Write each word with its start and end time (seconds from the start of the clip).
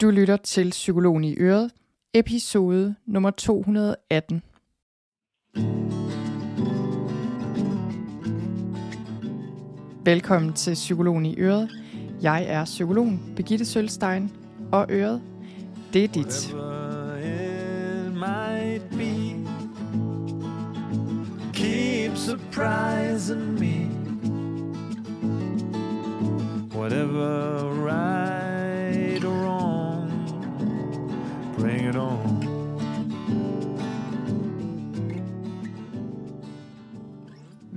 Du 0.00 0.10
lytter 0.10 0.36
til 0.36 0.70
Psykologen 0.70 1.24
i 1.24 1.36
Øret, 1.38 1.70
episode 2.14 2.94
nummer 3.06 3.30
218. 3.30 4.42
Velkommen 10.04 10.52
til 10.52 10.74
Psykologen 10.74 11.26
i 11.26 11.38
Øret. 11.38 11.70
Jeg 12.22 12.44
er 12.44 12.64
psykologen 12.64 13.32
Birgitte 13.36 13.64
Sølstein, 13.64 14.30
og 14.72 14.86
Øret, 14.90 15.22
det 15.92 16.04
er 16.04 16.08
dit. 16.08 16.54
Keep 21.52 22.16
surprising 22.16 23.60
me 23.60 23.90
Whatever 26.74 27.70
right 27.86 28.13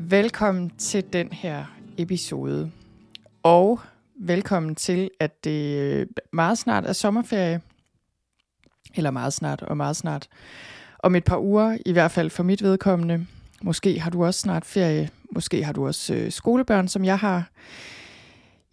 Velkommen 0.09 0.69
til 0.69 1.13
den 1.13 1.31
her 1.31 1.65
episode. 1.97 2.71
Og 3.43 3.79
velkommen 4.15 4.75
til, 4.75 5.09
at 5.19 5.43
det 5.43 5.77
øh, 5.79 6.07
meget 6.33 6.57
snart 6.57 6.85
er 6.85 6.93
sommerferie. 6.93 7.61
Eller 8.95 9.11
meget 9.11 9.33
snart 9.33 9.61
og 9.61 9.77
meget 9.77 9.95
snart. 9.95 10.27
Om 10.99 11.15
et 11.15 11.23
par 11.23 11.39
uger, 11.39 11.77
i 11.85 11.91
hvert 11.91 12.11
fald 12.11 12.29
for 12.29 12.43
mit 12.43 12.63
vedkommende. 12.63 13.27
Måske 13.61 13.99
har 13.99 14.09
du 14.09 14.25
også 14.25 14.39
snart 14.39 14.65
ferie. 14.65 15.09
Måske 15.31 15.63
har 15.63 15.73
du 15.73 15.87
også 15.87 16.13
øh, 16.13 16.31
skolebørn, 16.31 16.87
som 16.87 17.05
jeg 17.05 17.19
har. 17.19 17.49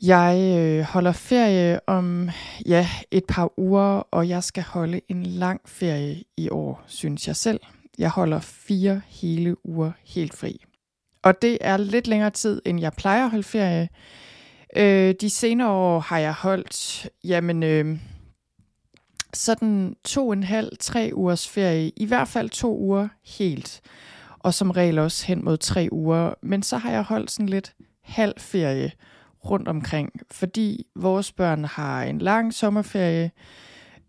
Jeg 0.03 0.59
øh, 0.59 0.84
holder 0.84 1.12
ferie 1.12 1.80
om 1.89 2.30
ja, 2.66 2.89
et 3.11 3.25
par 3.28 3.53
uger, 3.56 4.03
og 4.11 4.28
jeg 4.28 4.45
skal 4.45 4.64
holde 4.64 5.01
en 5.09 5.27
lang 5.27 5.61
ferie 5.66 6.23
i 6.37 6.48
år, 6.51 6.83
synes 6.87 7.28
jeg 7.28 7.37
selv. 7.37 7.61
Jeg 7.98 8.11
holder 8.11 8.41
fire 8.41 9.03
hele 9.09 9.66
uger 9.66 9.92
helt 10.05 10.34
fri. 10.34 10.64
Og 11.25 11.42
det 11.42 11.58
er 11.61 11.77
lidt 11.77 12.06
længere 12.06 12.30
tid, 12.30 12.62
end 12.67 12.80
jeg 12.80 12.92
plejer 12.92 13.25
at 13.25 13.30
holde 13.30 13.44
ferie. 13.44 13.89
Øh, 14.77 15.14
de 15.20 15.31
senere 15.31 15.69
år 15.69 16.00
har 16.00 16.19
jeg 16.19 16.33
holdt, 16.33 17.08
jamen, 17.25 17.62
øh, 17.62 17.98
sådan 19.33 19.97
to 20.05 20.28
og 20.28 20.33
en 20.33 20.42
halv, 20.42 20.69
tre 20.81 21.11
ugers 21.14 21.48
ferie. 21.48 21.92
I 21.97 22.06
hvert 22.06 22.28
fald 22.28 22.50
to 22.50 22.78
uger 22.78 23.08
helt. 23.39 23.81
Og 24.39 24.55
som 24.55 24.70
regel 24.70 24.98
også 24.98 25.27
hen 25.27 25.44
mod 25.44 25.56
tre 25.56 25.89
uger. 25.92 26.34
Men 26.42 26.62
så 26.62 26.77
har 26.77 26.91
jeg 26.91 27.03
holdt 27.03 27.31
sådan 27.31 27.48
lidt 27.48 27.75
halv 28.03 28.34
ferie 28.38 28.92
rundt 29.44 29.69
omkring, 29.69 30.12
fordi 30.31 30.86
vores 30.97 31.33
børn 31.33 31.64
har 31.64 32.03
en 32.03 32.19
lang 32.19 32.55
sommerferie, 32.55 33.31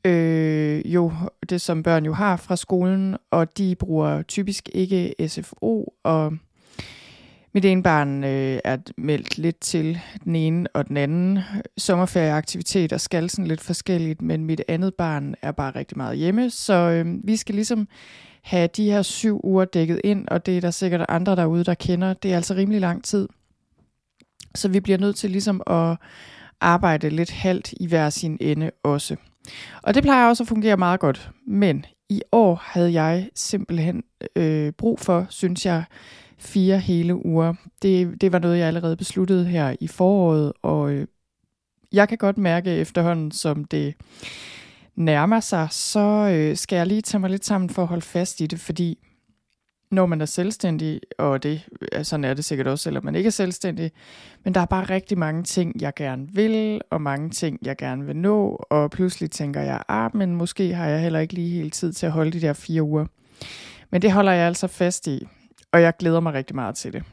øh, 0.05 0.93
jo 0.93 1.11
det 1.49 1.61
som 1.61 1.83
børn 1.83 2.05
jo 2.05 2.13
har 2.13 2.37
fra 2.37 2.55
skolen, 2.55 3.17
og 3.31 3.57
de 3.57 3.75
bruger 3.75 4.21
typisk 4.21 4.69
ikke 4.73 5.15
SFO, 5.27 5.93
og 6.03 6.33
mit 7.55 7.65
ene 7.65 7.83
barn 7.83 8.23
øh, 8.23 8.59
er 8.63 8.77
meldt 8.97 9.37
lidt 9.37 9.59
til 9.59 9.99
den 10.23 10.35
ene 10.35 10.67
og 10.73 10.87
den 10.87 10.97
anden 10.97 11.39
sommerferieaktivitet 11.77 13.01
skal 13.01 13.29
sådan 13.29 13.47
lidt 13.47 13.61
forskelligt, 13.61 14.21
men 14.21 14.45
mit 14.45 14.61
andet 14.67 14.93
barn 14.93 15.35
er 15.41 15.51
bare 15.51 15.71
rigtig 15.75 15.97
meget 15.97 16.17
hjemme, 16.17 16.49
så 16.49 16.73
øh, 16.73 17.05
vi 17.23 17.35
skal 17.35 17.55
ligesom 17.55 17.87
have 18.43 18.67
de 18.67 18.91
her 18.91 19.01
syv 19.01 19.41
uger 19.43 19.65
dækket 19.65 20.01
ind, 20.03 20.27
og 20.27 20.45
det 20.45 20.57
er 20.57 20.61
der 20.61 20.71
sikkert 20.71 21.05
andre 21.09 21.35
derude, 21.35 21.63
der 21.63 21.73
kender. 21.73 22.13
Det 22.13 22.31
er 22.31 22.35
altså 22.35 22.53
rimelig 22.53 22.81
lang 22.81 23.03
tid. 23.03 23.27
Så 24.55 24.67
vi 24.67 24.79
bliver 24.79 24.97
nødt 24.97 25.15
til 25.15 25.31
ligesom 25.31 25.61
at 25.67 25.97
arbejde 26.61 27.09
lidt 27.09 27.31
halvt 27.31 27.73
i 27.79 27.87
hver 27.87 28.09
sin 28.09 28.37
ende 28.41 28.71
også. 28.83 29.15
Og 29.83 29.93
det 29.93 30.03
plejer 30.03 30.27
også 30.27 30.43
at 30.43 30.47
fungere 30.47 30.77
meget 30.77 30.99
godt. 30.99 31.29
Men 31.47 31.85
i 32.09 32.21
år 32.31 32.61
havde 32.63 32.93
jeg 32.93 33.29
simpelthen 33.35 34.03
øh, 34.35 34.71
brug 34.71 34.99
for, 34.99 35.25
synes 35.29 35.65
jeg, 35.65 35.83
fire 36.37 36.79
hele 36.79 37.25
uger. 37.25 37.53
Det, 37.81 38.21
det 38.21 38.31
var 38.31 38.39
noget, 38.39 38.57
jeg 38.57 38.67
allerede 38.67 38.97
besluttede 38.97 39.45
her 39.45 39.75
i 39.79 39.87
foråret, 39.87 40.53
og 40.61 40.91
øh, 40.91 41.07
jeg 41.93 42.09
kan 42.09 42.17
godt 42.17 42.37
mærke 42.37 42.71
efterhånden, 42.71 43.31
som 43.31 43.65
det 43.65 43.93
nærmer 44.95 45.39
sig, 45.39 45.67
så 45.71 45.99
øh, 46.33 46.57
skal 46.57 46.75
jeg 46.75 46.87
lige 46.87 47.01
tage 47.01 47.19
mig 47.19 47.29
lidt 47.29 47.45
sammen 47.45 47.69
for 47.69 47.81
at 47.81 47.87
holde 47.87 48.01
fast 48.01 48.41
i 48.41 48.47
det, 48.47 48.59
fordi 48.59 48.97
når 49.91 50.05
man 50.05 50.21
er 50.21 50.25
selvstændig, 50.25 51.01
og 51.17 51.43
det, 51.43 51.61
øh, 51.81 52.05
sådan 52.05 52.23
er 52.23 52.33
det 52.33 52.45
sikkert 52.45 52.67
også, 52.67 52.83
selvom 52.83 53.05
man 53.05 53.15
ikke 53.15 53.27
er 53.27 53.31
selvstændig, 53.31 53.91
men 54.43 54.53
der 54.53 54.59
er 54.59 54.65
bare 54.65 54.83
rigtig 54.83 55.17
mange 55.17 55.43
ting, 55.43 55.81
jeg 55.81 55.93
gerne 55.95 56.27
vil, 56.33 56.81
og 56.91 57.01
mange 57.01 57.29
ting, 57.29 57.59
jeg 57.65 57.77
gerne 57.77 58.05
vil 58.05 58.15
nå, 58.15 58.65
og 58.69 58.91
pludselig 58.91 59.31
tænker 59.31 59.61
jeg, 59.61 59.83
ah, 59.87 60.15
men 60.15 60.35
måske 60.35 60.73
har 60.73 60.87
jeg 60.87 61.01
heller 61.01 61.19
ikke 61.19 61.33
lige 61.33 61.49
hele 61.49 61.69
tid 61.69 61.93
til 61.93 62.05
at 62.05 62.11
holde 62.11 62.31
de 62.31 62.41
der 62.41 62.53
fire 62.53 62.83
uger. 62.83 63.05
Men 63.89 64.01
det 64.01 64.11
holder 64.11 64.31
jeg 64.31 64.47
altså 64.47 64.67
fast 64.67 65.07
i, 65.07 65.27
og 65.75 65.81
jeg 65.81 65.97
glæder 65.97 66.19
mig 66.19 66.33
rigtig 66.33 66.55
meget 66.55 66.75
til 66.75 66.93
det. 66.93 67.03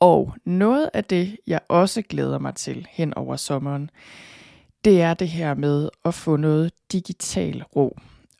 Og 0.00 0.34
noget 0.44 0.90
af 0.94 1.04
det, 1.04 1.36
jeg 1.46 1.60
også 1.68 2.02
glæder 2.02 2.38
mig 2.38 2.54
til 2.54 2.86
hen 2.90 3.14
over 3.14 3.36
sommeren, 3.36 3.90
det 4.84 5.02
er 5.02 5.14
det 5.14 5.28
her 5.28 5.54
med 5.54 5.88
at 6.04 6.14
få 6.14 6.36
noget 6.36 6.72
digital 6.92 7.64
ro. 7.76 7.98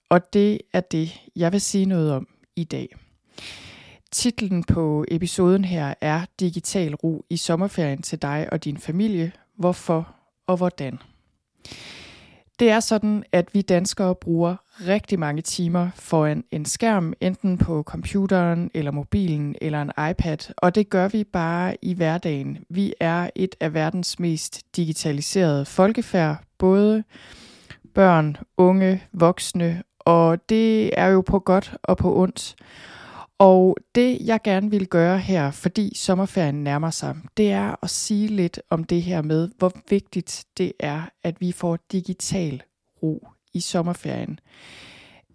Og 0.09 0.33
det 0.33 0.61
er 0.73 0.81
det, 0.81 1.21
jeg 1.37 1.53
vil 1.53 1.61
sige 1.61 1.87
noget 1.87 2.13
om 2.13 2.29
i 2.57 2.65
dag. 2.65 2.89
Titlen 4.13 4.65
på 4.65 5.05
episoden 5.09 5.65
her 5.65 5.95
er 6.01 6.25
Digital 6.41 6.95
ro 6.95 7.25
i 7.31 7.37
sommerferien 7.37 8.03
til 8.03 8.23
dig 8.23 8.49
og 8.53 8.65
din 8.65 8.79
familie. 8.79 9.33
Hvorfor 9.57 10.15
og 10.47 10.57
hvordan? 10.57 10.99
Det 12.59 12.71
er 12.71 12.81
sådan, 12.81 13.25
at 13.33 13.55
vi 13.55 13.63
danskere 13.63 14.15
bruger 14.15 14.57
rigtig 14.81 15.19
mange 15.19 15.43
timer 15.43 15.91
foran 15.95 16.45
en 16.51 16.65
skærm, 16.65 17.13
enten 17.21 17.59
på 17.59 17.83
computeren 17.83 18.71
eller 18.75 18.91
mobilen 18.91 19.57
eller 19.61 19.83
en 19.83 20.11
iPad, 20.11 20.53
og 20.57 20.75
det 20.75 20.91
gør 20.91 21.09
vi 21.09 21.25
bare 21.25 21.77
i 21.83 21.95
hverdagen. 21.95 22.59
Vi 22.71 22.95
er 23.01 23.31
et 23.35 23.55
af 23.61 23.75
verdens 23.75 24.19
mest 24.19 24.77
digitaliserede 24.77 25.65
folkefærd, 25.65 26.37
både 26.59 27.05
børn, 27.95 28.37
unge, 28.57 29.03
voksne, 29.13 29.83
og 29.99 30.49
det 30.49 30.99
er 30.99 31.07
jo 31.07 31.21
på 31.21 31.39
godt 31.39 31.77
og 31.83 31.97
på 31.97 32.17
ondt. 32.17 32.57
Og 33.39 33.77
det, 33.95 34.19
jeg 34.21 34.41
gerne 34.45 34.71
vil 34.71 34.87
gøre 34.87 35.19
her, 35.19 35.51
fordi 35.51 35.93
sommerferien 35.97 36.65
nærmer 36.65 36.91
sig, 36.91 37.17
det 37.37 37.51
er 37.53 37.75
at 37.83 37.91
sige 37.91 38.29
lidt 38.29 38.61
om 38.71 38.85
det 38.85 39.03
her 39.03 39.23
med, 39.23 39.49
hvor 39.59 39.73
vigtigt 39.91 40.45
det 40.59 40.73
er, 40.81 41.03
at 41.23 41.41
vi 41.41 41.53
får 41.53 41.79
digital 41.93 42.63
ro 43.03 43.29
i 43.55 43.61
sommerferien. 43.61 44.39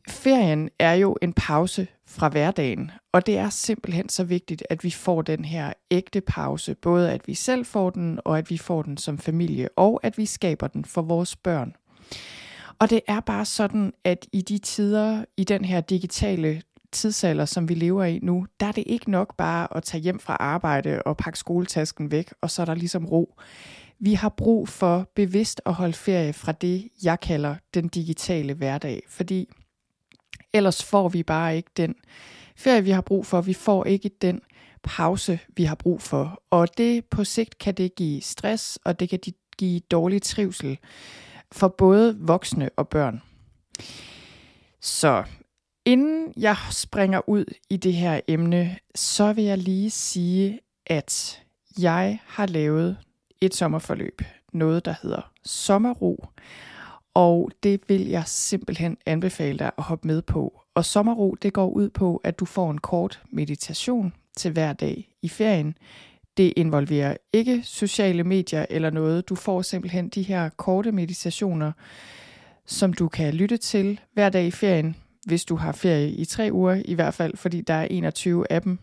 Ferien 0.09 0.69
er 0.79 0.93
jo 0.93 1.17
en 1.21 1.33
pause 1.33 1.87
fra 2.07 2.29
hverdagen, 2.29 2.91
og 3.11 3.25
det 3.25 3.37
er 3.37 3.49
simpelthen 3.49 4.09
så 4.09 4.23
vigtigt, 4.23 4.63
at 4.69 4.83
vi 4.83 4.91
får 4.91 5.21
den 5.21 5.45
her 5.45 5.73
ægte 5.91 6.21
pause. 6.21 6.75
Både 6.75 7.11
at 7.11 7.27
vi 7.27 7.33
selv 7.33 7.65
får 7.65 7.89
den, 7.89 8.19
og 8.25 8.37
at 8.37 8.49
vi 8.49 8.57
får 8.57 8.81
den 8.81 8.97
som 8.97 9.17
familie, 9.17 9.69
og 9.75 9.99
at 10.03 10.17
vi 10.17 10.25
skaber 10.25 10.67
den 10.67 10.85
for 10.85 11.01
vores 11.01 11.35
børn. 11.35 11.75
Og 12.79 12.89
det 12.89 13.01
er 13.07 13.19
bare 13.19 13.45
sådan, 13.45 13.93
at 14.03 14.27
i 14.31 14.41
de 14.41 14.57
tider, 14.57 15.25
i 15.37 15.43
den 15.43 15.65
her 15.65 15.81
digitale 15.81 16.61
tidsalder, 16.91 17.45
som 17.45 17.69
vi 17.69 17.73
lever 17.73 18.03
i 18.03 18.19
nu, 18.21 18.45
der 18.59 18.65
er 18.65 18.71
det 18.71 18.83
ikke 18.87 19.11
nok 19.11 19.37
bare 19.37 19.77
at 19.77 19.83
tage 19.83 20.01
hjem 20.01 20.19
fra 20.19 20.37
arbejde 20.39 21.01
og 21.05 21.17
pakke 21.17 21.39
skoletasken 21.39 22.11
væk, 22.11 22.33
og 22.41 22.51
så 22.51 22.61
er 22.61 22.65
der 22.65 22.73
ligesom 22.73 23.05
ro. 23.05 23.35
Vi 23.99 24.13
har 24.13 24.29
brug 24.29 24.69
for 24.69 25.11
bevidst 25.15 25.61
at 25.65 25.73
holde 25.73 25.93
ferie 25.93 26.33
fra 26.33 26.51
det, 26.51 26.89
jeg 27.03 27.19
kalder 27.19 27.55
den 27.73 27.87
digitale 27.87 28.53
hverdag, 28.53 29.03
fordi 29.07 29.49
ellers 30.53 30.83
får 30.83 31.09
vi 31.09 31.23
bare 31.23 31.55
ikke 31.55 31.71
den 31.77 31.95
ferie, 32.55 32.83
vi 32.83 32.91
har 32.91 33.01
brug 33.01 33.25
for. 33.25 33.41
Vi 33.41 33.53
får 33.53 33.85
ikke 33.85 34.09
den 34.21 34.41
pause, 34.83 35.39
vi 35.55 35.63
har 35.63 35.75
brug 35.75 36.01
for. 36.01 36.43
Og 36.49 36.77
det 36.77 37.05
på 37.05 37.23
sigt 37.23 37.57
kan 37.57 37.73
det 37.73 37.95
give 37.95 38.21
stress, 38.21 38.79
og 38.83 38.99
det 38.99 39.09
kan 39.09 39.19
give 39.57 39.79
dårlig 39.79 40.21
trivsel 40.21 40.77
for 41.51 41.67
både 41.67 42.17
voksne 42.19 42.69
og 42.77 42.87
børn. 42.87 43.21
Så 44.81 45.23
inden 45.85 46.33
jeg 46.37 46.57
springer 46.71 47.29
ud 47.29 47.45
i 47.69 47.77
det 47.77 47.93
her 47.93 48.21
emne, 48.27 48.77
så 48.95 49.33
vil 49.33 49.43
jeg 49.43 49.57
lige 49.57 49.89
sige, 49.89 50.59
at 50.85 51.43
jeg 51.79 52.19
har 52.25 52.45
lavet 52.45 52.97
et 53.41 53.55
sommerforløb. 53.55 54.21
Noget, 54.53 54.85
der 54.85 54.95
hedder 55.01 55.31
Sommerro. 55.43 56.25
Og 57.13 57.51
det 57.63 57.81
vil 57.87 58.07
jeg 58.07 58.23
simpelthen 58.25 58.97
anbefale 59.05 59.59
dig 59.59 59.71
at 59.77 59.83
hoppe 59.83 60.07
med 60.07 60.21
på. 60.21 60.61
Og 60.75 60.85
sommerro, 60.85 61.35
det 61.41 61.53
går 61.53 61.69
ud 61.69 61.89
på, 61.89 62.21
at 62.23 62.39
du 62.39 62.45
får 62.45 62.71
en 62.71 62.77
kort 62.77 63.21
meditation 63.31 64.13
til 64.37 64.51
hver 64.51 64.73
dag 64.73 65.09
i 65.21 65.29
ferien. 65.29 65.77
Det 66.37 66.53
involverer 66.55 67.17
ikke 67.33 67.63
sociale 67.63 68.23
medier 68.23 68.65
eller 68.69 68.89
noget. 68.89 69.29
Du 69.29 69.35
får 69.35 69.61
simpelthen 69.61 70.09
de 70.09 70.21
her 70.21 70.49
korte 70.49 70.91
meditationer, 70.91 71.71
som 72.65 72.93
du 72.93 73.07
kan 73.07 73.33
lytte 73.33 73.57
til 73.57 73.99
hver 74.13 74.29
dag 74.29 74.45
i 74.45 74.51
ferien, 74.51 74.95
hvis 75.25 75.45
du 75.45 75.55
har 75.55 75.71
ferie 75.71 76.11
i 76.11 76.25
tre 76.25 76.49
uger 76.51 76.81
i 76.85 76.93
hvert 76.93 77.13
fald, 77.13 77.37
fordi 77.37 77.61
der 77.61 77.73
er 77.73 77.87
21 77.91 78.51
af 78.51 78.61
dem. 78.61 78.79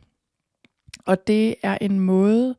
Og 1.07 1.27
det 1.27 1.55
er 1.63 1.79
en 1.81 2.01
måde, 2.01 2.55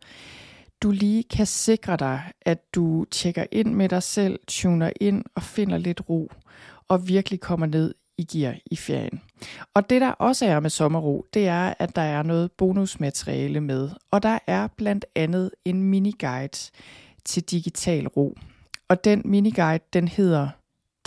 du 0.81 0.91
lige 0.91 1.24
kan 1.24 1.45
sikre 1.45 1.97
dig, 1.97 2.21
at 2.41 2.75
du 2.75 3.06
tjekker 3.12 3.45
ind 3.51 3.74
med 3.74 3.89
dig 3.89 4.03
selv, 4.03 4.39
tuner 4.47 4.91
ind 5.01 5.24
og 5.35 5.44
finder 5.44 5.77
lidt 5.77 6.01
ro, 6.09 6.31
og 6.88 7.07
virkelig 7.07 7.39
kommer 7.39 7.65
ned 7.65 7.94
i 8.18 8.24
gear 8.24 8.56
i 8.71 8.75
ferien. 8.75 9.21
Og 9.74 9.89
det 9.89 10.01
der 10.01 10.12
også 10.12 10.45
er 10.45 10.59
med 10.59 10.69
sommerro, 10.69 11.25
det 11.33 11.47
er, 11.47 11.74
at 11.79 11.95
der 11.95 12.01
er 12.01 12.24
noget 12.24 12.51
bonusmateriale 12.51 13.62
med, 13.62 13.89
og 14.12 14.24
der 14.24 14.39
er 14.47 14.68
blandt 14.68 15.06
andet 15.15 15.51
en 15.65 15.83
miniguide 15.83 16.71
til 17.25 17.44
digital 17.44 18.07
ro. 18.07 18.38
Og 18.89 19.03
den 19.03 19.21
miniguide, 19.25 19.83
den 19.94 20.07
hedder 20.07 20.50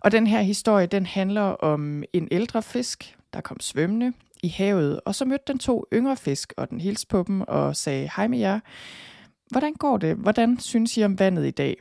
Og 0.04 0.12
den 0.12 0.26
her 0.26 0.40
historie, 0.42 0.86
den 0.86 1.06
handler 1.06 1.42
om 1.42 2.02
en 2.12 2.28
ældre 2.30 2.62
fisk, 2.62 3.16
der 3.32 3.40
kom 3.40 3.60
svømmende 3.60 4.12
i 4.42 4.48
havet, 4.48 5.00
og 5.04 5.14
så 5.14 5.24
mødte 5.24 5.44
den 5.46 5.58
to 5.58 5.84
yngre 5.92 6.16
fisk, 6.16 6.52
og 6.56 6.70
den 6.70 6.80
hilste 6.80 7.06
på 7.06 7.24
dem 7.26 7.40
og 7.40 7.76
sagde, 7.76 8.10
hej 8.16 8.28
med 8.28 8.38
jer, 8.38 8.60
hvordan 9.50 9.74
går 9.74 9.96
det? 9.96 10.16
Hvordan 10.16 10.60
synes 10.60 10.96
I 10.96 11.04
om 11.04 11.18
vandet 11.18 11.46
i 11.46 11.50
dag? 11.50 11.76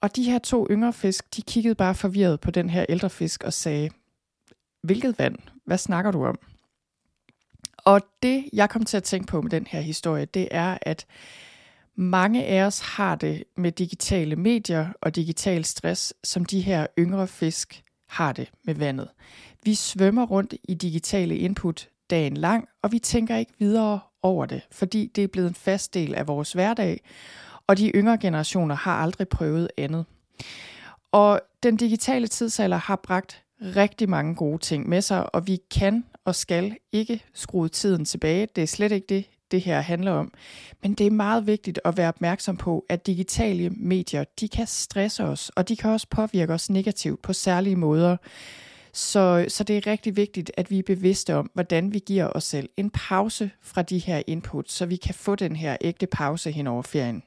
Og 0.00 0.16
de 0.16 0.22
her 0.22 0.38
to 0.38 0.66
yngre 0.70 0.92
fisk, 0.92 1.36
de 1.36 1.42
kiggede 1.42 1.74
bare 1.74 1.94
forvirret 1.94 2.40
på 2.40 2.50
den 2.50 2.70
her 2.70 2.86
ældre 2.88 3.10
fisk 3.10 3.44
og 3.44 3.52
sagde, 3.52 3.90
hvilket 4.82 5.18
vand? 5.18 5.36
Hvad 5.64 5.78
snakker 5.78 6.10
du 6.10 6.24
om? 6.24 6.38
Og 7.78 8.00
det, 8.22 8.44
jeg 8.52 8.70
kom 8.70 8.84
til 8.84 8.96
at 8.96 9.04
tænke 9.04 9.26
på 9.26 9.40
med 9.40 9.50
den 9.50 9.66
her 9.66 9.80
historie, 9.80 10.24
det 10.24 10.48
er, 10.50 10.78
at 10.82 11.06
mange 11.98 12.44
af 12.44 12.62
os 12.62 12.80
har 12.80 13.16
det 13.16 13.44
med 13.56 13.72
digitale 13.72 14.36
medier 14.36 14.88
og 15.00 15.16
digital 15.16 15.64
stress, 15.64 16.14
som 16.24 16.44
de 16.44 16.60
her 16.60 16.86
yngre 16.98 17.26
fisk 17.26 17.82
har 18.08 18.32
det 18.32 18.50
med 18.64 18.74
vandet. 18.74 19.08
Vi 19.64 19.74
svømmer 19.74 20.26
rundt 20.26 20.54
i 20.64 20.74
digitale 20.74 21.36
input 21.36 21.88
dagen 22.10 22.36
lang, 22.36 22.68
og 22.82 22.92
vi 22.92 22.98
tænker 22.98 23.36
ikke 23.36 23.52
videre 23.58 24.00
over 24.22 24.46
det, 24.46 24.62
fordi 24.72 25.10
det 25.14 25.24
er 25.24 25.28
blevet 25.28 25.48
en 25.48 25.54
fast 25.54 25.94
del 25.94 26.14
af 26.14 26.28
vores 26.28 26.52
hverdag, 26.52 27.00
og 27.66 27.78
de 27.78 27.88
yngre 27.88 28.18
generationer 28.18 28.74
har 28.74 28.92
aldrig 28.92 29.28
prøvet 29.28 29.68
andet. 29.78 30.04
Og 31.12 31.40
den 31.62 31.76
digitale 31.76 32.26
tidsalder 32.26 32.76
har 32.76 32.96
bragt 32.96 33.42
rigtig 33.62 34.08
mange 34.08 34.34
gode 34.34 34.58
ting 34.58 34.88
med 34.88 35.02
sig, 35.02 35.34
og 35.34 35.46
vi 35.46 35.58
kan 35.70 36.04
og 36.24 36.34
skal 36.34 36.76
ikke 36.92 37.24
skrue 37.34 37.68
tiden 37.68 38.04
tilbage. 38.04 38.48
Det 38.56 38.62
er 38.62 38.66
slet 38.66 38.92
ikke 38.92 39.06
det, 39.08 39.24
det 39.50 39.60
her 39.60 39.80
handler 39.80 40.12
om. 40.12 40.32
Men 40.82 40.94
det 40.94 41.06
er 41.06 41.10
meget 41.10 41.46
vigtigt 41.46 41.80
at 41.84 41.96
være 41.96 42.08
opmærksom 42.08 42.56
på, 42.56 42.84
at 42.88 43.06
digitale 43.06 43.70
medier, 43.70 44.24
de 44.40 44.48
kan 44.48 44.66
stresse 44.66 45.24
os, 45.24 45.50
og 45.56 45.68
de 45.68 45.76
kan 45.76 45.90
også 45.90 46.06
påvirke 46.10 46.52
os 46.52 46.70
negativt 46.70 47.22
på 47.22 47.32
særlige 47.32 47.76
måder. 47.76 48.16
Så, 48.92 49.44
så 49.48 49.64
det 49.64 49.76
er 49.76 49.86
rigtig 49.86 50.16
vigtigt, 50.16 50.50
at 50.56 50.70
vi 50.70 50.78
er 50.78 50.82
bevidste 50.82 51.34
om, 51.34 51.50
hvordan 51.54 51.92
vi 51.92 51.98
giver 51.98 52.26
os 52.34 52.44
selv 52.44 52.68
en 52.76 52.90
pause 52.90 53.50
fra 53.62 53.82
de 53.82 53.98
her 53.98 54.22
input, 54.26 54.70
så 54.70 54.86
vi 54.86 54.96
kan 54.96 55.14
få 55.14 55.34
den 55.34 55.56
her 55.56 55.76
ægte 55.80 56.06
pause 56.06 56.50
hen 56.50 56.66
over 56.66 56.82
ferien. 56.82 57.22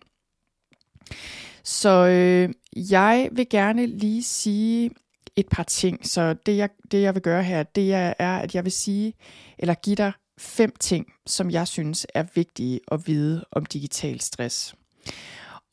Så 1.63 2.07
øh, 2.07 2.49
jeg 2.75 3.29
vil 3.31 3.49
gerne 3.49 3.85
lige 3.85 4.23
sige 4.23 4.91
et 5.35 5.47
par 5.51 5.63
ting. 5.63 6.07
Så 6.07 6.35
det 6.45 6.57
jeg, 6.57 6.69
det 6.91 7.01
jeg 7.01 7.13
vil 7.15 7.21
gøre 7.21 7.43
her, 7.43 7.63
det 7.63 7.93
er, 7.93 8.13
at 8.19 8.55
jeg 8.55 8.63
vil 8.63 8.71
sige, 8.71 9.13
eller 9.57 9.73
give 9.73 9.95
dig 9.95 10.11
fem 10.37 10.73
ting, 10.79 11.13
som 11.27 11.51
jeg 11.51 11.67
synes 11.67 12.07
er 12.15 12.23
vigtige 12.35 12.79
at 12.91 13.07
vide 13.07 13.45
om 13.51 13.65
digital 13.65 14.19
stress. 14.21 14.75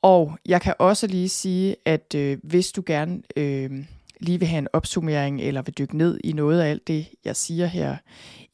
Og 0.02 0.38
jeg 0.46 0.60
kan 0.60 0.74
også 0.78 1.06
lige 1.06 1.28
sige, 1.28 1.76
at 1.84 2.14
øh, 2.14 2.38
hvis 2.42 2.72
du 2.72 2.82
gerne 2.86 3.22
øh, 3.36 3.70
lige 4.20 4.38
vil 4.38 4.48
have 4.48 4.58
en 4.58 4.68
opsummering 4.72 5.40
eller 5.40 5.62
vil 5.62 5.74
dykke 5.78 5.96
ned 5.96 6.20
i 6.24 6.32
noget 6.32 6.60
af 6.60 6.70
alt 6.70 6.88
det, 6.88 7.08
jeg 7.24 7.36
siger 7.36 7.66
her 7.66 7.96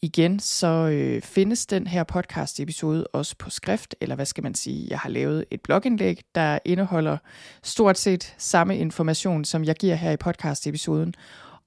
igen, 0.02 0.40
så 0.40 0.66
øh, 0.66 1.22
findes 1.22 1.66
den 1.66 1.86
her 1.86 2.04
podcast 2.04 2.60
episode 2.60 3.06
også 3.06 3.36
på 3.38 3.50
skrift, 3.50 3.94
eller 4.00 4.16
hvad 4.16 4.26
skal 4.26 4.42
man 4.42 4.54
sige, 4.54 4.86
jeg 4.90 4.98
har 4.98 5.08
lavet 5.08 5.44
et 5.50 5.60
blogindlæg, 5.60 6.20
der 6.34 6.58
indeholder 6.64 7.16
stort 7.62 7.98
set 7.98 8.34
samme 8.38 8.78
information, 8.78 9.44
som 9.44 9.64
jeg 9.64 9.76
giver 9.76 9.94
her 9.94 10.10
i 10.10 10.16
podcast 10.16 10.66
episoden. 10.66 11.14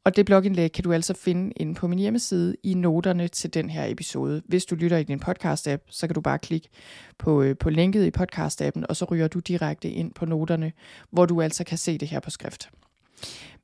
Og 0.07 0.15
det 0.15 0.25
blogindlæg 0.25 0.71
kan 0.71 0.83
du 0.83 0.93
altså 0.93 1.13
finde 1.13 1.53
inde 1.55 1.75
på 1.75 1.87
min 1.87 1.99
hjemmeside 1.99 2.55
i 2.63 2.73
noterne 2.73 3.27
til 3.27 3.53
den 3.53 3.69
her 3.69 3.85
episode. 3.85 4.41
Hvis 4.45 4.65
du 4.65 4.75
lytter 4.75 4.97
i 4.97 5.03
din 5.03 5.21
podcast-app, 5.27 5.85
så 5.89 6.07
kan 6.07 6.13
du 6.13 6.21
bare 6.21 6.39
klikke 6.39 6.69
på, 7.17 7.41
øh, 7.41 7.57
på 7.57 7.69
linket 7.69 8.05
i 8.05 8.11
podcast-appen, 8.19 8.83
og 8.89 8.95
så 8.95 9.05
ryger 9.05 9.27
du 9.27 9.39
direkte 9.39 9.89
ind 9.89 10.13
på 10.13 10.25
noterne, 10.25 10.71
hvor 11.11 11.25
du 11.25 11.41
altså 11.41 11.63
kan 11.63 11.77
se 11.77 11.97
det 11.97 12.07
her 12.07 12.19
på 12.19 12.29
skrift. 12.29 12.69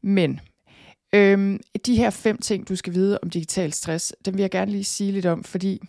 Men 0.02 0.40
øhm, 1.16 1.60
de 1.86 1.96
her 1.96 2.10
fem 2.10 2.38
ting, 2.38 2.70
du 2.70 2.76
skal 2.76 2.94
vide 2.94 3.20
om 3.24 3.30
digital 3.30 3.74
stress, 3.74 4.16
dem 4.26 4.34
vil 4.34 4.42
jeg 4.42 4.52
gerne 4.52 4.72
lige 4.72 4.84
sige 4.84 5.12
lidt 5.12 5.26
om, 5.26 5.44
fordi 5.44 5.82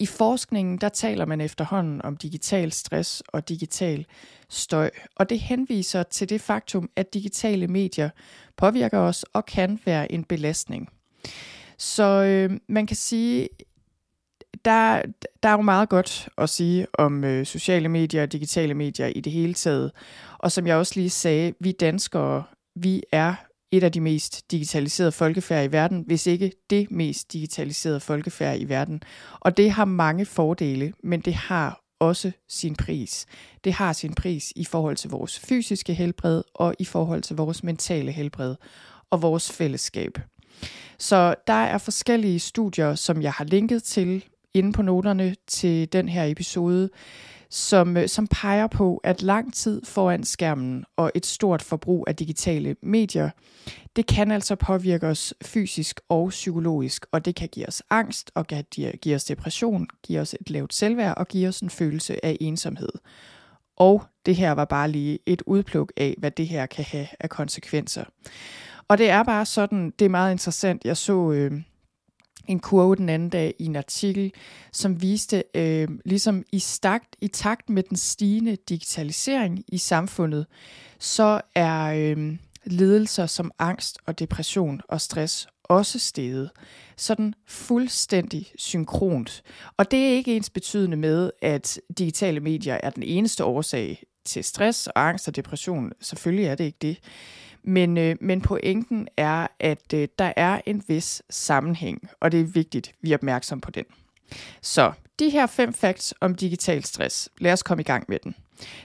i 0.00 0.06
forskningen, 0.06 0.78
der 0.78 0.88
taler 0.88 1.26
man 1.26 1.40
efterhånden 1.40 2.02
om 2.02 2.16
digital 2.16 2.72
stress 2.72 3.22
og 3.28 3.48
digital 3.48 4.06
støj, 4.48 4.90
og 5.16 5.30
det 5.30 5.40
henviser 5.40 6.02
til 6.02 6.28
det 6.28 6.40
faktum, 6.40 6.90
at 6.96 7.14
digitale 7.14 7.68
medier 7.68 8.10
påvirker 8.56 8.98
os 8.98 9.24
og 9.32 9.46
kan 9.46 9.80
være 9.84 10.12
en 10.12 10.24
belastning. 10.24 10.88
Så 11.78 12.04
øh, 12.04 12.58
man 12.68 12.86
kan 12.86 12.96
sige, 12.96 13.48
der, 14.64 15.02
der 15.42 15.48
er 15.48 15.52
jo 15.52 15.60
meget 15.60 15.88
godt 15.88 16.28
at 16.38 16.48
sige 16.50 16.86
om 16.94 17.24
øh, 17.24 17.46
sociale 17.46 17.88
medier 17.88 18.22
og 18.22 18.32
digitale 18.32 18.74
medier 18.74 19.06
i 19.06 19.20
det 19.20 19.32
hele 19.32 19.54
taget. 19.54 19.92
Og 20.38 20.52
som 20.52 20.66
jeg 20.66 20.76
også 20.76 20.92
lige 20.96 21.10
sagde, 21.10 21.54
vi 21.60 21.72
danskere, 21.72 22.44
vi 22.76 23.02
er 23.12 23.34
et 23.70 23.84
af 23.84 23.92
de 23.92 24.00
mest 24.00 24.50
digitaliserede 24.50 25.12
folkefærd 25.12 25.64
i 25.64 25.72
verden, 25.72 26.04
hvis 26.06 26.26
ikke 26.26 26.52
det 26.70 26.90
mest 26.90 27.32
digitaliserede 27.32 28.00
folkefærd 28.00 28.58
i 28.58 28.64
verden. 28.64 29.02
Og 29.40 29.56
det 29.56 29.70
har 29.70 29.84
mange 29.84 30.26
fordele, 30.26 30.92
men 31.02 31.20
det 31.20 31.34
har 31.34 31.81
også 32.02 32.32
sin 32.48 32.76
pris. 32.76 33.26
Det 33.64 33.72
har 33.72 33.92
sin 33.92 34.14
pris 34.14 34.52
i 34.56 34.64
forhold 34.64 34.96
til 34.96 35.10
vores 35.10 35.38
fysiske 35.38 35.94
helbred 35.94 36.42
og 36.54 36.74
i 36.78 36.84
forhold 36.84 37.22
til 37.22 37.36
vores 37.36 37.62
mentale 37.64 38.12
helbred 38.12 38.54
og 39.10 39.22
vores 39.22 39.52
fællesskab. 39.52 40.18
Så 40.98 41.34
der 41.46 41.52
er 41.52 41.78
forskellige 41.78 42.38
studier, 42.38 42.94
som 42.94 43.22
jeg 43.22 43.32
har 43.32 43.44
linket 43.44 43.82
til 43.82 44.24
inde 44.54 44.72
på 44.72 44.82
noterne 44.82 45.34
til 45.46 45.92
den 45.92 46.08
her 46.08 46.24
episode, 46.24 46.90
som, 47.52 47.96
øh, 47.96 48.08
som 48.08 48.26
peger 48.26 48.66
på, 48.66 49.00
at 49.04 49.22
lang 49.22 49.54
tid 49.54 49.82
foran 49.84 50.24
skærmen 50.24 50.84
og 50.96 51.12
et 51.14 51.26
stort 51.26 51.62
forbrug 51.62 52.04
af 52.08 52.16
digitale 52.16 52.76
medier, 52.82 53.30
det 53.96 54.06
kan 54.06 54.30
altså 54.30 54.56
påvirke 54.56 55.06
os 55.06 55.34
fysisk 55.44 56.00
og 56.08 56.28
psykologisk, 56.28 57.06
og 57.12 57.24
det 57.24 57.34
kan 57.34 57.48
give 57.48 57.68
os 57.68 57.82
angst, 57.90 58.30
og 58.34 58.46
kan 58.46 58.64
give 59.02 59.14
os 59.14 59.24
depression, 59.24 59.86
give 60.02 60.20
os 60.20 60.34
et 60.40 60.50
lavt 60.50 60.74
selvværd 60.74 61.16
og 61.16 61.28
give 61.28 61.48
os 61.48 61.60
en 61.60 61.70
følelse 61.70 62.24
af 62.24 62.36
ensomhed. 62.40 62.92
Og 63.76 64.04
det 64.26 64.36
her 64.36 64.52
var 64.52 64.64
bare 64.64 64.90
lige 64.90 65.18
et 65.26 65.42
udpluk 65.46 65.92
af, 65.96 66.14
hvad 66.18 66.30
det 66.30 66.48
her 66.48 66.66
kan 66.66 66.84
have 66.84 67.06
af 67.20 67.30
konsekvenser. 67.30 68.04
Og 68.88 68.98
det 68.98 69.10
er 69.10 69.22
bare 69.22 69.46
sådan, 69.46 69.92
det 69.98 70.04
er 70.04 70.08
meget 70.08 70.32
interessant. 70.32 70.84
Jeg 70.84 70.96
så 70.96 71.32
øh, 71.32 71.52
en 72.48 72.60
kurve 72.60 72.96
den 72.96 73.08
anden 73.08 73.28
dag 73.28 73.54
i 73.58 73.64
en 73.64 73.76
artikel, 73.76 74.32
som 74.72 75.02
viste, 75.02 75.44
øh, 75.54 75.88
ligesom 76.04 76.44
i, 76.52 76.58
stakt, 76.58 77.16
i 77.20 77.28
takt 77.28 77.70
med 77.70 77.82
den 77.82 77.96
stigende 77.96 78.56
digitalisering 78.68 79.64
i 79.68 79.78
samfundet, 79.78 80.46
så 80.98 81.40
er 81.54 81.92
øh, 81.94 82.36
lidelser 82.64 83.26
som 83.26 83.50
angst 83.58 83.98
og 84.06 84.18
depression 84.18 84.80
og 84.88 85.00
stress 85.00 85.46
også 85.64 85.98
steget. 85.98 86.50
Sådan 86.96 87.34
fuldstændig 87.46 88.52
synkront. 88.58 89.42
Og 89.76 89.90
det 89.90 89.98
er 90.06 90.12
ikke 90.12 90.36
ens 90.36 90.50
betydende 90.50 90.96
med, 90.96 91.30
at 91.42 91.80
digitale 91.98 92.40
medier 92.40 92.78
er 92.82 92.90
den 92.90 93.02
eneste 93.02 93.44
årsag 93.44 94.02
til 94.24 94.44
stress 94.44 94.86
og 94.86 95.08
angst 95.08 95.28
og 95.28 95.36
depression. 95.36 95.92
Selvfølgelig 96.00 96.46
er 96.46 96.54
det 96.54 96.64
ikke 96.64 96.78
det. 96.82 96.98
Men, 97.64 97.98
øh, 97.98 98.16
men 98.20 98.40
pointen 98.40 99.08
er, 99.16 99.46
at 99.60 99.92
øh, 99.94 100.08
der 100.18 100.32
er 100.36 100.60
en 100.66 100.82
vis 100.88 101.22
sammenhæng, 101.30 102.08
og 102.20 102.32
det 102.32 102.40
er 102.40 102.44
vigtigt, 102.44 102.88
at 102.88 102.94
vi 103.02 103.12
er 103.12 103.16
opmærksom 103.16 103.60
på 103.60 103.70
den. 103.70 103.84
Så 104.62 104.92
de 105.18 105.30
her 105.30 105.46
fem 105.46 105.72
facts 105.72 106.14
om 106.20 106.34
digital 106.34 106.84
stress. 106.84 107.28
Lad 107.38 107.52
os 107.52 107.62
komme 107.62 107.80
i 107.80 107.84
gang 107.84 108.04
med 108.08 108.18
den. 108.24 108.34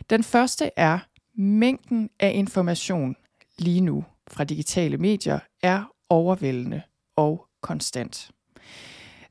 Den 0.10 0.24
første 0.24 0.72
er, 0.76 1.00
mængden 1.36 2.10
af 2.20 2.32
information 2.36 3.16
lige 3.58 3.82
nu 3.82 4.06
fra 4.28 4.44
digitale 4.44 4.98
medier 4.98 5.40
er 5.64 5.84
overvældende 6.10 6.82
og 7.16 7.46
konstant. 7.62 8.32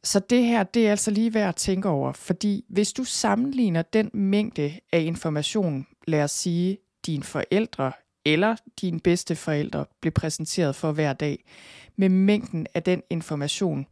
Så 0.03 0.19
det 0.19 0.45
her, 0.45 0.62
det 0.62 0.87
er 0.87 0.91
altså 0.91 1.11
lige 1.11 1.35
værd 1.35 1.49
at 1.49 1.57
tænke 1.57 1.88
over, 1.88 2.12
fordi 2.12 2.65
hvis 2.69 2.93
du 2.93 3.05
sammenligner 3.05 3.83
den 3.83 4.11
mængde 4.15 4.81
af 4.93 5.00
information, 5.00 5.87
lad 6.07 6.23
os 6.23 6.31
sige, 6.31 6.79
dine 7.07 7.23
forældre 7.23 7.93
eller 8.26 8.56
dine 8.80 9.00
bedste 9.00 9.37
forældre 9.37 9.85
blev 10.00 10.12
præsenteret 10.12 10.76
for 10.76 10.92
hver 10.92 11.12
dag, 11.12 11.45
med 11.97 12.09
mængden 12.09 12.66
af 12.75 12.83
den 12.83 13.02
information, 13.11 13.87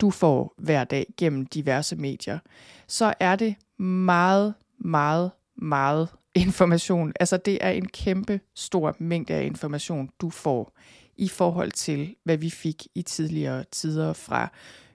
du 0.00 0.10
får 0.10 0.54
hver 0.58 0.84
dag 0.84 1.06
gennem 1.16 1.46
diverse 1.46 1.96
medier, 1.96 2.38
så 2.86 3.14
er 3.20 3.36
det 3.36 3.54
meget, 3.82 4.54
meget, 4.78 5.30
meget 5.56 6.08
information. 6.34 7.12
Altså 7.20 7.36
det 7.36 7.58
er 7.60 7.70
en 7.70 7.88
kæmpe 7.88 8.40
stor 8.54 8.96
mængde 8.98 9.34
af 9.34 9.44
information, 9.44 10.10
du 10.20 10.30
får 10.30 10.76
i 11.16 11.28
forhold 11.28 11.70
til, 11.70 12.16
hvad 12.24 12.36
vi 12.36 12.50
fik 12.50 12.86
i 12.94 13.02
tidligere 13.02 13.64
tider 13.72 14.12
fra 14.12 14.52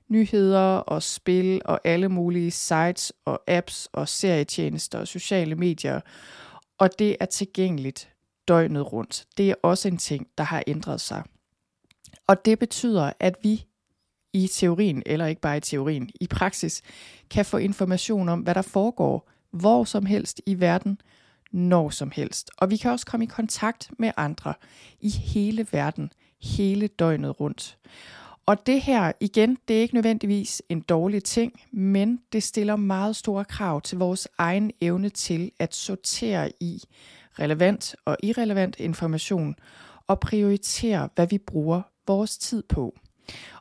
nyheder 0.09 0.77
og 0.77 1.03
spil 1.03 1.61
og 1.65 1.79
alle 1.83 2.09
mulige 2.09 2.51
sites 2.51 3.13
og 3.25 3.41
apps 3.47 3.89
og 3.93 4.09
serietjenester 4.09 4.99
og 4.99 5.07
sociale 5.07 5.55
medier. 5.55 6.01
Og 6.77 6.89
det 6.99 7.17
er 7.19 7.25
tilgængeligt 7.25 8.14
døgnet 8.47 8.93
rundt. 8.93 9.25
Det 9.37 9.49
er 9.49 9.55
også 9.63 9.87
en 9.87 9.97
ting, 9.97 10.27
der 10.37 10.43
har 10.43 10.63
ændret 10.67 11.01
sig. 11.01 11.23
Og 12.27 12.45
det 12.45 12.59
betyder, 12.59 13.11
at 13.19 13.35
vi 13.43 13.65
i 14.33 14.47
teorien, 14.47 15.03
eller 15.05 15.25
ikke 15.25 15.41
bare 15.41 15.57
i 15.57 15.59
teorien, 15.59 16.09
i 16.21 16.27
praksis, 16.27 16.81
kan 17.29 17.45
få 17.45 17.57
information 17.57 18.29
om, 18.29 18.39
hvad 18.39 18.55
der 18.55 18.61
foregår 18.61 19.29
hvor 19.51 19.83
som 19.83 20.05
helst 20.05 20.41
i 20.45 20.59
verden, 20.59 21.01
når 21.51 21.89
som 21.89 22.11
helst. 22.11 22.51
Og 22.57 22.69
vi 22.69 22.77
kan 22.77 22.91
også 22.91 23.05
komme 23.05 23.23
i 23.23 23.27
kontakt 23.27 23.91
med 23.99 24.11
andre 24.17 24.53
i 24.99 25.09
hele 25.09 25.67
verden, 25.71 26.11
hele 26.41 26.87
døgnet 26.87 27.39
rundt. 27.39 27.77
Og 28.45 28.65
det 28.65 28.81
her, 28.81 29.11
igen, 29.19 29.57
det 29.67 29.77
er 29.77 29.81
ikke 29.81 29.93
nødvendigvis 29.93 30.61
en 30.69 30.81
dårlig 30.81 31.23
ting, 31.23 31.61
men 31.71 32.19
det 32.33 32.43
stiller 32.43 32.75
meget 32.75 33.15
store 33.15 33.45
krav 33.45 33.81
til 33.81 33.97
vores 33.97 34.27
egen 34.37 34.71
evne 34.81 35.09
til 35.09 35.51
at 35.59 35.75
sortere 35.75 36.51
i 36.59 36.83
relevant 37.39 37.95
og 38.05 38.17
irrelevant 38.23 38.75
information 38.79 39.55
og 40.07 40.19
prioritere, 40.19 41.09
hvad 41.15 41.27
vi 41.27 41.37
bruger 41.37 41.81
vores 42.07 42.37
tid 42.37 42.63
på. 42.69 42.95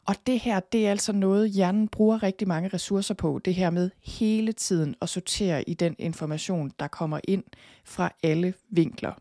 Og 0.07 0.15
det 0.27 0.41
her, 0.41 0.61
det 0.61 0.87
er 0.87 0.91
altså 0.91 1.13
noget, 1.13 1.51
hjernen 1.51 1.89
bruger 1.89 2.23
rigtig 2.23 2.49
mange 2.49 2.69
ressourcer 2.69 3.15
på. 3.15 3.41
Det 3.45 3.55
her 3.55 3.71
med 3.71 3.91
hele 4.05 4.53
tiden 4.53 4.95
at 5.03 5.09
sortere 5.09 5.69
i 5.69 5.75
den 5.75 5.97
information, 5.99 6.73
der 6.79 6.89
kommer 6.89 7.21
ind 7.29 7.45
fra 7.85 8.11
alle 8.23 8.55
vinkler. 8.71 9.13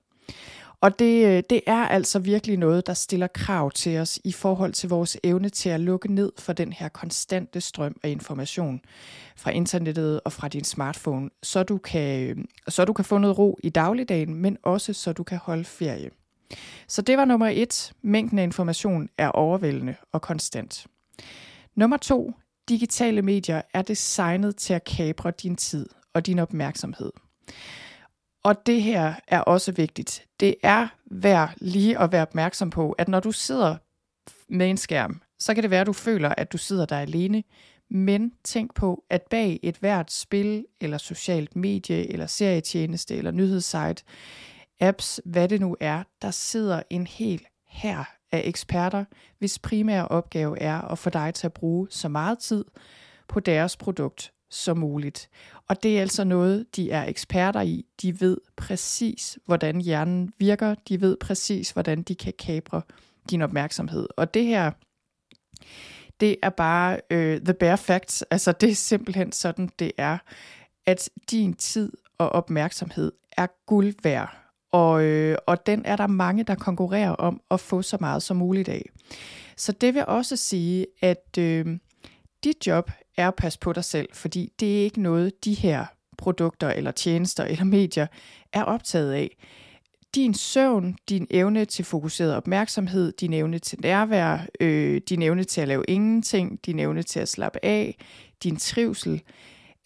Og 0.84 1.00
det, 1.00 1.26
øh, 1.26 1.44
det 1.50 1.62
er 1.68 1.88
altså 1.88 2.20
virkelig 2.20 2.58
noget, 2.58 2.88
der 2.88 2.94
stiller 2.94 3.28
krav 3.28 3.72
til 3.72 3.98
os 3.98 4.20
i 4.24 4.32
forhold 4.32 4.74
til 4.74 4.90
vores 4.90 5.18
evne 5.24 5.50
til 5.50 5.70
at 5.70 5.80
lukke 5.80 6.14
ned 6.14 6.32
for 6.40 6.54
den 6.54 6.74
her 6.74 6.90
konstante 6.90 7.62
strøm 7.62 7.96
af 8.04 8.10
information 8.10 8.82
fra 9.36 9.52
internettet 9.52 10.22
og 10.26 10.34
fra 10.34 10.48
din 10.48 10.64
smartphone, 10.64 11.30
så 11.44 11.64
du 11.64 11.78
kan, 11.78 12.46
så 12.68 12.86
du 12.86 12.94
kan 12.94 13.06
få 13.06 13.18
noget 13.18 13.38
ro 13.38 13.60
i 13.64 13.70
dagligdagen, 13.70 14.36
men 14.36 14.58
også 14.64 14.94
så 14.94 15.14
du 15.14 15.24
kan 15.24 15.38
holde 15.38 15.64
ferie. 15.64 16.10
Så 16.88 17.02
det 17.02 17.18
var 17.18 17.26
nummer 17.26 17.48
et. 17.54 17.94
Mængden 18.02 18.40
af 18.40 18.44
information 18.44 19.10
er 19.18 19.30
overvældende 19.30 19.96
og 20.12 20.22
konstant. 20.22 20.88
Nummer 21.76 21.98
to. 21.98 22.34
Digitale 22.70 23.22
medier 23.22 23.62
er 23.74 23.82
designet 23.82 24.56
til 24.56 24.74
at 24.74 24.84
kapre 24.84 25.32
din 25.32 25.56
tid 25.56 25.90
og 26.14 26.26
din 26.26 26.40
opmærksomhed. 26.40 27.12
Og 28.44 28.66
det 28.66 28.82
her 28.82 29.14
er 29.28 29.40
også 29.40 29.72
vigtigt. 29.72 30.26
Det 30.40 30.56
er 30.64 30.88
værd 31.06 31.54
lige 31.58 32.00
at 32.00 32.12
være 32.12 32.22
opmærksom 32.22 32.70
på, 32.70 32.92
at 32.92 33.08
når 33.08 33.20
du 33.20 33.32
sidder 33.32 33.78
med 34.48 34.70
en 34.70 34.78
skærm, 34.78 35.22
så 35.40 35.54
kan 35.54 35.64
det 35.64 35.72
være, 35.72 35.82
at 35.82 35.88
du 35.88 35.94
føler, 35.94 36.30
at 36.38 36.52
du 36.52 36.58
sidder 36.58 36.86
der 36.86 37.00
alene. 37.00 37.44
Men 37.90 38.32
tænk 38.44 38.74
på, 38.74 39.04
at 39.10 39.22
bag 39.30 39.60
et 39.64 39.78
hvert 39.78 40.12
spil, 40.12 40.66
eller 40.82 40.98
socialt 40.98 41.56
medie, 41.56 42.12
eller 42.12 42.28
serietjeneste, 42.28 43.16
eller 43.16 43.32
nyhedssite, 43.32 44.04
apps, 44.80 45.22
hvad 45.26 45.50
det 45.50 45.62
nu 45.62 45.76
er, 45.80 46.04
der 46.22 46.32
sidder 46.32 46.84
en 46.90 47.08
hel 47.08 47.46
her 47.68 48.04
af 48.32 48.42
eksperter, 48.46 49.06
hvis 49.40 49.60
primære 49.60 50.08
opgave 50.08 50.60
er 50.60 50.82
at 50.82 50.98
få 50.98 51.10
dig 51.10 51.34
til 51.34 51.48
at 51.48 51.54
bruge 51.54 51.88
så 51.90 52.10
meget 52.10 52.40
tid 52.40 52.66
på 53.28 53.40
deres 53.40 53.78
produkt 53.78 54.33
som 54.54 54.78
muligt. 54.78 55.30
Og 55.68 55.84
det 55.84 55.98
er 55.98 56.02
altså 56.02 56.24
noget, 56.24 56.76
de 56.76 56.92
er 56.92 57.06
eksperter 57.06 57.62
i. 57.62 57.86
De 58.02 58.22
ved 58.22 58.38
præcis, 58.56 59.38
hvordan 59.46 59.82
hjernen 59.82 60.34
virker. 60.38 60.76
De 60.90 61.02
ved 61.02 61.18
præcis, 61.18 61.72
hvordan 61.72 62.04
de 62.04 62.16
kan 62.16 62.34
kapre 62.40 62.82
din 63.30 63.42
opmærksomhed. 63.42 64.08
Og 64.18 64.34
det 64.34 64.46
her, 64.46 64.72
det 66.20 66.36
er 66.44 66.50
bare 66.50 67.00
øh, 67.10 67.42
the 67.42 67.54
bare 67.54 67.78
facts. 67.78 68.22
Altså 68.22 68.52
det 68.52 68.70
er 68.70 68.76
simpelthen 68.76 69.32
sådan, 69.32 69.70
det 69.80 69.92
er, 69.98 70.18
at 70.86 71.10
din 71.32 71.54
tid 71.54 71.92
og 72.18 72.30
opmærksomhed 72.30 73.12
er 73.38 73.48
guld 73.66 73.94
værd. 74.04 74.38
Og, 74.72 75.04
øh, 75.04 75.38
og 75.48 75.66
den 75.66 75.86
er 75.86 75.96
der 75.96 76.08
mange, 76.08 76.44
der 76.44 76.56
konkurrerer 76.56 77.12
om 77.12 77.42
at 77.52 77.60
få 77.60 77.82
så 77.82 77.98
meget 78.00 78.24
som 78.24 78.38
muligt 78.38 78.70
af. 78.70 78.90
Så 79.58 79.72
det 79.72 79.94
vil 79.94 80.06
også 80.08 80.36
sige, 80.36 80.88
at 81.02 81.38
øh, 81.40 81.78
dit 82.44 82.68
job 82.68 82.92
er 83.18 83.28
at 83.28 83.36
passe 83.36 83.60
på 83.60 83.74
dig 83.74 83.84
selv, 83.84 84.10
fordi 84.14 84.54
det 84.60 84.80
er 84.80 84.84
ikke 84.84 85.02
noget, 85.02 85.46
de 85.46 85.54
her 85.54 85.86
produkter 86.18 86.70
eller 86.70 86.92
tjenester 86.92 87.44
eller 87.44 87.64
medier 87.64 88.08
er 88.54 88.64
optaget 88.64 89.14
af. 89.14 89.38
Din 90.16 90.34
søvn, 90.34 90.98
din 91.10 91.28
evne 91.30 91.66
til 91.66 91.86
fokuseret 91.86 92.36
opmærksomhed, 92.36 93.12
din 93.12 93.34
evne 93.34 93.60
til 93.60 93.80
nærvær, 93.82 94.48
øh, 94.60 95.02
din 95.10 95.22
evne 95.22 95.44
til 95.44 95.62
at 95.62 95.68
lave 95.68 95.84
ingenting, 95.88 96.60
din 96.66 96.80
evne 96.80 97.04
til 97.04 97.20
at 97.20 97.30
slappe 97.30 97.66
af, 97.66 97.98
din 98.44 98.56
trivsel, 98.56 99.22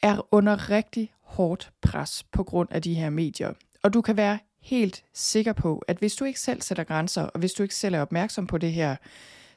er 0.02 0.28
under 0.32 0.70
rigtig 0.70 1.12
hårdt 1.22 1.72
pres 1.82 2.26
på 2.32 2.44
grund 2.44 2.70
af 2.72 2.82
de 2.82 2.94
her 2.94 3.10
medier. 3.10 3.54
Og 3.84 3.94
du 3.94 4.02
kan 4.02 4.18
være 4.18 4.40
helt 4.62 5.04
sikker 5.14 5.54
på, 5.54 5.84
at 5.88 5.98
hvis 5.98 6.16
du 6.16 6.26
ikke 6.26 6.40
selv 6.40 6.62
sætter 6.62 6.84
grænser, 6.84 7.22
og 7.22 7.40
hvis 7.40 7.54
du 7.54 7.64
ikke 7.64 7.76
selv 7.76 7.96
er 7.96 8.02
opmærksom 8.02 8.48
på 8.48 8.58
det 8.58 8.74
her, 8.74 8.96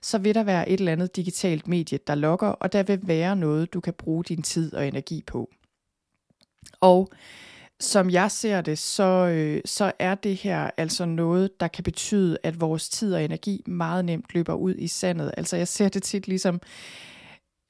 så 0.02 0.18
vil 0.18 0.34
der 0.34 0.42
være 0.42 0.68
et 0.68 0.78
eller 0.78 0.92
andet 0.92 1.16
digitalt 1.16 1.68
medie, 1.68 1.98
der 2.06 2.14
lokker, 2.14 2.48
og 2.48 2.72
der 2.72 2.82
vil 2.82 3.00
være 3.02 3.36
noget, 3.36 3.72
du 3.74 3.80
kan 3.80 3.94
bruge 3.94 4.24
din 4.24 4.42
tid 4.42 4.74
og 4.74 4.88
energi 4.88 5.22
på. 5.26 5.50
Og 6.80 7.08
som 7.80 8.10
jeg 8.10 8.30
ser 8.30 8.60
det, 8.60 8.78
så, 8.78 9.28
øh, 9.32 9.60
så 9.64 9.92
er 9.98 10.14
det 10.14 10.36
her 10.36 10.70
altså 10.76 11.04
noget, 11.04 11.60
der 11.60 11.68
kan 11.68 11.84
betyde, 11.84 12.38
at 12.42 12.60
vores 12.60 12.88
tid 12.88 13.14
og 13.14 13.24
energi 13.24 13.62
meget 13.66 14.04
nemt 14.04 14.34
løber 14.34 14.54
ud 14.54 14.74
i 14.74 14.88
sandet. 14.88 15.34
Altså 15.36 15.56
jeg 15.56 15.68
ser 15.68 15.88
det 15.88 16.02
tit 16.02 16.28
ligesom, 16.28 16.60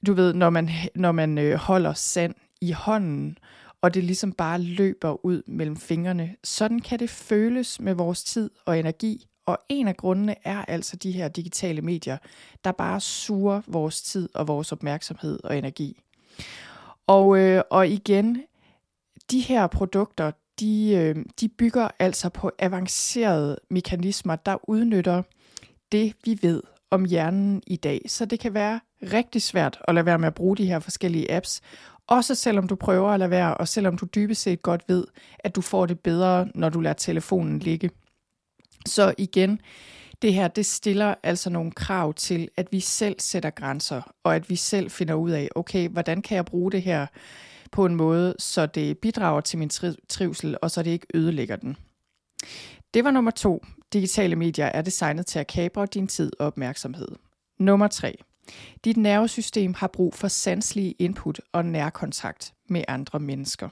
du 0.05 0.13
ved, 0.13 0.33
når 0.33 0.49
man, 0.49 0.69
når 0.95 1.11
man 1.11 1.37
øh, 1.37 1.55
holder 1.55 1.93
sand 1.93 2.35
i 2.61 2.71
hånden, 2.71 3.37
og 3.81 3.93
det 3.93 4.03
ligesom 4.03 4.33
bare 4.33 4.61
løber 4.61 5.25
ud 5.25 5.41
mellem 5.47 5.77
fingrene. 5.77 6.35
Sådan 6.43 6.79
kan 6.79 6.99
det 6.99 7.09
føles 7.09 7.79
med 7.79 7.93
vores 7.93 8.23
tid 8.23 8.49
og 8.65 8.79
energi, 8.79 9.27
og 9.51 9.57
en 9.69 9.87
af 9.87 9.97
grundene 9.97 10.35
er 10.43 10.65
altså 10.67 10.95
de 10.95 11.11
her 11.11 11.27
digitale 11.27 11.81
medier, 11.81 12.17
der 12.63 12.71
bare 12.71 12.99
suger 12.99 13.61
vores 13.67 14.01
tid 14.01 14.29
og 14.33 14.47
vores 14.47 14.71
opmærksomhed 14.71 15.39
og 15.43 15.57
energi. 15.57 15.99
Og, 17.07 17.37
øh, 17.37 17.63
og 17.69 17.87
igen, 17.87 18.43
de 19.31 19.39
her 19.39 19.67
produkter, 19.67 20.31
de, 20.59 20.91
øh, 20.95 21.25
de 21.41 21.47
bygger 21.47 21.87
altså 21.99 22.29
på 22.29 22.51
avancerede 22.59 23.57
mekanismer, 23.69 24.35
der 24.35 24.69
udnytter 24.69 25.23
det, 25.91 26.13
vi 26.25 26.39
ved 26.41 26.63
om 26.91 27.05
hjernen 27.05 27.63
i 27.67 27.75
dag. 27.75 28.01
Så 28.07 28.25
det 28.25 28.39
kan 28.39 28.53
være 28.53 28.79
rigtig 29.01 29.41
svært 29.41 29.81
at 29.87 29.95
lade 29.95 30.05
være 30.05 30.19
med 30.19 30.27
at 30.27 30.33
bruge 30.33 30.57
de 30.57 30.65
her 30.65 30.79
forskellige 30.79 31.31
apps, 31.31 31.61
også 32.07 32.35
selvom 32.35 32.67
du 32.67 32.75
prøver 32.75 33.09
at 33.09 33.19
lade 33.19 33.29
være, 33.29 33.57
og 33.57 33.67
selvom 33.67 33.97
du 33.97 34.05
dybest 34.05 34.41
set 34.41 34.61
godt 34.61 34.83
ved, 34.87 35.05
at 35.39 35.55
du 35.55 35.61
får 35.61 35.85
det 35.85 35.99
bedre, 35.99 36.47
når 36.55 36.69
du 36.69 36.79
lader 36.79 36.93
telefonen 36.93 37.59
ligge. 37.59 37.89
Så 38.85 39.13
igen, 39.17 39.61
det 40.21 40.33
her, 40.33 40.47
det 40.47 40.65
stiller 40.65 41.15
altså 41.23 41.49
nogle 41.49 41.71
krav 41.71 42.13
til, 42.13 42.49
at 42.57 42.67
vi 42.71 42.79
selv 42.79 43.15
sætter 43.19 43.49
grænser, 43.49 44.01
og 44.23 44.35
at 44.35 44.49
vi 44.49 44.55
selv 44.55 44.91
finder 44.91 45.13
ud 45.13 45.31
af, 45.31 45.49
okay, 45.55 45.89
hvordan 45.89 46.21
kan 46.21 46.35
jeg 46.35 46.45
bruge 46.45 46.71
det 46.71 46.81
her 46.81 47.07
på 47.71 47.85
en 47.85 47.95
måde, 47.95 48.35
så 48.39 48.65
det 48.65 48.97
bidrager 48.97 49.41
til 49.41 49.59
min 49.59 49.69
trivsel, 50.09 50.57
og 50.61 50.71
så 50.71 50.83
det 50.83 50.91
ikke 50.91 51.07
ødelægger 51.13 51.55
den. 51.55 51.77
Det 52.93 53.03
var 53.03 53.11
nummer 53.11 53.31
to. 53.31 53.65
Digitale 53.93 54.35
medier 54.35 54.65
er 54.65 54.81
designet 54.81 55.25
til 55.25 55.39
at 55.39 55.47
kapre 55.47 55.85
din 55.85 56.07
tid 56.07 56.31
og 56.39 56.47
opmærksomhed. 56.47 57.07
Nummer 57.59 57.87
3. 57.87 58.17
Dit 58.85 58.97
nervesystem 58.97 59.73
har 59.73 59.87
brug 59.87 60.13
for 60.13 60.27
sanselige 60.27 60.91
input 60.91 61.41
og 61.51 61.65
nærkontakt 61.65 62.53
med 62.69 62.83
andre 62.87 63.19
mennesker. 63.19 63.69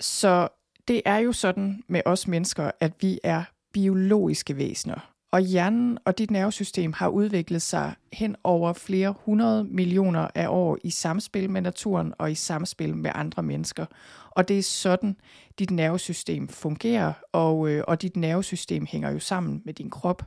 Så 0.00 0.48
det 0.88 1.02
er 1.04 1.16
jo 1.16 1.32
sådan 1.32 1.82
med 1.88 2.00
os 2.04 2.28
mennesker, 2.28 2.70
at 2.80 2.92
vi 3.00 3.18
er 3.22 3.42
biologiske 3.72 4.56
væsener. 4.56 5.12
Og 5.32 5.40
hjernen 5.40 5.98
og 6.04 6.18
dit 6.18 6.30
nervesystem 6.30 6.92
har 6.92 7.08
udviklet 7.08 7.62
sig 7.62 7.94
hen 8.12 8.36
over 8.44 8.72
flere 8.72 9.14
hundrede 9.24 9.64
millioner 9.64 10.28
af 10.34 10.48
år 10.48 10.78
i 10.84 10.90
samspil 10.90 11.50
med 11.50 11.60
naturen 11.60 12.14
og 12.18 12.32
i 12.32 12.34
samspil 12.34 12.96
med 12.96 13.10
andre 13.14 13.42
mennesker. 13.42 13.86
Og 14.30 14.48
det 14.48 14.58
er 14.58 14.62
sådan, 14.62 15.16
dit 15.58 15.70
nervesystem 15.70 16.48
fungerer, 16.48 17.12
og, 17.32 17.68
øh, 17.68 17.84
og 17.88 18.02
dit 18.02 18.16
nervesystem 18.16 18.86
hænger 18.86 19.10
jo 19.10 19.18
sammen 19.18 19.62
med 19.64 19.74
din 19.74 19.90
krop 19.90 20.22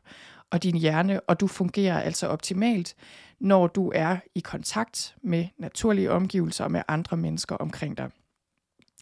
og 0.52 0.64
din 0.64 0.76
hjerne, 0.76 1.20
og 1.20 1.40
du 1.40 1.48
fungerer 1.48 2.02
altså 2.02 2.28
optimalt, 2.28 2.96
når 3.40 3.68
du 3.68 3.92
er 3.96 4.18
i 4.36 4.40
kontakt 4.40 5.16
med 5.24 5.46
naturlige 5.58 6.12
omgivelser 6.12 6.64
og 6.64 6.72
med 6.72 6.82
andre 6.88 7.18
mennesker 7.18 7.56
omkring 7.56 7.98
dig. 7.98 8.10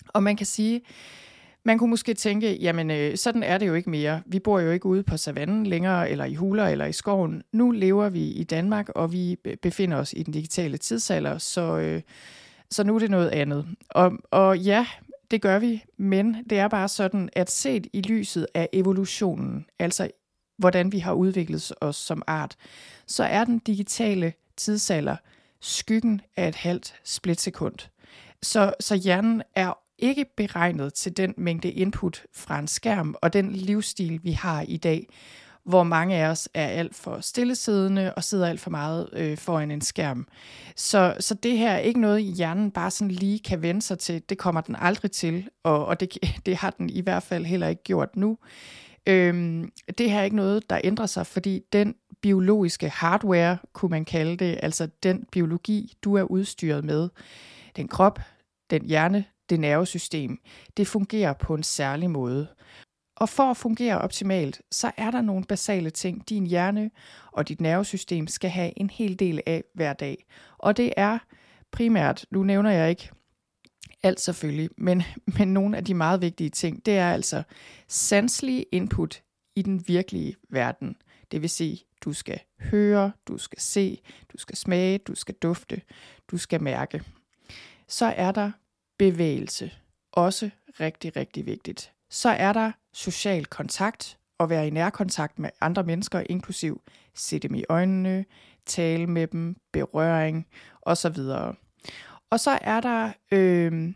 Og 0.07 0.23
man 0.23 0.35
kan 0.35 0.45
sige, 0.45 0.81
man 1.67 1.77
kunne 1.77 1.89
måske 1.89 2.13
tænke, 2.13 2.53
jamen 2.53 2.91
øh, 2.91 3.17
sådan 3.17 3.43
er 3.43 3.57
det 3.57 3.67
jo 3.67 3.73
ikke 3.73 3.89
mere. 3.89 4.21
Vi 4.25 4.39
bor 4.39 4.59
jo 4.59 4.71
ikke 4.71 4.85
ude 4.85 5.03
på 5.03 5.17
savannen 5.17 5.65
længere, 5.65 6.09
eller 6.09 6.25
i 6.25 6.33
huler, 6.33 6.67
eller 6.67 6.85
i 6.85 6.93
skoven. 6.93 7.41
Nu 7.51 7.71
lever 7.71 8.09
vi 8.09 8.23
i 8.23 8.43
Danmark, 8.43 8.89
og 8.89 9.11
vi 9.11 9.35
befinder 9.61 9.97
os 9.97 10.13
i 10.17 10.23
den 10.23 10.33
digitale 10.33 10.77
tidsalder, 10.77 11.37
så, 11.37 11.77
øh, 11.77 12.01
så 12.71 12.83
nu 12.83 12.95
er 12.95 12.99
det 12.99 13.11
noget 13.11 13.29
andet. 13.29 13.65
Og, 13.89 14.11
og 14.31 14.59
ja, 14.59 14.87
det 15.31 15.41
gør 15.41 15.59
vi, 15.59 15.83
men 15.97 16.37
det 16.49 16.59
er 16.59 16.67
bare 16.67 16.87
sådan, 16.87 17.29
at 17.33 17.51
set 17.51 17.87
i 17.93 18.01
lyset 18.01 18.47
af 18.53 18.69
evolutionen, 18.73 19.65
altså 19.79 20.09
hvordan 20.57 20.91
vi 20.91 20.99
har 20.99 21.13
udviklet 21.13 21.71
os 21.81 21.95
som 21.95 22.21
art, 22.27 22.55
så 23.07 23.23
er 23.23 23.43
den 23.43 23.59
digitale 23.59 24.33
tidsalder 24.57 25.15
skyggen 25.61 26.21
af 26.37 26.47
et 26.47 26.55
halvt 26.55 26.95
splitsekund. 27.03 27.75
Så, 28.41 28.73
så 28.79 28.95
hjernen 28.95 29.41
er 29.55 29.73
ikke 29.99 30.25
beregnet 30.37 30.93
til 30.93 31.17
den 31.17 31.33
mængde 31.37 31.71
input 31.71 32.23
fra 32.35 32.59
en 32.59 32.67
skærm 32.67 33.15
og 33.21 33.33
den 33.33 33.51
livsstil, 33.51 34.19
vi 34.23 34.31
har 34.31 34.61
i 34.67 34.77
dag, 34.77 35.07
hvor 35.67 35.83
mange 35.83 36.15
af 36.15 36.29
os 36.29 36.49
er 36.53 36.67
alt 36.67 36.95
for 36.95 37.19
stillesiddende 37.21 38.13
og 38.13 38.23
sidder 38.23 38.47
alt 38.47 38.59
for 38.59 38.69
meget 38.69 39.09
øh, 39.13 39.37
foran 39.37 39.71
en 39.71 39.81
skærm. 39.81 40.27
Så, 40.75 41.15
så 41.19 41.33
det 41.33 41.57
her 41.57 41.71
er 41.71 41.77
ikke 41.77 42.01
noget, 42.01 42.23
hjernen 42.23 42.71
bare 42.71 42.91
sådan 42.91 43.11
lige 43.11 43.39
kan 43.39 43.61
vende 43.61 43.81
sig 43.81 43.99
til. 43.99 44.21
Det 44.29 44.37
kommer 44.37 44.61
den 44.61 44.75
aldrig 44.79 45.11
til, 45.11 45.49
og, 45.63 45.85
og 45.85 45.99
det, 45.99 46.17
det 46.45 46.55
har 46.55 46.69
den 46.69 46.89
i 46.89 47.01
hvert 47.01 47.23
fald 47.23 47.45
heller 47.45 47.67
ikke 47.67 47.83
gjort 47.83 48.15
nu. 48.15 48.37
Øhm, 49.07 49.71
det 49.97 50.11
her 50.11 50.19
er 50.19 50.23
ikke 50.23 50.35
noget, 50.35 50.69
der 50.69 50.81
ændrer 50.83 51.05
sig, 51.05 51.27
fordi 51.27 51.61
den 51.73 51.95
biologiske 52.21 52.89
hardware, 52.89 53.57
kunne 53.73 53.89
man 53.89 54.05
kalde 54.05 54.37
det, 54.37 54.59
altså 54.63 54.87
den 55.03 55.25
biologi, 55.31 55.93
du 56.03 56.15
er 56.15 56.23
udstyret 56.23 56.85
med, 56.85 57.09
den 57.75 57.87
krop, 57.87 58.19
den 58.69 58.85
hjerne, 58.85 59.25
det 59.49 59.59
nervesystem, 59.59 60.37
det 60.77 60.87
fungerer 60.87 61.33
på 61.33 61.53
en 61.53 61.63
særlig 61.63 62.09
måde. 62.09 62.47
Og 63.15 63.29
for 63.29 63.43
at 63.43 63.57
fungere 63.57 64.01
optimalt, 64.01 64.61
så 64.71 64.91
er 64.97 65.11
der 65.11 65.21
nogle 65.21 65.45
basale 65.45 65.89
ting, 65.89 66.29
din 66.29 66.47
hjerne 66.47 66.91
og 67.31 67.47
dit 67.47 67.61
nervesystem 67.61 68.27
skal 68.27 68.49
have 68.49 68.73
en 68.75 68.89
hel 68.89 69.19
del 69.19 69.41
af 69.45 69.63
hver 69.73 69.93
dag. 69.93 70.25
Og 70.57 70.77
det 70.77 70.93
er 70.97 71.19
primært, 71.71 72.25
nu 72.31 72.43
nævner 72.43 72.71
jeg 72.71 72.89
ikke 72.89 73.09
alt 74.03 74.21
selvfølgelig, 74.21 74.69
men, 74.77 75.03
men 75.37 75.53
nogle 75.53 75.77
af 75.77 75.85
de 75.85 75.93
meget 75.93 76.21
vigtige 76.21 76.49
ting, 76.49 76.85
det 76.85 76.97
er 76.97 77.13
altså 77.13 77.43
sanselige 77.87 78.65
input 78.71 79.23
i 79.55 79.61
den 79.61 79.87
virkelige 79.87 80.35
verden. 80.49 80.95
Det 81.31 81.41
vil 81.41 81.49
sige, 81.49 81.79
du 82.01 82.13
skal 82.13 82.39
høre, 82.59 83.11
du 83.27 83.37
skal 83.37 83.61
se, 83.61 84.01
du 84.33 84.37
skal 84.37 84.57
smage, 84.57 84.97
du 84.97 85.15
skal 85.15 85.35
dufte, 85.35 85.81
du 86.31 86.37
skal 86.37 86.63
mærke. 86.63 87.03
Så 87.87 88.05
er 88.05 88.31
der 88.31 88.51
bevægelse. 88.97 89.71
Også 90.11 90.49
rigtig, 90.79 91.15
rigtig 91.15 91.45
vigtigt. 91.45 91.91
Så 92.09 92.29
er 92.29 92.53
der 92.53 92.71
social 92.93 93.45
kontakt, 93.45 94.17
og 94.37 94.49
være 94.49 94.67
i 94.67 94.69
nærkontakt 94.69 95.39
med 95.39 95.49
andre 95.61 95.83
mennesker, 95.83 96.23
inklusiv 96.29 96.81
se 97.15 97.39
dem 97.39 97.55
i 97.55 97.63
øjnene, 97.69 98.25
tale 98.65 99.07
med 99.07 99.27
dem, 99.27 99.55
berøring 99.73 100.47
osv. 100.81 101.17
Og 102.29 102.39
så 102.39 102.59
er 102.61 102.79
der 102.81 103.11
øh, 103.31 103.93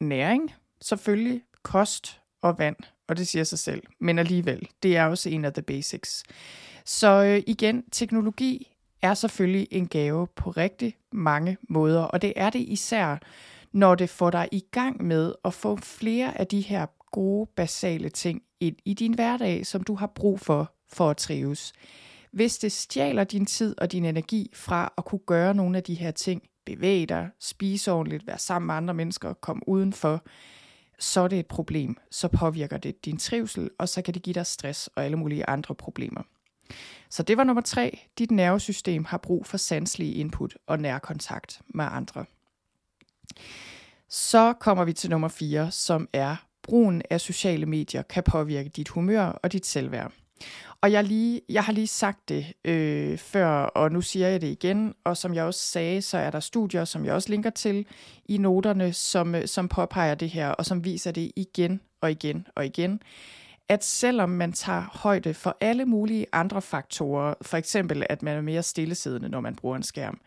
næring, 0.00 0.54
selvfølgelig 0.80 1.42
kost 1.62 2.20
og 2.42 2.58
vand, 2.58 2.76
og 3.08 3.16
det 3.16 3.28
siger 3.28 3.44
sig 3.44 3.58
selv, 3.58 3.82
men 4.00 4.18
alligevel, 4.18 4.68
det 4.82 4.96
er 4.96 5.06
også 5.06 5.28
en 5.28 5.44
af 5.44 5.52
the 5.52 5.62
basics. 5.62 6.24
Så 6.84 7.24
øh, 7.24 7.42
igen, 7.46 7.90
teknologi 7.90 8.72
er 9.02 9.14
selvfølgelig 9.14 9.68
en 9.70 9.88
gave 9.88 10.26
på 10.26 10.50
rigtig 10.50 10.96
mange 11.12 11.56
måder, 11.68 12.02
og 12.02 12.22
det 12.22 12.32
er 12.36 12.50
det 12.50 12.60
især, 12.60 13.18
når 13.72 13.94
det 13.94 14.10
får 14.10 14.30
dig 14.30 14.48
i 14.52 14.64
gang 14.70 15.04
med 15.04 15.32
at 15.44 15.54
få 15.54 15.76
flere 15.76 16.40
af 16.40 16.46
de 16.46 16.60
her 16.60 16.86
gode, 17.10 17.50
basale 17.56 18.08
ting 18.08 18.42
ind 18.60 18.76
i 18.84 18.94
din 18.94 19.14
hverdag, 19.14 19.66
som 19.66 19.82
du 19.82 19.94
har 19.94 20.06
brug 20.06 20.40
for 20.40 20.74
for 20.92 21.10
at 21.10 21.16
trives. 21.16 21.72
Hvis 22.32 22.58
det 22.58 22.72
stjæler 22.72 23.24
din 23.24 23.46
tid 23.46 23.74
og 23.78 23.92
din 23.92 24.04
energi 24.04 24.50
fra 24.54 24.92
at 24.98 25.04
kunne 25.04 25.20
gøre 25.26 25.54
nogle 25.54 25.76
af 25.76 25.82
de 25.82 25.94
her 25.94 26.10
ting, 26.10 26.42
bevæge 26.66 27.06
dig, 27.06 27.28
spise 27.40 27.92
ordentligt, 27.92 28.26
være 28.26 28.38
sammen 28.38 28.66
med 28.66 28.74
andre 28.74 28.94
mennesker, 28.94 29.32
komme 29.32 29.68
udenfor, 29.68 30.24
så 30.98 31.20
er 31.20 31.28
det 31.28 31.38
et 31.38 31.46
problem. 31.46 31.96
Så 32.10 32.28
påvirker 32.28 32.76
det 32.76 33.04
din 33.04 33.16
trivsel, 33.16 33.70
og 33.78 33.88
så 33.88 34.02
kan 34.02 34.14
det 34.14 34.22
give 34.22 34.34
dig 34.34 34.46
stress 34.46 34.86
og 34.86 35.04
alle 35.04 35.16
mulige 35.16 35.48
andre 35.48 35.74
problemer. 35.74 36.22
Så 37.10 37.22
det 37.22 37.36
var 37.36 37.44
nummer 37.44 37.62
tre. 37.62 38.00
Dit 38.18 38.30
nervesystem 38.30 39.04
har 39.04 39.18
brug 39.18 39.46
for 39.46 39.56
sanselige 39.56 40.14
input 40.14 40.56
og 40.66 40.78
nærkontakt 40.80 41.60
med 41.74 41.84
andre. 41.90 42.24
Så 44.08 44.52
kommer 44.52 44.84
vi 44.84 44.92
til 44.92 45.10
nummer 45.10 45.28
4, 45.28 45.70
som 45.70 46.08
er, 46.12 46.36
brugen 46.62 47.02
af 47.10 47.20
sociale 47.20 47.66
medier 47.66 48.02
kan 48.02 48.22
påvirke 48.22 48.68
dit 48.68 48.88
humør 48.88 49.24
og 49.24 49.52
dit 49.52 49.66
selvværd. 49.66 50.12
Og 50.80 50.92
jeg, 50.92 51.04
lige, 51.04 51.40
jeg 51.48 51.64
har 51.64 51.72
lige 51.72 51.86
sagt 51.86 52.28
det 52.28 52.46
øh, 52.64 53.18
før, 53.18 53.48
og 53.48 53.92
nu 53.92 54.00
siger 54.00 54.28
jeg 54.28 54.40
det 54.40 54.46
igen. 54.46 54.94
Og 55.04 55.16
som 55.16 55.34
jeg 55.34 55.44
også 55.44 55.60
sagde, 55.60 56.02
så 56.02 56.18
er 56.18 56.30
der 56.30 56.40
studier, 56.40 56.84
som 56.84 57.04
jeg 57.04 57.14
også 57.14 57.28
linker 57.28 57.50
til 57.50 57.86
i 58.24 58.38
noterne, 58.38 58.92
som, 58.92 59.34
øh, 59.34 59.46
som 59.46 59.68
påpeger 59.68 60.14
det 60.14 60.30
her, 60.30 60.48
og 60.48 60.66
som 60.66 60.84
viser 60.84 61.10
det 61.10 61.32
igen 61.36 61.80
og 62.00 62.10
igen 62.10 62.46
og 62.54 62.66
igen. 62.66 63.00
At 63.68 63.84
selvom 63.84 64.28
man 64.28 64.52
tager 64.52 64.82
højde 64.92 65.34
for 65.34 65.56
alle 65.60 65.84
mulige 65.84 66.26
andre 66.32 66.62
faktorer, 66.62 67.34
for 67.42 67.56
eksempel 67.56 68.06
at 68.10 68.22
man 68.22 68.36
er 68.36 68.40
mere 68.40 68.62
stillesiddende, 68.62 69.28
når 69.28 69.40
man 69.40 69.56
bruger 69.56 69.76
en 69.76 69.82
skærm, 69.82 70.20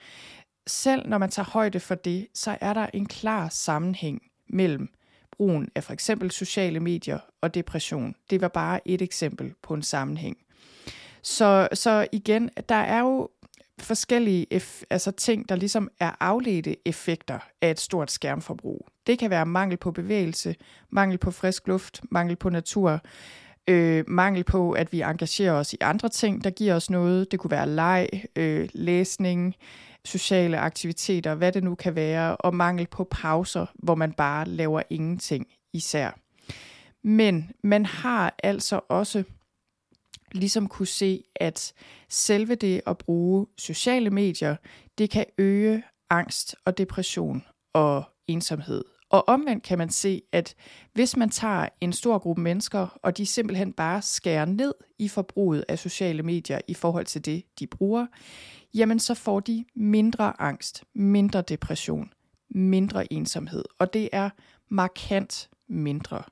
selv 0.67 1.07
når 1.07 1.17
man 1.17 1.29
tager 1.29 1.49
højde 1.49 1.79
for 1.79 1.95
det, 1.95 2.27
så 2.33 2.57
er 2.61 2.73
der 2.73 2.87
en 2.93 3.05
klar 3.05 3.49
sammenhæng 3.49 4.21
mellem 4.49 4.89
brugen 5.31 5.69
af 5.75 5.83
for 5.83 5.93
eksempel 5.93 6.31
sociale 6.31 6.79
medier 6.79 7.19
og 7.41 7.53
depression. 7.53 8.15
Det 8.29 8.41
var 8.41 8.47
bare 8.47 8.87
et 8.87 9.01
eksempel 9.01 9.53
på 9.63 9.73
en 9.73 9.83
sammenhæng. 9.83 10.37
Så, 11.21 11.67
så 11.73 12.07
igen, 12.11 12.49
der 12.69 12.75
er 12.75 12.99
jo 12.99 13.29
forskellige 13.79 14.47
eff- 14.53 14.83
altså 14.89 15.11
ting, 15.11 15.49
der 15.49 15.55
ligesom 15.55 15.89
er 15.99 16.11
afledte 16.19 16.87
effekter 16.87 17.39
af 17.61 17.71
et 17.71 17.79
stort 17.79 18.11
skærmforbrug. 18.11 18.87
Det 19.07 19.19
kan 19.19 19.29
være 19.29 19.45
mangel 19.45 19.77
på 19.77 19.91
bevægelse, 19.91 20.55
mangel 20.89 21.17
på 21.17 21.31
frisk 21.31 21.67
luft, 21.67 22.01
mangel 22.11 22.35
på 22.35 22.49
natur, 22.49 22.99
øh, 23.67 24.03
mangel 24.07 24.43
på, 24.43 24.71
at 24.71 24.91
vi 24.91 25.01
engagerer 25.01 25.53
os 25.53 25.73
i 25.73 25.77
andre 25.81 26.09
ting, 26.09 26.43
der 26.43 26.49
giver 26.49 26.75
os 26.75 26.89
noget. 26.89 27.31
Det 27.31 27.39
kunne 27.39 27.51
være 27.51 27.69
leg, 27.69 28.09
øh, 28.35 28.69
læsning, 28.73 29.55
sociale 30.05 30.57
aktiviteter, 30.57 31.35
hvad 31.35 31.51
det 31.51 31.63
nu 31.63 31.75
kan 31.75 31.95
være, 31.95 32.37
og 32.37 32.55
mangel 32.55 32.87
på 32.87 33.03
pauser, 33.03 33.65
hvor 33.73 33.95
man 33.95 34.13
bare 34.13 34.47
laver 34.47 34.81
ingenting 34.89 35.47
især. 35.73 36.11
Men 37.03 37.51
man 37.63 37.85
har 37.85 38.35
altså 38.43 38.81
også 38.89 39.23
ligesom 40.31 40.67
kunne 40.67 40.87
se, 40.87 41.23
at 41.35 41.73
selve 42.09 42.55
det 42.55 42.81
at 42.87 42.97
bruge 42.97 43.47
sociale 43.57 44.09
medier, 44.09 44.55
det 44.97 45.09
kan 45.09 45.25
øge 45.37 45.83
angst 46.09 46.55
og 46.65 46.77
depression 46.77 47.43
og 47.73 48.03
ensomhed. 48.27 48.94
Og 49.09 49.29
omvendt 49.29 49.63
kan 49.63 49.77
man 49.77 49.89
se, 49.89 50.21
at 50.31 50.55
hvis 50.93 51.17
man 51.17 51.29
tager 51.29 51.69
en 51.81 51.93
stor 51.93 52.17
gruppe 52.17 52.41
mennesker, 52.41 52.97
og 53.03 53.17
de 53.17 53.25
simpelthen 53.25 53.73
bare 53.73 54.01
skærer 54.01 54.45
ned 54.45 54.73
i 54.99 55.07
forbruget 55.07 55.65
af 55.67 55.79
sociale 55.79 56.23
medier 56.23 56.59
i 56.67 56.73
forhold 56.73 57.05
til 57.05 57.25
det, 57.25 57.43
de 57.59 57.67
bruger, 57.67 58.07
jamen 58.73 58.99
så 58.99 59.13
får 59.13 59.39
de 59.39 59.65
mindre 59.75 60.41
angst, 60.41 60.83
mindre 60.93 61.41
depression, 61.41 62.13
mindre 62.49 63.13
ensomhed. 63.13 63.63
Og 63.79 63.93
det 63.93 64.09
er 64.11 64.29
markant 64.69 65.49
mindre. 65.67 66.23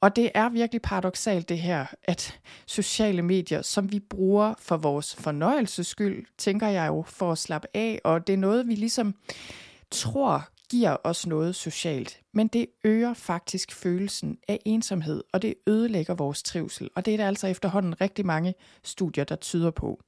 Og 0.00 0.16
det 0.16 0.30
er 0.34 0.48
virkelig 0.48 0.82
paradoxalt 0.82 1.48
det 1.48 1.58
her, 1.58 1.86
at 2.02 2.40
sociale 2.66 3.22
medier, 3.22 3.62
som 3.62 3.92
vi 3.92 4.00
bruger 4.00 4.54
for 4.58 4.76
vores 4.76 5.14
fornøjelses 5.14 5.86
skyld, 5.86 6.26
tænker 6.38 6.68
jeg 6.68 6.88
jo 6.88 7.04
for 7.06 7.32
at 7.32 7.38
slappe 7.38 7.68
af, 7.74 8.00
og 8.04 8.26
det 8.26 8.32
er 8.32 8.36
noget, 8.36 8.68
vi 8.68 8.74
ligesom 8.74 9.14
tror 9.90 10.48
giver 10.74 10.96
os 11.04 11.26
noget 11.26 11.54
socialt, 11.54 12.20
men 12.32 12.48
det 12.48 12.66
øger 12.84 13.14
faktisk 13.14 13.72
følelsen 13.72 14.38
af 14.48 14.60
ensomhed, 14.64 15.24
og 15.32 15.42
det 15.42 15.54
ødelægger 15.66 16.14
vores 16.14 16.42
trivsel, 16.42 16.90
og 16.96 17.04
det 17.04 17.14
er 17.14 17.16
der 17.16 17.26
altså 17.26 17.46
efterhånden 17.46 18.00
rigtig 18.00 18.26
mange 18.26 18.54
studier, 18.82 19.24
der 19.24 19.36
tyder 19.36 19.70
på. 19.70 20.00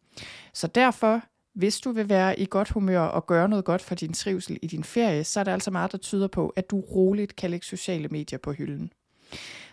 Så 0.53 0.67
derfor 0.67 1.23
hvis 1.55 1.81
du 1.81 1.93
vil 1.93 2.09
være 2.09 2.41
i 2.41 2.47
godt 2.51 2.69
humør 2.69 3.01
og 3.01 3.27
gøre 3.27 3.49
noget 3.49 3.65
godt 3.65 3.83
for 3.83 3.95
din 3.95 4.13
trivsel 4.13 4.59
i 4.63 4.67
din 4.67 4.85
ferie, 4.85 5.25
så 5.25 5.41
er 5.41 5.45
der 5.45 5.53
altså 5.53 5.71
meget, 5.71 5.93
der 5.93 5.99
tyder 5.99 6.29
på, 6.29 6.49
at 6.49 6.71
du 6.71 6.81
roligt 6.81 7.37
kan 7.37 7.51
lægge 7.51 7.67
sociale 7.67 8.09
medier 8.09 8.39
på 8.39 8.53
hylden. 8.53 8.93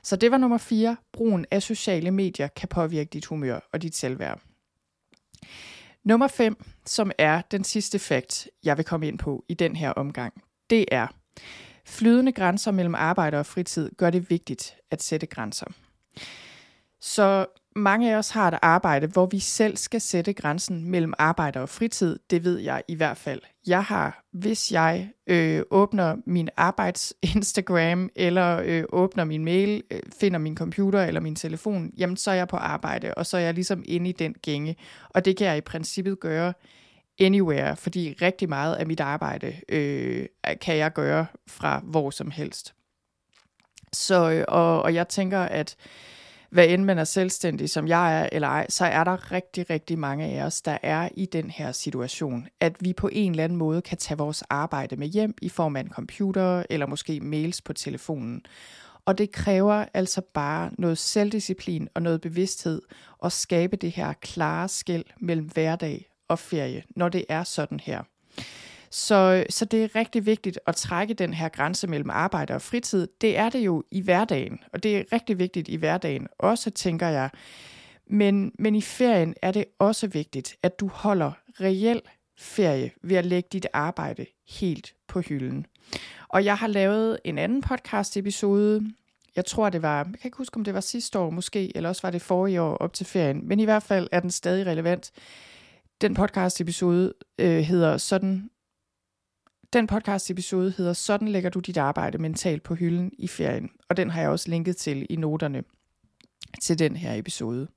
Så 0.03 0.15
det 0.15 0.31
var 0.31 0.37
nummer 0.37 0.57
4. 0.57 0.97
Brugen 1.13 1.45
af 1.51 1.63
sociale 1.63 2.11
medier 2.11 2.47
kan 2.47 2.69
påvirke 2.69 3.09
dit 3.13 3.25
humør 3.25 3.59
og 3.73 3.81
dit 3.81 3.95
selvværd. 3.95 4.41
Nummer 6.03 6.27
5, 6.27 6.63
som 6.85 7.11
er 7.17 7.41
den 7.41 7.63
sidste 7.63 7.99
fakt, 7.99 8.49
jeg 8.63 8.77
vil 8.77 8.85
komme 8.85 9.07
ind 9.07 9.19
på 9.19 9.45
i 9.49 9.53
den 9.53 9.75
her 9.75 9.89
omgang, 9.89 10.33
det 10.73 10.85
er, 10.91 11.07
flydende 11.85 12.31
grænser 12.31 12.71
mellem 12.71 12.95
arbejde 12.95 13.39
og 13.39 13.45
fritid 13.45 13.91
gør 13.97 14.09
det 14.09 14.29
vigtigt 14.29 14.75
at 14.91 15.03
sætte 15.03 15.27
grænser. 15.27 15.65
Så 17.01 17.45
mange 17.75 18.13
af 18.13 18.17
os 18.17 18.29
har 18.29 18.47
et 18.47 18.59
arbejde, 18.61 19.07
hvor 19.07 19.25
vi 19.25 19.39
selv 19.39 19.77
skal 19.77 20.01
sætte 20.01 20.33
grænsen 20.33 20.89
mellem 20.89 21.13
arbejde 21.17 21.59
og 21.59 21.69
fritid. 21.69 22.19
Det 22.29 22.43
ved 22.43 22.59
jeg 22.59 22.83
i 22.87 22.95
hvert 22.95 23.17
fald. 23.17 23.41
Jeg 23.67 23.83
har, 23.83 24.23
hvis 24.31 24.71
jeg 24.71 25.09
øh, 25.27 25.63
åbner 25.71 26.15
min 26.25 26.49
arbejds 26.57 27.13
Instagram, 27.35 28.09
eller 28.15 28.61
øh, 28.65 28.83
åbner 28.89 29.23
min 29.23 29.45
mail, 29.45 29.83
øh, 29.91 29.99
finder 30.19 30.39
min 30.39 30.57
computer 30.57 31.03
eller 31.03 31.21
min 31.21 31.35
telefon, 31.35 31.91
jamen 31.97 32.17
så 32.17 32.31
er 32.31 32.35
jeg 32.35 32.47
på 32.47 32.57
arbejde, 32.57 33.13
og 33.13 33.25
så 33.25 33.37
er 33.37 33.41
jeg 33.41 33.53
ligesom 33.53 33.83
inde 33.85 34.09
i 34.09 34.13
den 34.13 34.33
gænge. 34.33 34.75
Og 35.09 35.25
det 35.25 35.37
kan 35.37 35.47
jeg 35.47 35.57
i 35.57 35.61
princippet 35.61 36.19
gøre 36.19 36.53
anywhere, 37.19 37.75
fordi 37.75 38.15
rigtig 38.21 38.49
meget 38.49 38.75
af 38.75 38.87
mit 38.87 38.99
arbejde 38.99 39.55
øh, 39.69 40.25
kan 40.61 40.77
jeg 40.77 40.93
gøre 40.93 41.25
fra 41.47 41.81
hvor 41.83 42.09
som 42.09 42.31
helst. 42.31 42.73
Så, 43.93 44.31
øh, 44.31 44.45
og, 44.47 44.81
og 44.81 44.93
jeg 44.93 45.07
tænker, 45.07 45.39
at 45.39 45.75
hvad 46.53 46.67
end 46.67 46.83
man 46.83 46.97
er 46.97 47.03
selvstændig, 47.03 47.69
som 47.69 47.87
jeg 47.87 48.21
er 48.21 48.29
eller 48.31 48.47
ej, 48.47 48.65
så 48.69 48.85
er 48.85 49.03
der 49.03 49.31
rigtig, 49.31 49.69
rigtig 49.69 49.99
mange 49.99 50.25
af 50.25 50.45
os, 50.45 50.61
der 50.61 50.77
er 50.83 51.09
i 51.17 51.25
den 51.25 51.49
her 51.49 51.71
situation, 51.71 52.47
at 52.59 52.75
vi 52.79 52.93
på 52.93 53.09
en 53.11 53.31
eller 53.31 53.43
anden 53.43 53.57
måde 53.57 53.81
kan 53.81 53.97
tage 53.97 54.17
vores 54.17 54.41
arbejde 54.49 54.95
med 54.95 55.07
hjem 55.07 55.33
i 55.41 55.49
form 55.49 55.75
af 55.75 55.79
en 55.79 55.89
computer 55.89 56.63
eller 56.69 56.85
måske 56.85 57.19
mails 57.19 57.61
på 57.61 57.73
telefonen. 57.73 58.41
Og 59.05 59.17
det 59.17 59.31
kræver 59.31 59.85
altså 59.93 60.21
bare 60.33 60.71
noget 60.77 60.97
selvdisciplin 60.97 61.87
og 61.95 62.01
noget 62.01 62.21
bevidsthed 62.21 62.81
at 63.23 63.31
skabe 63.31 63.75
det 63.75 63.91
her 63.91 64.13
klare 64.13 64.69
skæld 64.69 65.05
mellem 65.19 65.45
hverdag 65.45 66.09
og 66.27 66.39
ferie, 66.39 66.83
når 66.95 67.09
det 67.09 67.25
er 67.29 67.43
sådan 67.43 67.79
her. 67.79 68.03
Så, 68.89 69.45
så 69.49 69.65
det 69.65 69.83
er 69.83 69.95
rigtig 69.95 70.25
vigtigt 70.25 70.59
at 70.67 70.75
trække 70.75 71.13
den 71.13 71.33
her 71.33 71.49
grænse 71.49 71.87
mellem 71.87 72.09
arbejde 72.09 72.53
og 72.53 72.61
fritid. 72.61 73.07
Det 73.21 73.37
er 73.37 73.49
det 73.49 73.59
jo 73.59 73.83
i 73.91 74.01
hverdagen, 74.01 74.59
og 74.73 74.83
det 74.83 74.97
er 74.97 75.03
rigtig 75.13 75.39
vigtigt 75.39 75.67
i 75.67 75.75
hverdagen 75.75 76.27
også, 76.39 76.69
tænker 76.69 77.07
jeg. 77.07 77.29
Men, 78.07 78.51
men 78.59 78.75
i 78.75 78.81
ferien 78.81 79.35
er 79.41 79.51
det 79.51 79.65
også 79.79 80.07
vigtigt, 80.07 80.55
at 80.63 80.79
du 80.79 80.87
holder 80.87 81.31
reel 81.61 82.01
ferie 82.37 82.91
ved 83.01 83.15
at 83.15 83.25
lægge 83.25 83.49
dit 83.51 83.67
arbejde 83.73 84.25
helt 84.49 84.93
på 85.07 85.21
hylden. 85.21 85.65
Og 86.27 86.45
jeg 86.45 86.57
har 86.57 86.67
lavet 86.67 87.19
en 87.23 87.37
anden 87.37 87.61
podcast 87.61 88.17
episode, 88.17 88.91
jeg 89.35 89.45
tror 89.45 89.69
det 89.69 89.81
var, 89.81 89.97
jeg 89.97 90.05
kan 90.05 90.27
ikke 90.27 90.37
huske 90.37 90.57
om 90.57 90.63
det 90.63 90.73
var 90.73 90.79
sidste 90.79 91.19
år 91.19 91.29
måske, 91.29 91.77
eller 91.77 91.89
også 91.89 92.01
var 92.01 92.11
det 92.11 92.21
forrige 92.21 92.61
år 92.61 92.77
op 92.77 92.93
til 92.93 93.05
ferien, 93.05 93.47
men 93.47 93.59
i 93.59 93.63
hvert 93.63 93.83
fald 93.83 94.07
er 94.11 94.19
den 94.19 94.31
stadig 94.31 94.65
relevant. 94.65 95.11
Den 96.03 96.13
podcast 96.13 96.61
episode 96.61 97.13
øh, 97.39 97.59
hedder 97.59 97.97
Sådan 97.97 98.49
den 99.73 99.87
podcast 99.87 100.31
episode 100.31 100.73
hedder 100.77 100.93
Sådan 100.93 101.27
lægger 101.27 101.49
du 101.49 101.59
dit 101.59 101.77
arbejde 101.77 102.17
mentalt 102.17 102.63
på 102.63 102.75
hylden 102.75 103.11
i 103.17 103.27
ferien, 103.27 103.69
og 103.89 103.97
den 103.97 104.09
har 104.09 104.21
jeg 104.21 104.29
også 104.29 104.49
linket 104.49 104.77
til 104.77 105.05
i 105.09 105.15
noterne 105.15 105.63
til 106.61 106.79
den 106.79 106.95
her 106.95 107.13
episode. 107.13 107.67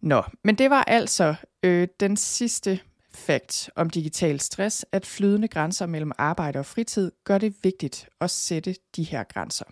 Nå, 0.00 0.22
men 0.44 0.54
det 0.54 0.70
var 0.70 0.84
altså 0.84 1.34
øh, 1.62 1.88
den 2.00 2.16
sidste 2.16 2.80
fakt 3.14 3.70
om 3.76 3.90
digital 3.90 4.40
stress, 4.40 4.86
at 4.92 5.06
flydende 5.06 5.48
grænser 5.48 5.86
mellem 5.86 6.12
arbejde 6.18 6.58
og 6.58 6.66
fritid 6.66 7.12
gør 7.24 7.38
det 7.38 7.54
vigtigt 7.62 8.08
at 8.20 8.30
sætte 8.30 8.74
de 8.96 9.02
her 9.02 9.24
grænser. 9.24 9.64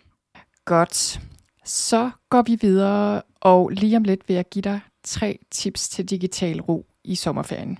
Godt, 0.64 1.21
så 1.64 2.11
går 2.29 2.43
vi 2.43 2.59
videre, 2.61 3.23
og 3.41 3.69
lige 3.69 3.97
om 3.97 4.05
lidt 4.05 4.29
vil 4.29 4.35
jeg 4.35 4.49
give 4.49 4.62
dig 4.62 4.81
tre 5.05 5.38
tips 5.51 5.88
til 5.88 6.11
digital 6.11 6.61
ro 6.61 6.87
i 7.09 7.14
sommerferien. 7.14 7.79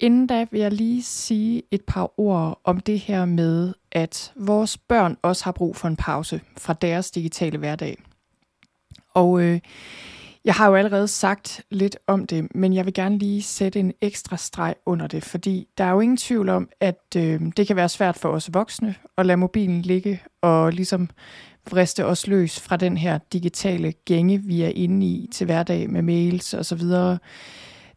Inden 0.00 0.26
da 0.26 0.46
vil 0.50 0.60
jeg 0.60 0.72
lige 0.72 1.02
sige 1.02 1.62
et 1.70 1.84
par 1.86 2.20
ord 2.20 2.60
om 2.64 2.80
det 2.80 2.98
her 2.98 3.24
med, 3.24 3.74
at 3.92 4.32
vores 4.36 4.78
børn 4.78 5.16
også 5.22 5.44
har 5.44 5.52
brug 5.52 5.76
for 5.76 5.88
en 5.88 5.96
pause 5.96 6.40
fra 6.58 6.72
deres 6.72 7.10
digitale 7.10 7.58
hverdag. 7.58 7.98
Og 9.14 9.42
øh, 9.42 9.60
jeg 10.44 10.54
har 10.54 10.68
jo 10.68 10.74
allerede 10.74 11.08
sagt 11.08 11.64
lidt 11.70 11.96
om 12.06 12.26
det, 12.26 12.54
men 12.54 12.74
jeg 12.74 12.84
vil 12.84 12.94
gerne 12.94 13.18
lige 13.18 13.42
sætte 13.42 13.80
en 13.80 13.92
ekstra 14.00 14.36
streg 14.36 14.74
under 14.86 15.06
det, 15.06 15.24
fordi 15.24 15.68
der 15.78 15.84
er 15.84 15.90
jo 15.90 16.00
ingen 16.00 16.16
tvivl 16.16 16.48
om, 16.48 16.68
at 16.80 17.04
øh, 17.16 17.40
det 17.56 17.66
kan 17.66 17.76
være 17.76 17.88
svært 17.88 18.16
for 18.16 18.28
os 18.28 18.54
voksne 18.54 18.94
at 19.18 19.26
lade 19.26 19.36
mobilen 19.36 19.82
ligge 19.82 20.22
og 20.42 20.72
ligesom 20.72 21.10
vriste 21.70 22.06
os 22.06 22.26
løs 22.26 22.60
fra 22.60 22.76
den 22.76 22.96
her 22.96 23.18
digitale 23.32 23.92
gænge, 23.92 24.42
vi 24.42 24.62
er 24.62 24.72
inde 24.74 25.06
i 25.06 25.28
til 25.32 25.44
hverdag 25.44 25.90
med 25.90 26.02
mails 26.02 26.54
og 26.54 26.66
så 26.66 26.74
videre. 26.74 27.18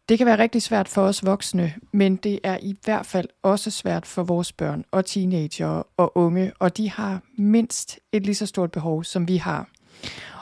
Det 0.08 0.18
kan 0.18 0.26
være 0.26 0.38
rigtig 0.38 0.62
svært 0.62 0.88
for 0.88 1.02
os 1.02 1.24
voksne, 1.24 1.74
men 1.92 2.16
det 2.16 2.40
er 2.42 2.58
i 2.62 2.76
hvert 2.84 3.06
fald 3.06 3.28
også 3.42 3.70
svært 3.70 4.06
for 4.06 4.22
vores 4.22 4.52
børn 4.52 4.84
og 4.90 5.04
teenager 5.04 5.82
og 5.96 6.16
unge, 6.16 6.52
og 6.58 6.76
de 6.76 6.90
har 6.90 7.22
mindst 7.38 7.98
et 8.12 8.22
lige 8.22 8.34
så 8.34 8.46
stort 8.46 8.72
behov, 8.72 9.04
som 9.04 9.28
vi 9.28 9.36
har. 9.36 9.68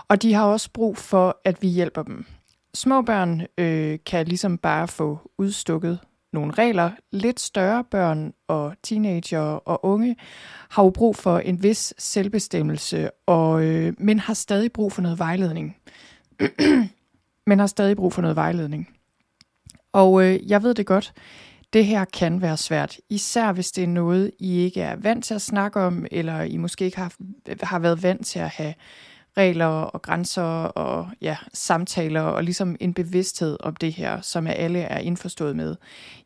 Og 0.08 0.22
de 0.22 0.34
har 0.34 0.44
også 0.44 0.70
brug 0.72 0.96
for, 0.96 1.40
at 1.44 1.62
vi 1.62 1.68
hjælper 1.68 2.02
dem. 2.02 2.26
Små 2.74 3.02
børn 3.02 3.46
øh, 3.58 3.98
kan 4.06 4.26
ligesom 4.26 4.58
bare 4.58 4.88
få 4.88 5.18
udstukket 5.38 5.98
nogle 6.32 6.52
regler. 6.52 6.90
Lidt 7.12 7.40
større 7.40 7.84
børn 7.84 8.32
og 8.48 8.74
teenager 8.82 9.40
og 9.40 9.84
unge 9.84 10.16
har 10.70 10.82
jo 10.84 10.90
brug 10.90 11.16
for 11.16 11.38
en 11.38 11.62
vis 11.62 11.94
selvbestemmelse, 11.98 13.10
og, 13.26 13.64
øh, 13.64 13.92
men 13.98 14.18
har 14.18 14.34
stadig 14.34 14.72
brug 14.72 14.92
for 14.92 15.02
noget 15.02 15.18
vejledning. 15.18 15.76
men 17.46 17.58
har 17.58 17.66
stadig 17.66 17.96
brug 17.96 18.12
for 18.12 18.22
noget 18.22 18.36
vejledning. 18.36 18.88
Og 19.92 20.24
øh, 20.24 20.50
jeg 20.50 20.62
ved 20.62 20.74
det 20.74 20.86
godt, 20.86 21.12
det 21.72 21.86
her 21.86 22.04
kan 22.04 22.42
være 22.42 22.56
svært, 22.56 22.98
især 23.08 23.52
hvis 23.52 23.70
det 23.70 23.84
er 23.84 23.88
noget, 23.88 24.30
I 24.38 24.58
ikke 24.58 24.80
er 24.80 24.96
vant 24.96 25.24
til 25.24 25.34
at 25.34 25.42
snakke 25.42 25.80
om, 25.80 26.06
eller 26.10 26.42
I 26.42 26.56
måske 26.56 26.84
ikke 26.84 26.96
har, 26.96 27.12
har 27.62 27.78
været 27.78 28.02
vant 28.02 28.26
til 28.26 28.38
at 28.38 28.48
have 28.48 28.74
regler 29.36 29.66
og 29.66 30.02
grænser 30.02 30.42
og 30.42 31.08
ja, 31.20 31.36
samtaler 31.52 32.20
og 32.20 32.44
ligesom 32.44 32.76
en 32.80 32.94
bevidsthed 32.94 33.56
om 33.60 33.76
det 33.76 33.92
her, 33.92 34.20
som 34.20 34.46
alle 34.46 34.78
er 34.78 34.98
indforstået 34.98 35.56
med. 35.56 35.76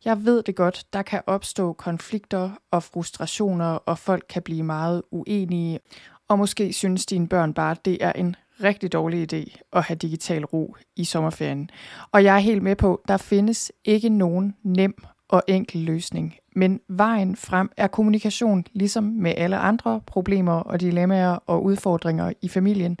Jeg 0.05 0.25
ved 0.25 0.43
det 0.43 0.55
godt, 0.55 0.85
der 0.93 1.01
kan 1.01 1.21
opstå 1.27 1.73
konflikter 1.73 2.51
og 2.71 2.83
frustrationer, 2.83 3.65
og 3.65 3.97
folk 3.97 4.25
kan 4.29 4.41
blive 4.41 4.63
meget 4.63 5.03
uenige, 5.11 5.79
og 6.27 6.37
måske 6.37 6.73
synes 6.73 7.05
dine 7.05 7.27
børn 7.27 7.53
bare, 7.53 7.71
at 7.71 7.85
det 7.85 7.97
er 8.01 8.11
en 8.11 8.35
rigtig 8.63 8.93
dårlig 8.93 9.33
idé 9.33 9.59
at 9.73 9.83
have 9.83 9.97
digital 9.97 10.45
ro 10.45 10.75
i 10.95 11.03
sommerferien. 11.03 11.69
Og 12.11 12.23
jeg 12.23 12.35
er 12.35 12.39
helt 12.39 12.63
med 12.63 12.75
på, 12.75 13.01
der 13.07 13.17
findes 13.17 13.71
ikke 13.85 14.09
nogen 14.09 14.55
nem 14.63 14.95
og 15.29 15.43
enkel 15.47 15.81
løsning. 15.81 16.35
Men 16.55 16.79
vejen 16.89 17.35
frem 17.35 17.69
er 17.77 17.87
kommunikation, 17.87 18.65
ligesom 18.73 19.03
med 19.03 19.33
alle 19.37 19.57
andre 19.57 20.01
problemer 20.05 20.53
og 20.53 20.79
dilemmaer 20.79 21.39
og 21.45 21.63
udfordringer 21.63 22.33
i 22.41 22.47
familien. 22.47 22.97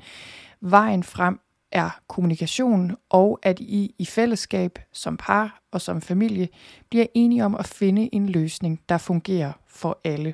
Vejen 0.61 1.03
frem 1.03 1.39
er 1.71 1.99
kommunikation, 2.07 2.95
og 3.09 3.39
at 3.43 3.59
I 3.59 3.95
i 3.99 4.05
fællesskab 4.05 4.79
som 4.93 5.17
par 5.17 5.61
og 5.71 5.81
som 5.81 6.01
familie 6.01 6.47
bliver 6.89 7.05
enige 7.13 7.45
om 7.45 7.55
at 7.55 7.67
finde 7.67 8.09
en 8.15 8.29
løsning, 8.29 8.79
der 8.89 8.97
fungerer 8.97 9.51
for 9.67 9.99
alle. 10.03 10.33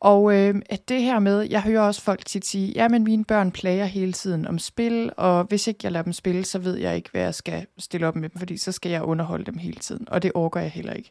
Og 0.00 0.34
øh, 0.34 0.54
at 0.70 0.88
det 0.88 1.02
her 1.02 1.18
med, 1.18 1.42
jeg 1.42 1.62
hører 1.62 1.80
også 1.80 2.02
folk 2.02 2.26
tit 2.26 2.46
sige, 2.46 2.72
ja, 2.76 2.88
men 2.88 3.04
mine 3.04 3.24
børn 3.24 3.50
plager 3.50 3.84
hele 3.84 4.12
tiden 4.12 4.46
om 4.46 4.58
spil, 4.58 5.10
og 5.16 5.44
hvis 5.44 5.66
ikke 5.66 5.80
jeg 5.82 5.92
lader 5.92 6.02
dem 6.02 6.12
spille, 6.12 6.44
så 6.44 6.58
ved 6.58 6.76
jeg 6.76 6.96
ikke, 6.96 7.10
hvad 7.10 7.22
jeg 7.22 7.34
skal 7.34 7.66
stille 7.78 8.06
op 8.06 8.16
med 8.16 8.28
dem, 8.28 8.38
fordi 8.38 8.56
så 8.56 8.72
skal 8.72 8.90
jeg 8.90 9.02
underholde 9.02 9.44
dem 9.44 9.58
hele 9.58 9.80
tiden, 9.80 10.08
og 10.08 10.22
det 10.22 10.32
orker 10.34 10.60
jeg 10.60 10.70
heller 10.70 10.92
ikke. 10.92 11.10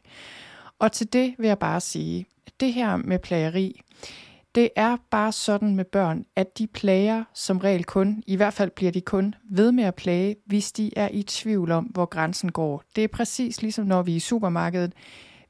Og 0.78 0.92
til 0.92 1.12
det 1.12 1.34
vil 1.38 1.46
jeg 1.46 1.58
bare 1.58 1.80
sige, 1.80 2.26
at 2.46 2.52
det 2.60 2.72
her 2.72 2.96
med 2.96 3.18
plageri, 3.18 3.80
det 4.54 4.70
er 4.76 4.96
bare 5.10 5.32
sådan 5.32 5.76
med 5.76 5.84
børn, 5.84 6.24
at 6.36 6.58
de 6.58 6.66
plager 6.66 7.24
som 7.34 7.58
regel 7.58 7.84
kun, 7.84 8.22
i 8.26 8.36
hvert 8.36 8.54
fald 8.54 8.70
bliver 8.70 8.92
de 8.92 9.00
kun 9.00 9.34
ved 9.50 9.72
med 9.72 9.84
at 9.84 9.94
plage, 9.94 10.36
hvis 10.46 10.72
de 10.72 10.90
er 10.96 11.08
i 11.12 11.22
tvivl 11.22 11.70
om, 11.70 11.84
hvor 11.84 12.04
grænsen 12.04 12.52
går. 12.52 12.82
Det 12.96 13.04
er 13.04 13.08
præcis 13.08 13.62
ligesom 13.62 13.86
når 13.86 14.02
vi 14.02 14.12
er 14.12 14.16
i 14.16 14.20
supermarkedet. 14.20 14.92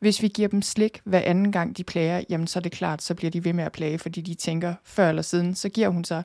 Hvis 0.01 0.23
vi 0.23 0.29
giver 0.29 0.49
dem 0.49 0.63
slik 0.63 1.01
hver 1.05 1.21
anden 1.21 1.53
gang, 1.53 1.77
de 1.77 1.85
plager, 1.85 2.23
jamen 2.31 2.47
så 2.47 2.59
er 2.59 2.61
det 2.61 2.73
klart, 2.73 3.03
så 3.03 3.15
bliver 3.15 3.31
de 3.31 3.45
ved 3.45 3.53
med 3.53 3.65
at 3.65 3.73
plage, 3.73 3.99
fordi 3.99 4.21
de 4.21 4.35
tænker, 4.35 4.75
før 4.85 5.09
eller 5.09 5.23
siden, 5.23 5.55
så 5.55 5.69
giver 5.69 5.89
hun 5.89 6.05
sig. 6.05 6.23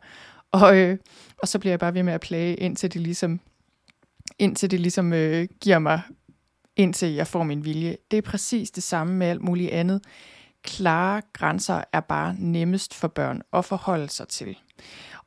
Og, 0.52 0.78
øh, 0.78 0.98
og 1.38 1.48
så 1.48 1.60
bliver 1.60 1.72
jeg 1.72 1.80
bare 1.80 1.94
ved 1.94 2.04
med 2.04 2.14
at 2.14 2.22
plage, 2.22 2.56
indtil 2.56 2.94
det 2.94 3.02
ligesom, 3.02 3.40
indtil 4.40 4.72
det 4.72 4.80
ligesom 4.80 5.14
øh, 5.14 5.48
giver 5.62 5.80
mig, 5.80 6.02
indtil 6.76 7.14
jeg 7.14 7.28
får 7.28 7.44
min 7.44 7.66
vilje. 7.66 7.98
Det 8.12 8.18
er 8.18 8.22
præcis 8.22 8.72
det 8.72 8.84
samme 8.84 9.14
med 9.14 9.28
alt 9.28 9.42
muligt 9.42 9.72
andet. 9.72 10.02
Klare 10.64 11.22
grænser 11.34 11.84
er 11.94 12.00
bare 12.00 12.36
nemmest 12.40 12.94
for 12.94 13.08
børn 13.08 13.42
at 13.54 13.66
forholde 13.66 14.10
sig 14.10 14.28
til. 14.28 14.58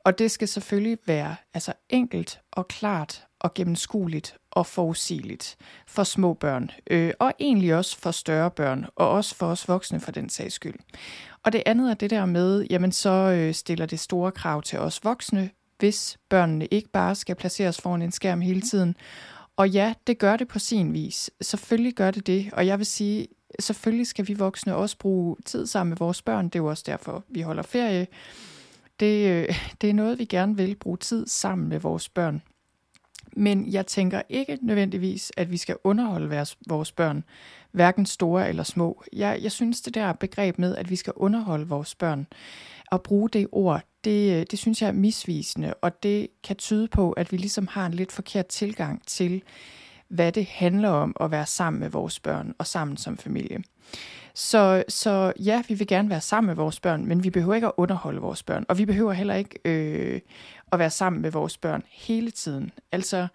Og 0.05 0.19
det 0.19 0.31
skal 0.31 0.47
selvfølgelig 0.47 0.97
være 1.05 1.35
altså 1.53 1.73
enkelt 1.89 2.39
og 2.51 2.67
klart 2.67 3.26
og 3.39 3.53
gennemskueligt 3.53 4.37
og 4.51 4.65
forudsigeligt 4.65 5.57
for 5.87 6.03
små 6.03 6.33
børn, 6.33 6.71
øh, 6.89 7.13
og 7.19 7.33
egentlig 7.39 7.75
også 7.75 7.99
for 7.99 8.11
større 8.11 8.51
børn, 8.51 8.85
og 8.95 9.09
også 9.09 9.35
for 9.35 9.47
os 9.47 9.67
voksne 9.67 9.99
for 9.99 10.11
den 10.11 10.29
sags 10.29 10.53
skyld. 10.53 10.79
Og 11.43 11.51
det 11.51 11.63
andet 11.65 11.89
er 11.89 11.93
det 11.93 12.09
der 12.09 12.25
med, 12.25 12.65
jamen 12.69 12.91
så 12.91 13.09
øh, 13.09 13.53
stiller 13.53 13.85
det 13.85 13.99
store 13.99 14.31
krav 14.31 14.61
til 14.61 14.79
os 14.79 15.03
voksne, 15.03 15.49
hvis 15.79 16.17
børnene 16.29 16.65
ikke 16.65 16.89
bare 16.89 17.15
skal 17.15 17.35
placeres 17.35 17.81
foran 17.81 18.01
en 18.01 18.11
skærm 18.11 18.41
hele 18.41 18.61
tiden. 18.61 18.95
Og 19.55 19.69
ja, 19.69 19.93
det 20.07 20.17
gør 20.17 20.37
det 20.37 20.47
på 20.47 20.59
sin 20.59 20.93
vis. 20.93 21.31
Selvfølgelig 21.41 21.93
gør 21.93 22.11
det 22.11 22.27
det, 22.27 22.49
og 22.53 22.67
jeg 22.67 22.77
vil 22.77 22.85
sige, 22.85 23.27
selvfølgelig 23.59 24.07
skal 24.07 24.27
vi 24.27 24.33
voksne 24.33 24.75
også 24.75 24.97
bruge 24.97 25.35
tid 25.45 25.67
sammen 25.67 25.89
med 25.89 25.97
vores 25.97 26.21
børn. 26.21 26.45
Det 26.45 26.55
er 26.55 26.59
jo 26.59 26.65
også 26.65 26.83
derfor, 26.85 27.23
vi 27.29 27.41
holder 27.41 27.63
ferie. 27.63 28.07
Det, 28.99 29.29
øh, 29.29 29.55
det 29.81 29.89
er 29.89 29.93
noget, 29.93 30.19
vi 30.19 30.25
gerne 30.25 30.57
vil 30.57 30.75
bruge 30.75 30.97
tid 30.97 31.27
sammen 31.27 31.67
med 31.69 31.79
vores 31.79 32.09
børn. 32.09 32.41
Men 33.37 33.71
jeg 33.71 33.87
tænker 33.87 34.21
ikke 34.29 34.57
nødvendigvis, 34.61 35.31
at 35.37 35.51
vi 35.51 35.57
skal 35.57 35.75
underholde 35.83 36.45
vores 36.67 36.91
børn, 36.91 37.23
hverken 37.71 38.05
store 38.05 38.49
eller 38.49 38.63
små. 38.63 39.03
Jeg, 39.13 39.39
jeg 39.41 39.51
synes, 39.51 39.81
det 39.81 39.93
der 39.93 40.13
begreb 40.13 40.59
med, 40.59 40.75
at 40.75 40.89
vi 40.89 40.95
skal 40.95 41.13
underholde 41.15 41.67
vores 41.67 41.95
børn, 41.95 42.27
og 42.91 43.03
bruge 43.03 43.29
det 43.29 43.47
ord, 43.51 43.81
det, 44.03 44.51
det 44.51 44.59
synes 44.59 44.81
jeg 44.81 44.87
er 44.87 44.91
misvisende, 44.91 45.73
og 45.73 46.03
det 46.03 46.27
kan 46.43 46.55
tyde 46.55 46.87
på, 46.87 47.11
at 47.11 47.31
vi 47.31 47.37
ligesom 47.37 47.67
har 47.67 47.85
en 47.85 47.93
lidt 47.93 48.11
forkert 48.11 48.45
tilgang 48.45 49.05
til, 49.05 49.43
hvad 50.07 50.31
det 50.31 50.45
handler 50.45 50.89
om 50.89 51.15
at 51.19 51.31
være 51.31 51.45
sammen 51.45 51.79
med 51.79 51.89
vores 51.89 52.19
børn 52.19 52.53
og 52.57 52.67
sammen 52.67 52.97
som 52.97 53.17
familie. 53.17 53.63
Så, 54.37 54.83
så 54.89 55.33
ja, 55.39 55.63
vi 55.67 55.73
vil 55.73 55.87
gerne 55.87 56.09
være 56.09 56.21
sammen 56.21 56.47
med 56.47 56.55
vores 56.55 56.79
børn, 56.79 57.05
men 57.05 57.23
vi 57.23 57.29
behøver 57.29 57.55
ikke 57.55 57.67
at 57.67 57.73
underholde 57.77 58.21
vores 58.21 58.43
børn, 58.43 58.65
og 58.69 58.77
vi 58.77 58.85
behøver 58.85 59.13
heller 59.13 59.35
ikke 59.35 59.59
øh, 59.65 60.21
at 60.71 60.79
være 60.79 60.89
sammen 60.89 61.21
med 61.21 61.31
vores 61.31 61.57
børn 61.57 61.83
hele 61.89 62.31
tiden. 62.31 62.71
Altså, 62.91 63.27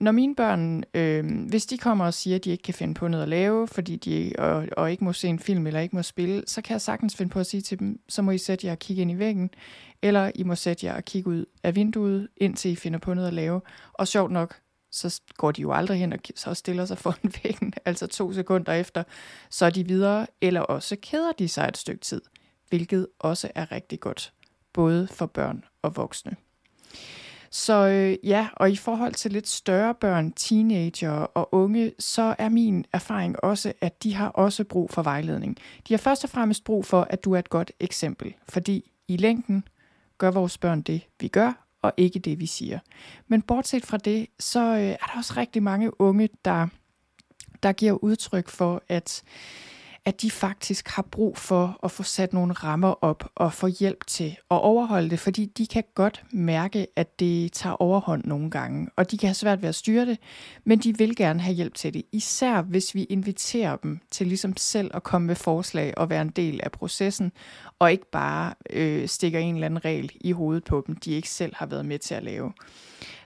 når 0.00 0.12
mine 0.12 0.34
børn, 0.34 0.84
øh, 0.94 1.48
hvis 1.48 1.66
de 1.66 1.78
kommer 1.78 2.04
og 2.04 2.14
siger, 2.14 2.36
at 2.36 2.44
de 2.44 2.50
ikke 2.50 2.62
kan 2.62 2.74
finde 2.74 2.94
på 2.94 3.08
noget 3.08 3.22
at 3.22 3.28
lave, 3.28 3.68
fordi 3.68 3.96
de 3.96 4.32
og, 4.38 4.68
og 4.76 4.90
ikke 4.90 5.04
må 5.04 5.12
se 5.12 5.28
en 5.28 5.38
film 5.38 5.66
eller 5.66 5.80
ikke 5.80 5.96
må 5.96 6.02
spille, 6.02 6.42
så 6.46 6.62
kan 6.62 6.72
jeg 6.72 6.80
sagtens 6.80 7.16
finde 7.16 7.30
på 7.30 7.40
at 7.40 7.46
sige 7.46 7.60
til 7.60 7.78
dem, 7.78 8.00
så 8.08 8.22
må 8.22 8.30
I 8.30 8.38
sætte 8.38 8.66
jer 8.66 8.72
og 8.72 8.78
kigge 8.78 9.02
ind 9.02 9.10
i 9.10 9.18
væggen, 9.18 9.50
eller 10.02 10.30
I 10.34 10.42
må 10.42 10.54
sætte 10.54 10.86
jer 10.86 10.96
og 10.96 11.04
kigge 11.04 11.30
ud 11.30 11.44
af 11.62 11.76
vinduet, 11.76 12.28
indtil 12.36 12.70
I 12.70 12.76
finder 12.76 12.98
på 12.98 13.14
noget 13.14 13.28
at 13.28 13.34
lave. 13.34 13.60
Og 13.92 14.08
sjovt 14.08 14.30
nok, 14.30 14.56
så 14.94 15.20
går 15.36 15.52
de 15.52 15.62
jo 15.62 15.72
aldrig 15.72 15.98
hen 15.98 16.12
og 16.12 16.18
så 16.36 16.54
stiller 16.54 16.84
sig 16.84 16.98
foran 17.04 17.32
væggen, 17.42 17.72
altså 17.84 18.06
to 18.06 18.32
sekunder 18.32 18.72
efter, 18.72 19.02
så 19.50 19.66
er 19.66 19.70
de 19.70 19.86
videre, 19.86 20.26
eller 20.40 20.60
også 20.60 20.96
keder 21.02 21.32
de 21.32 21.48
sig 21.48 21.68
et 21.68 21.76
stykke 21.76 22.00
tid, 22.00 22.22
hvilket 22.68 23.06
også 23.18 23.50
er 23.54 23.72
rigtig 23.72 24.00
godt, 24.00 24.32
både 24.72 25.08
for 25.08 25.26
børn 25.26 25.64
og 25.82 25.96
voksne. 25.96 26.36
Så 27.50 27.86
øh, 27.86 28.28
ja, 28.28 28.48
og 28.56 28.70
i 28.70 28.76
forhold 28.76 29.12
til 29.12 29.32
lidt 29.32 29.48
større 29.48 29.94
børn, 29.94 30.32
teenager 30.32 31.10
og 31.10 31.54
unge, 31.54 31.92
så 31.98 32.34
er 32.38 32.48
min 32.48 32.84
erfaring 32.92 33.44
også, 33.44 33.72
at 33.80 34.02
de 34.02 34.14
har 34.14 34.28
også 34.28 34.64
brug 34.64 34.90
for 34.90 35.02
vejledning. 35.02 35.56
De 35.88 35.92
har 35.92 35.98
først 35.98 36.24
og 36.24 36.30
fremmest 36.30 36.64
brug 36.64 36.86
for, 36.86 37.06
at 37.10 37.24
du 37.24 37.32
er 37.32 37.38
et 37.38 37.50
godt 37.50 37.72
eksempel, 37.80 38.34
fordi 38.48 38.90
i 39.08 39.16
længden 39.16 39.64
gør 40.18 40.30
vores 40.30 40.58
børn 40.58 40.82
det, 40.82 41.02
vi 41.20 41.28
gør, 41.28 41.63
og 41.84 41.92
ikke 41.96 42.18
det, 42.18 42.40
vi 42.40 42.46
siger. 42.46 42.78
Men 43.28 43.42
bortset 43.42 43.86
fra 43.86 43.96
det, 43.96 44.26
så 44.38 44.60
øh, 44.60 44.80
er 44.80 44.96
der 44.96 45.16
også 45.18 45.34
rigtig 45.36 45.62
mange 45.62 46.00
unge, 46.00 46.28
der, 46.44 46.66
der 47.62 47.72
giver 47.72 47.92
udtryk 47.92 48.48
for, 48.48 48.82
at 48.88 49.22
at 50.06 50.22
de 50.22 50.30
faktisk 50.30 50.88
har 50.88 51.02
brug 51.02 51.38
for 51.38 51.78
at 51.82 51.90
få 51.90 52.02
sat 52.02 52.32
nogle 52.32 52.52
rammer 52.52 53.04
op 53.04 53.30
og 53.34 53.52
få 53.52 53.66
hjælp 53.66 54.06
til 54.06 54.36
at 54.50 54.60
overholde 54.60 55.10
det, 55.10 55.20
fordi 55.20 55.44
de 55.44 55.66
kan 55.66 55.84
godt 55.94 56.24
mærke, 56.32 56.86
at 56.96 57.20
det 57.20 57.52
tager 57.52 57.74
overhånd 57.74 58.24
nogle 58.24 58.50
gange, 58.50 58.88
og 58.96 59.10
de 59.10 59.18
kan 59.18 59.26
have 59.26 59.34
svært 59.34 59.62
ved 59.62 59.68
at 59.68 59.74
styre 59.74 60.06
det, 60.06 60.18
men 60.64 60.78
de 60.78 60.98
vil 60.98 61.16
gerne 61.16 61.40
have 61.40 61.54
hjælp 61.54 61.74
til 61.74 61.94
det, 61.94 62.02
især 62.12 62.62
hvis 62.62 62.94
vi 62.94 63.04
inviterer 63.04 63.76
dem 63.76 64.00
til 64.10 64.26
ligesom 64.26 64.56
selv 64.56 64.90
at 64.94 65.02
komme 65.02 65.26
med 65.26 65.34
forslag 65.34 65.98
og 65.98 66.10
være 66.10 66.22
en 66.22 66.30
del 66.30 66.60
af 66.62 66.72
processen, 66.72 67.32
og 67.78 67.92
ikke 67.92 68.10
bare 68.10 68.54
øh, 68.70 69.08
stikker 69.08 69.38
en 69.38 69.54
eller 69.54 69.66
anden 69.66 69.84
regel 69.84 70.10
i 70.20 70.32
hovedet 70.32 70.64
på 70.64 70.84
dem, 70.86 70.96
de 70.96 71.10
ikke 71.12 71.30
selv 71.30 71.54
har 71.56 71.66
været 71.66 71.86
med 71.86 71.98
til 71.98 72.14
at 72.14 72.22
lave. 72.22 72.52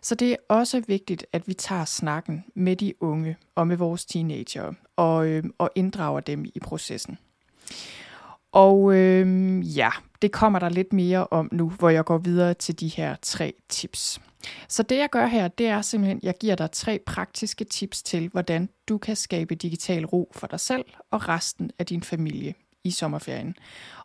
Så 0.02 0.14
det 0.14 0.32
er 0.32 0.36
også 0.48 0.82
vigtigt, 0.86 1.26
at 1.32 1.48
vi 1.48 1.54
tager 1.54 1.84
snakken 1.84 2.44
med 2.54 2.76
de 2.76 3.02
unge 3.02 3.36
og 3.54 3.66
med 3.66 3.76
vores 3.76 4.04
teenager 4.04 4.72
og, 4.96 5.26
øh, 5.26 5.44
og 5.58 5.70
inddrager 5.74 6.20
dem 6.20 6.44
i 6.44 6.60
processen. 6.62 7.18
Og 8.52 8.94
øh, 8.94 9.76
ja, 9.76 9.90
det 10.22 10.32
kommer 10.32 10.58
der 10.58 10.68
lidt 10.68 10.92
mere 10.92 11.26
om 11.26 11.48
nu, 11.52 11.70
hvor 11.70 11.88
jeg 11.88 12.04
går 12.04 12.18
videre 12.18 12.54
til 12.54 12.80
de 12.80 12.88
her 12.88 13.16
tre 13.22 13.54
tips. 13.68 14.20
Så 14.68 14.82
det 14.82 14.98
jeg 14.98 15.10
gør 15.10 15.26
her, 15.26 15.48
det 15.48 15.66
er 15.66 15.82
simpelthen, 15.82 16.16
at 16.16 16.24
jeg 16.24 16.34
giver 16.40 16.54
dig 16.54 16.70
tre 16.70 16.98
praktiske 17.06 17.64
tips 17.64 18.02
til, 18.02 18.28
hvordan 18.28 18.68
du 18.88 18.98
kan 18.98 19.16
skabe 19.16 19.54
digital 19.54 20.06
ro 20.06 20.30
for 20.34 20.46
dig 20.46 20.60
selv 20.60 20.84
og 21.10 21.28
resten 21.28 21.70
af 21.78 21.86
din 21.86 22.02
familie 22.02 22.54
i 22.84 22.90
sommerferien. 22.90 23.54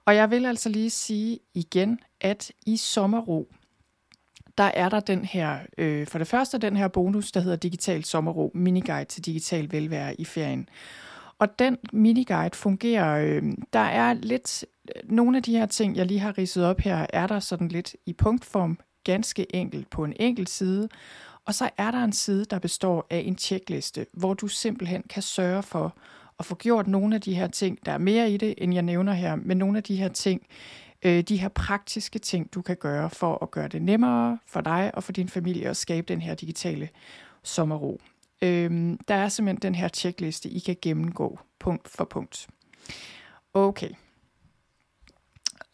Og 0.06 0.16
jeg 0.16 0.32
vil 0.32 0.46
altså 0.46 0.70
lige 0.70 0.90
sige 0.90 1.40
igen, 1.54 2.00
at 2.22 2.52
i 2.66 2.78
sommerro, 2.78 3.48
der 4.58 4.64
er 4.64 4.90
der 4.90 5.00
den 5.00 5.26
her, 5.26 5.60
øh, 5.78 6.08
for 6.08 6.18
det 6.18 6.28
første 6.28 6.58
den 6.58 6.78
her 6.78 6.88
bonus, 6.88 7.32
der 7.32 7.40
hedder 7.40 7.58
Digital 7.58 8.04
Sommerro, 8.04 8.52
miniguide 8.54 9.06
til 9.06 9.26
digital 9.26 9.72
velvære 9.72 10.22
i 10.22 10.26
ferien. 10.26 10.70
Og 11.40 11.60
den 11.60 11.78
miniguide 11.94 12.56
fungerer, 12.56 13.26
øh, 13.26 13.44
der 13.74 13.80
er 13.80 14.14
lidt, 14.14 14.66
nogle 15.04 15.38
af 15.38 15.44
de 15.44 15.58
her 15.58 15.66
ting, 15.66 15.96
jeg 15.96 16.06
lige 16.06 16.20
har 16.20 16.38
ridset 16.38 16.66
op 16.66 16.80
her, 16.80 17.06
er 17.14 17.28
der 17.28 17.40
sådan 17.40 17.68
lidt 17.68 17.96
i 18.06 18.14
punktform, 18.14 18.80
ganske 19.04 19.56
enkelt 19.56 19.90
på 19.90 20.04
en 20.04 20.14
enkelt 20.20 20.50
side. 20.50 20.90
Og 21.46 21.54
så 21.54 21.70
er 21.78 21.92
der 21.92 22.04
en 22.04 22.14
side, 22.14 22.46
der 22.46 22.60
består 22.60 23.08
af 23.10 23.24
en 23.26 23.36
tjekliste, 23.36 24.06
hvor 24.14 24.34
du 24.34 24.48
simpelthen 24.48 25.04
kan 25.10 25.22
sørge 25.22 25.64
for 25.64 25.98
at 26.40 26.46
få 26.46 26.56
gjort 26.56 26.88
nogle 26.88 27.16
af 27.16 27.22
de 27.22 27.34
her 27.34 27.48
ting. 27.48 27.86
Der 27.86 27.92
er 27.92 27.98
mere 27.98 28.32
i 28.32 28.38
det, 28.38 28.54
end 28.58 28.74
jeg 28.74 28.84
nævner 28.84 29.14
her, 29.14 29.36
men 29.36 29.58
nogle 29.58 29.78
af 29.78 29.84
de 29.84 29.96
her 29.96 30.08
ting, 30.08 30.42
øh, 31.04 31.22
de 31.24 31.38
her 31.38 31.50
praktiske 31.50 32.20
ting, 32.20 32.54
du 32.54 32.62
kan 32.62 32.76
gøre 32.76 33.10
for 33.10 33.44
at 33.44 33.52
gøre 33.52 33.68
det 33.68 33.82
nemmere 33.82 34.40
for 34.48 34.62
dig 34.62 34.92
og 34.94 35.04
for 35.04 35.12
din 35.12 35.30
familie 35.30 35.70
at 35.70 35.78
skabe 35.78 36.08
den 36.08 36.22
her 36.22 36.36
digitale 36.36 36.90
sommerro. 37.44 38.02
Øh, 38.42 38.98
der 39.08 39.16
er 39.16 39.30
simpelthen 39.30 39.62
den 39.62 39.76
her 39.76 39.88
tjekliste, 39.88 40.50
I 40.50 40.60
kan 40.60 40.78
gennemgå 40.82 41.40
punkt 41.60 41.88
for 41.88 42.06
punkt. 42.06 42.48
Okay. 43.54 43.90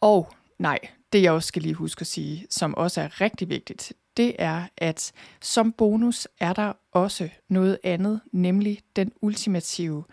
Og 0.01 0.33
nej, 0.59 0.79
det 1.13 1.21
jeg 1.21 1.31
også 1.31 1.47
skal 1.47 1.61
lige 1.61 1.73
huske 1.73 2.01
at 2.01 2.07
sige, 2.07 2.47
som 2.49 2.75
også 2.75 3.01
er 3.01 3.21
rigtig 3.21 3.49
vigtigt, 3.49 3.93
det 4.17 4.35
er, 4.39 4.63
at 4.77 5.11
som 5.41 5.71
bonus 5.71 6.27
er 6.39 6.53
der 6.53 6.73
også 6.91 7.29
noget 7.49 7.79
andet, 7.83 8.21
nemlig 8.31 8.79
den 8.95 9.11
ultimative 9.21 10.03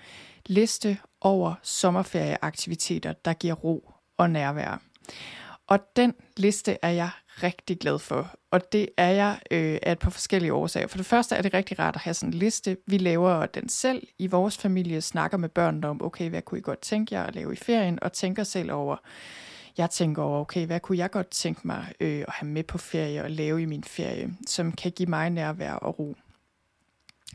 liste 0.46 0.98
over 1.20 1.54
sommerferieaktiviteter, 1.62 3.12
der 3.12 3.32
giver 3.32 3.54
ro 3.54 3.92
og 4.16 4.30
nærvær. 4.30 4.82
Og 5.66 5.78
den 5.96 6.14
liste 6.36 6.78
er 6.82 6.90
jeg 6.90 7.10
rigtig 7.42 7.78
glad 7.78 7.98
for, 7.98 8.34
og 8.50 8.72
det 8.72 8.88
er 8.96 9.10
jeg 9.10 9.38
øh, 9.50 9.78
af 9.82 9.92
et 9.92 9.98
par 9.98 10.10
forskellige 10.10 10.52
årsager. 10.52 10.86
For 10.86 10.96
det 10.96 11.06
første 11.06 11.34
er 11.34 11.42
det 11.42 11.54
rigtig 11.54 11.78
rart 11.78 11.94
at 11.94 12.00
have 12.00 12.14
sådan 12.14 12.28
en 12.28 12.38
liste. 12.38 12.76
Vi 12.86 12.98
laver 12.98 13.46
den 13.46 13.68
selv 13.68 14.02
i 14.18 14.26
vores 14.26 14.58
familie, 14.58 15.00
snakker 15.00 15.38
med 15.38 15.48
børnene 15.48 15.88
om, 15.88 16.02
okay, 16.02 16.28
hvad 16.28 16.42
kunne 16.42 16.58
I 16.58 16.62
godt 16.62 16.80
tænke 16.80 17.14
jer 17.14 17.22
at 17.22 17.34
lave 17.34 17.52
i 17.52 17.56
ferien, 17.56 17.98
og 18.02 18.12
tænker 18.12 18.44
selv 18.44 18.72
over, 18.72 18.96
jeg 19.78 19.90
tænker 19.90 20.22
over, 20.22 20.40
okay, 20.40 20.66
hvad 20.66 20.80
kunne 20.80 20.98
jeg 20.98 21.10
godt 21.10 21.30
tænke 21.30 21.60
mig 21.64 21.92
øh, 22.00 22.24
at 22.28 22.32
have 22.32 22.48
med 22.48 22.62
på 22.62 22.78
ferie 22.78 23.22
og 23.22 23.30
lave 23.30 23.62
i 23.62 23.64
min 23.64 23.84
ferie, 23.84 24.30
som 24.46 24.72
kan 24.72 24.92
give 24.92 25.08
mig 25.08 25.30
nærvær 25.30 25.72
og 25.72 25.98
ro. 25.98 26.16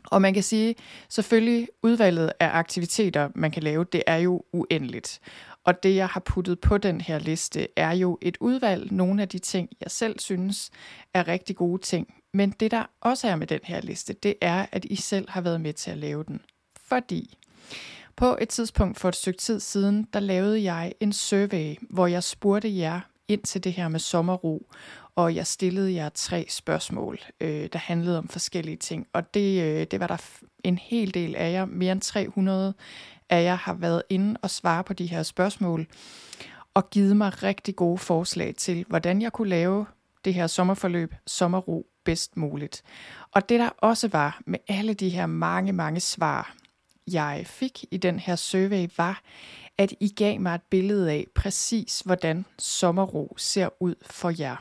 Og 0.04 0.22
man 0.22 0.34
kan 0.34 0.42
sige, 0.42 0.74
selvfølgelig 1.08 1.68
udvalget 1.82 2.32
af 2.40 2.48
aktiviteter, 2.52 3.28
man 3.34 3.50
kan 3.50 3.62
lave, 3.62 3.84
det 3.84 4.02
er 4.06 4.16
jo 4.16 4.44
uendeligt. 4.52 5.20
Og 5.64 5.82
det, 5.82 5.96
jeg 5.96 6.06
har 6.06 6.20
puttet 6.20 6.60
på 6.60 6.78
den 6.78 7.00
her 7.00 7.18
liste, 7.18 7.68
er 7.76 7.92
jo 7.92 8.18
et 8.22 8.36
udvalg, 8.40 8.92
nogle 8.92 9.22
af 9.22 9.28
de 9.28 9.38
ting, 9.38 9.68
jeg 9.80 9.90
selv 9.90 10.18
synes 10.18 10.70
er 11.14 11.28
rigtig 11.28 11.56
gode 11.56 11.82
ting. 11.82 12.14
Men 12.34 12.50
det, 12.50 12.70
der 12.70 12.84
også 13.00 13.28
er 13.28 13.36
med 13.36 13.46
den 13.46 13.60
her 13.64 13.80
liste, 13.80 14.12
det 14.12 14.34
er, 14.40 14.66
at 14.72 14.84
I 14.84 14.96
selv 14.96 15.30
har 15.30 15.40
været 15.40 15.60
med 15.60 15.72
til 15.72 15.90
at 15.90 15.98
lave 15.98 16.24
den. 16.24 16.40
Fordi 16.76 17.38
på 18.16 18.38
et 18.40 18.48
tidspunkt 18.48 18.98
for 18.98 19.08
et 19.08 19.16
stykke 19.16 19.38
tid 19.38 19.60
siden, 19.60 20.08
der 20.12 20.20
lavede 20.20 20.62
jeg 20.62 20.92
en 21.00 21.12
survey, 21.12 21.74
hvor 21.90 22.06
jeg 22.06 22.22
spurgte 22.22 22.76
jer 22.76 23.00
ind 23.28 23.42
til 23.42 23.64
det 23.64 23.72
her 23.72 23.88
med 23.88 24.00
sommerro, 24.00 24.66
og 25.16 25.34
jeg 25.34 25.46
stillede 25.46 25.94
jer 25.94 26.08
tre 26.08 26.46
spørgsmål, 26.48 27.18
øh, 27.40 27.68
der 27.72 27.78
handlede 27.78 28.18
om 28.18 28.28
forskellige 28.28 28.76
ting. 28.76 29.06
Og 29.12 29.34
det, 29.34 29.62
øh, 29.62 29.86
det 29.90 30.00
var 30.00 30.06
der 30.06 30.16
en 30.64 30.78
hel 30.78 31.14
del 31.14 31.36
af 31.36 31.52
jer, 31.52 31.64
mere 31.64 31.92
end 31.92 32.00
300 32.00 32.74
af 33.32 33.44
jer 33.44 33.54
har 33.54 33.74
været 33.74 34.02
inde 34.08 34.36
og 34.42 34.50
svare 34.50 34.84
på 34.84 34.92
de 34.92 35.06
her 35.06 35.22
spørgsmål, 35.22 35.86
og 36.74 36.90
givet 36.90 37.16
mig 37.16 37.42
rigtig 37.42 37.76
gode 37.76 37.98
forslag 37.98 38.54
til, 38.56 38.84
hvordan 38.88 39.22
jeg 39.22 39.32
kunne 39.32 39.48
lave 39.48 39.86
det 40.24 40.34
her 40.34 40.46
sommerforløb, 40.46 41.14
sommerro, 41.26 41.86
bedst 42.04 42.36
muligt. 42.36 42.82
Og 43.32 43.48
det 43.48 43.60
der 43.60 43.68
også 43.78 44.08
var 44.08 44.40
med 44.46 44.58
alle 44.68 44.94
de 44.94 45.08
her 45.08 45.26
mange, 45.26 45.72
mange 45.72 46.00
svar, 46.00 46.54
jeg 47.12 47.42
fik 47.46 47.84
i 47.90 47.96
den 47.96 48.18
her 48.18 48.36
survey, 48.36 48.88
var, 48.96 49.22
at 49.78 49.94
I 50.00 50.08
gav 50.08 50.40
mig 50.40 50.54
et 50.54 50.62
billede 50.70 51.10
af 51.10 51.26
præcis, 51.34 52.00
hvordan 52.00 52.44
sommerro 52.58 53.34
ser 53.38 53.68
ud 53.80 53.94
for 54.02 54.32
jer. 54.38 54.56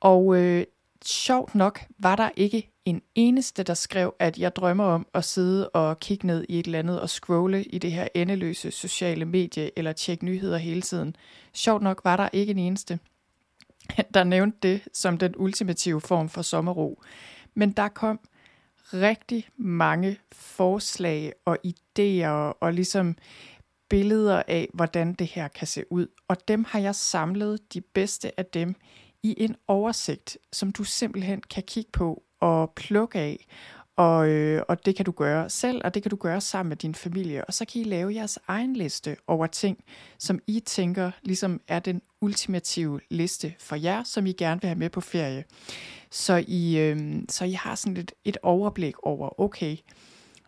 Og 0.00 0.36
øh, 0.36 0.64
sjovt 1.04 1.54
nok 1.54 1.80
var 1.98 2.16
der 2.16 2.30
ikke 2.36 2.71
en 2.84 3.02
eneste, 3.14 3.62
der 3.62 3.74
skrev, 3.74 4.14
at 4.18 4.38
jeg 4.38 4.56
drømmer 4.56 4.84
om 4.84 5.06
at 5.14 5.24
sidde 5.24 5.68
og 5.68 6.00
kigge 6.00 6.26
ned 6.26 6.44
i 6.48 6.58
et 6.58 6.66
eller 6.66 6.78
andet 6.78 7.00
og 7.00 7.10
scrolle 7.10 7.64
i 7.64 7.78
det 7.78 7.92
her 7.92 8.08
endeløse 8.14 8.70
sociale 8.70 9.24
medie 9.24 9.70
eller 9.78 9.92
tjekke 9.92 10.24
nyheder 10.24 10.58
hele 10.58 10.82
tiden. 10.82 11.16
Sjovt 11.52 11.82
nok 11.82 12.00
var 12.04 12.16
der 12.16 12.28
ikke 12.32 12.50
en 12.50 12.58
eneste, 12.58 12.98
der 14.14 14.24
nævnte 14.24 14.58
det 14.62 14.80
som 14.92 15.18
den 15.18 15.34
ultimative 15.36 16.00
form 16.00 16.28
for 16.28 16.42
sommerro. 16.42 17.02
Men 17.54 17.72
der 17.72 17.88
kom 17.88 18.20
rigtig 18.94 19.48
mange 19.56 20.18
forslag 20.32 21.32
og 21.44 21.58
idéer 21.66 22.56
og 22.60 22.72
ligesom 22.72 23.16
billeder 23.88 24.42
af, 24.48 24.68
hvordan 24.74 25.12
det 25.12 25.26
her 25.26 25.48
kan 25.48 25.66
se 25.66 25.84
ud. 25.90 26.06
Og 26.28 26.48
dem 26.48 26.64
har 26.64 26.78
jeg 26.78 26.94
samlet, 26.94 27.74
de 27.74 27.80
bedste 27.80 28.40
af 28.40 28.46
dem, 28.46 28.74
i 29.22 29.34
en 29.38 29.56
oversigt, 29.68 30.38
som 30.52 30.72
du 30.72 30.84
simpelthen 30.84 31.42
kan 31.50 31.62
kigge 31.62 31.90
på 31.92 32.22
og 32.40 32.72
plukke 32.76 33.18
af. 33.18 33.46
Og, 33.96 34.28
øh, 34.28 34.62
og 34.68 34.86
det 34.86 34.96
kan 34.96 35.04
du 35.04 35.10
gøre 35.10 35.50
selv, 35.50 35.80
og 35.84 35.94
det 35.94 36.02
kan 36.02 36.10
du 36.10 36.16
gøre 36.16 36.40
sammen 36.40 36.68
med 36.68 36.76
din 36.76 36.94
familie. 36.94 37.44
Og 37.44 37.54
så 37.54 37.64
kan 37.64 37.80
I 37.80 37.84
lave 37.84 38.14
jeres 38.14 38.38
egen 38.48 38.76
liste 38.76 39.16
over 39.26 39.46
ting, 39.46 39.84
som 40.18 40.40
I 40.46 40.60
tænker 40.60 41.10
ligesom 41.22 41.60
er 41.68 41.78
den 41.78 42.02
ultimative 42.20 43.00
liste 43.10 43.54
for 43.58 43.76
jer, 43.76 44.02
som 44.02 44.26
I 44.26 44.32
gerne 44.32 44.60
vil 44.60 44.68
have 44.68 44.78
med 44.78 44.90
på 44.90 45.00
ferie. 45.00 45.44
Så 46.10 46.44
I, 46.48 46.78
øh, 46.78 47.22
så 47.28 47.44
I 47.44 47.52
har 47.52 47.74
sådan 47.74 47.94
lidt 47.94 48.12
et 48.24 48.36
overblik 48.42 48.94
over, 49.02 49.40
okay, 49.40 49.76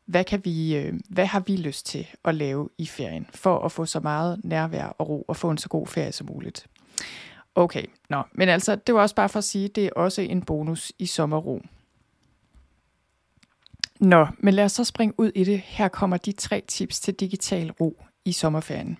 hvad, 0.07 0.25
kan 0.25 0.41
vi, 0.45 0.77
øh, 0.77 0.95
hvad 1.09 1.27
har 1.27 1.41
vi 1.41 1.57
lyst 1.57 1.87
til 1.87 2.07
at 2.25 2.35
lave 2.35 2.69
i 2.79 2.87
ferien, 2.87 3.27
for 3.35 3.59
at 3.59 3.73
få 3.73 3.87
så 3.87 4.01
meget 4.01 4.41
nærvær 4.45 4.87
og 4.87 5.09
ro, 5.09 5.25
og 5.29 5.37
få 5.37 5.51
en 5.51 5.59
så 5.59 5.69
god 5.69 5.87
ferie 5.87 6.13
som 6.13 6.27
muligt. 6.27 6.67
Okay, 7.55 7.85
nå, 8.11 8.23
men 8.33 8.49
altså, 8.49 8.75
det 8.77 8.95
var 8.95 9.01
også 9.01 9.14
bare 9.14 9.29
for 9.29 9.38
at 9.38 9.45
sige, 9.45 9.69
det 9.69 9.85
er 9.85 9.90
også 9.97 10.23
en 10.23 10.43
bonus 10.43 10.93
i 10.99 11.07
sommerro. 11.07 11.61
Nå, 14.01 14.27
men 14.38 14.55
lad 14.55 14.64
os 14.64 14.73
så 14.73 14.85
springe 14.85 15.14
ud 15.19 15.31
i 15.35 15.45
det. 15.45 15.61
Her 15.61 15.88
kommer 15.88 16.17
de 16.17 16.33
tre 16.33 16.62
tips 16.69 17.01
til 17.01 17.14
digital 17.14 17.71
ro 17.71 18.03
i 18.25 18.33
sommerferien. 18.33 18.99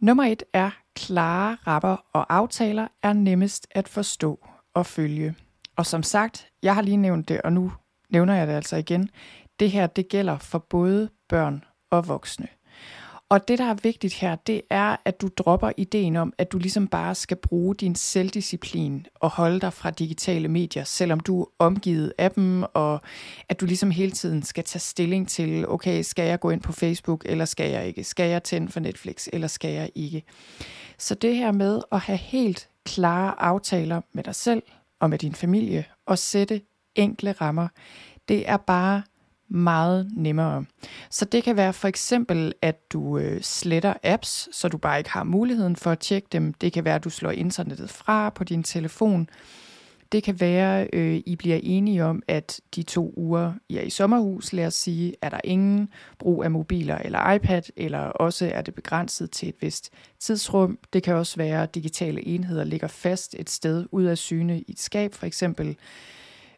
Nummer 0.00 0.24
et 0.24 0.42
er, 0.52 0.70
klare 0.96 1.56
rapper 1.66 2.04
og 2.12 2.34
aftaler 2.34 2.88
er 3.02 3.12
nemmest 3.12 3.66
at 3.70 3.88
forstå 3.88 4.46
og 4.74 4.86
følge. 4.86 5.34
Og 5.76 5.86
som 5.86 6.02
sagt, 6.02 6.48
jeg 6.62 6.74
har 6.74 6.82
lige 6.82 6.96
nævnt 6.96 7.28
det, 7.28 7.42
og 7.42 7.52
nu 7.52 7.72
nævner 8.10 8.34
jeg 8.34 8.46
det 8.46 8.52
altså 8.52 8.76
igen. 8.76 9.10
Det 9.60 9.70
her, 9.70 9.86
det 9.86 10.08
gælder 10.08 10.38
for 10.38 10.58
både 10.58 11.08
børn 11.28 11.64
og 11.90 12.08
voksne. 12.08 12.48
Og 13.30 13.48
det, 13.48 13.58
der 13.58 13.64
er 13.64 13.74
vigtigt 13.74 14.14
her, 14.14 14.36
det 14.36 14.62
er, 14.70 14.96
at 15.04 15.20
du 15.20 15.28
dropper 15.36 15.72
ideen 15.76 16.16
om, 16.16 16.32
at 16.38 16.52
du 16.52 16.58
ligesom 16.58 16.88
bare 16.88 17.14
skal 17.14 17.36
bruge 17.36 17.74
din 17.74 17.94
selvdisciplin 17.94 19.06
og 19.14 19.30
holde 19.30 19.60
dig 19.60 19.72
fra 19.72 19.90
digitale 19.90 20.48
medier, 20.48 20.84
selvom 20.84 21.20
du 21.20 21.42
er 21.42 21.46
omgivet 21.58 22.12
af 22.18 22.30
dem, 22.30 22.64
og 22.74 23.00
at 23.48 23.60
du 23.60 23.66
ligesom 23.66 23.90
hele 23.90 24.12
tiden 24.12 24.42
skal 24.42 24.64
tage 24.64 24.80
stilling 24.80 25.28
til, 25.28 25.68
okay, 25.68 26.02
skal 26.02 26.28
jeg 26.28 26.40
gå 26.40 26.50
ind 26.50 26.60
på 26.60 26.72
Facebook, 26.72 27.24
eller 27.26 27.44
skal 27.44 27.70
jeg 27.70 27.86
ikke? 27.86 28.04
Skal 28.04 28.30
jeg 28.30 28.42
tænde 28.42 28.72
for 28.72 28.80
Netflix, 28.80 29.26
eller 29.32 29.48
skal 29.48 29.72
jeg 29.72 29.90
ikke? 29.94 30.22
Så 30.98 31.14
det 31.14 31.36
her 31.36 31.52
med 31.52 31.80
at 31.92 32.00
have 32.00 32.18
helt 32.18 32.68
klare 32.84 33.40
aftaler 33.40 34.00
med 34.12 34.24
dig 34.24 34.34
selv 34.34 34.62
og 35.00 35.10
med 35.10 35.18
din 35.18 35.34
familie, 35.34 35.84
og 36.06 36.18
sætte 36.18 36.60
enkle 36.94 37.32
rammer, 37.32 37.68
det 38.28 38.48
er 38.48 38.56
bare 38.56 39.02
meget 39.48 40.10
nemmere. 40.16 40.64
Så 41.10 41.24
det 41.24 41.44
kan 41.44 41.56
være 41.56 41.72
for 41.72 41.88
eksempel, 41.88 42.52
at 42.62 42.92
du 42.92 43.18
øh, 43.18 43.42
sletter 43.42 43.94
apps, 44.02 44.48
så 44.52 44.68
du 44.68 44.78
bare 44.78 44.98
ikke 44.98 45.10
har 45.10 45.24
muligheden 45.24 45.76
for 45.76 45.90
at 45.90 45.98
tjekke 45.98 46.28
dem. 46.32 46.52
Det 46.52 46.72
kan 46.72 46.84
være, 46.84 46.94
at 46.94 47.04
du 47.04 47.10
slår 47.10 47.30
internettet 47.30 47.90
fra 47.90 48.30
på 48.30 48.44
din 48.44 48.62
telefon. 48.62 49.28
Det 50.12 50.22
kan 50.22 50.40
være, 50.40 50.88
øh, 50.92 51.20
I 51.26 51.36
bliver 51.36 51.60
enige 51.62 52.04
om, 52.04 52.22
at 52.28 52.60
de 52.74 52.82
to 52.82 53.14
uger, 53.16 53.52
I 53.68 53.76
er 53.76 53.82
i 53.82 53.90
sommerhus, 53.90 54.52
lad 54.52 54.66
os 54.66 54.74
sige, 54.74 55.14
er 55.22 55.28
der 55.28 55.40
ingen 55.44 55.88
brug 56.18 56.44
af 56.44 56.50
mobiler 56.50 56.98
eller 56.98 57.32
iPad, 57.32 57.62
eller 57.76 57.98
også 57.98 58.50
er 58.54 58.62
det 58.62 58.74
begrænset 58.74 59.30
til 59.30 59.48
et 59.48 59.54
vist 59.60 59.90
tidsrum. 60.20 60.78
Det 60.92 61.02
kan 61.02 61.14
også 61.14 61.36
være, 61.36 61.62
at 61.62 61.74
digitale 61.74 62.26
enheder 62.26 62.64
ligger 62.64 62.88
fast 62.88 63.34
et 63.38 63.50
sted 63.50 63.86
ud 63.92 64.04
af 64.04 64.18
syne 64.18 64.60
i 64.60 64.70
et 64.70 64.80
skab, 64.80 65.14
for 65.14 65.26
eksempel 65.26 65.76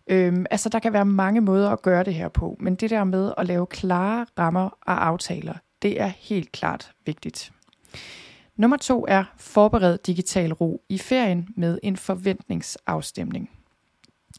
Øhm, 0.07 0.47
altså, 0.51 0.69
der 0.69 0.79
kan 0.79 0.93
være 0.93 1.05
mange 1.05 1.41
måder 1.41 1.71
at 1.71 1.83
gøre 1.83 2.05
det 2.05 2.15
her 2.15 2.29
på, 2.29 2.57
men 2.61 2.75
det 2.75 2.91
der 2.91 3.05
med 3.05 3.33
at 3.39 3.47
lave 3.47 3.67
klare 3.67 4.27
rammer 4.39 4.79
og 4.87 5.07
aftaler, 5.07 5.55
det 5.83 6.01
er 6.01 6.07
helt 6.07 6.53
klart 6.53 6.93
vigtigt. 7.07 7.53
Nummer 8.57 8.77
to 8.77 9.07
er 9.09 9.25
forbered 9.37 9.99
digital 9.99 10.53
ro 10.53 10.83
i 10.89 10.99
ferien 10.99 11.49
med 11.57 11.79
en 11.83 11.97
forventningsafstemning. 11.97 13.51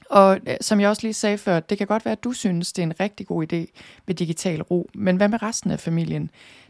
Og 0.10 0.40
øh, 0.48 0.56
som 0.62 0.80
jeg 0.80 0.90
også 0.90 1.02
lige 1.04 1.14
sagde 1.14 1.38
før, 1.38 1.60
det 1.60 1.78
kan 1.78 1.88
godt 1.88 2.06
være, 2.06 2.12
at 2.12 2.24
du 2.24 2.32
synes, 2.32 2.74
det 2.74 2.82
er 2.82 2.86
en 2.86 3.00
rigtig 3.00 3.28
god 3.28 3.54
idé 3.54 3.66
med 4.08 4.16
digital 4.16 4.62
ro, 4.62 4.90
men 4.96 5.18
hvad 5.18 5.28
med 5.28 5.44
resten 5.44 5.72
af 5.72 5.80
familien? 5.80 6.30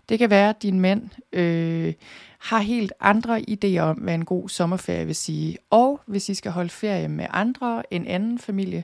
Det 0.09 0.19
kan 0.19 0.29
være, 0.29 0.49
at 0.49 0.63
din 0.63 0.79
mand 0.79 1.09
øh, 1.33 1.93
har 2.39 2.59
helt 2.59 2.93
andre 2.99 3.43
idéer 3.49 3.79
om, 3.79 3.97
hvad 3.97 4.13
en 4.13 4.25
god 4.25 4.49
sommerferie 4.49 5.05
vil 5.05 5.15
sige. 5.15 5.57
Og 5.69 6.01
hvis 6.05 6.29
I 6.29 6.33
skal 6.33 6.51
holde 6.51 6.69
ferie 6.69 7.07
med 7.07 7.25
andre 7.29 7.83
en 7.93 8.07
anden 8.07 8.39
familie, 8.39 8.83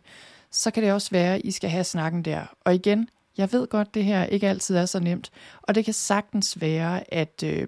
så 0.52 0.72
kan 0.72 0.84
det 0.84 0.92
også 0.92 1.12
være, 1.12 1.36
at 1.36 1.42
I 1.44 1.52
skal 1.52 1.70
have 1.70 1.84
snakken 1.84 2.26
der. 2.26 2.42
Og 2.66 2.76
igen, 2.76 3.10
jeg 3.38 3.52
ved 3.52 3.68
godt, 3.68 3.94
det 3.94 4.04
her 4.04 4.24
ikke 4.24 4.50
altid 4.50 4.76
er 4.76 4.86
så 4.86 5.00
nemt, 5.00 5.32
og 5.62 5.76
det 5.76 5.86
kan 5.86 5.94
sagtens 5.94 6.62
være, 6.62 7.14
at 7.14 7.44
øh, 7.44 7.68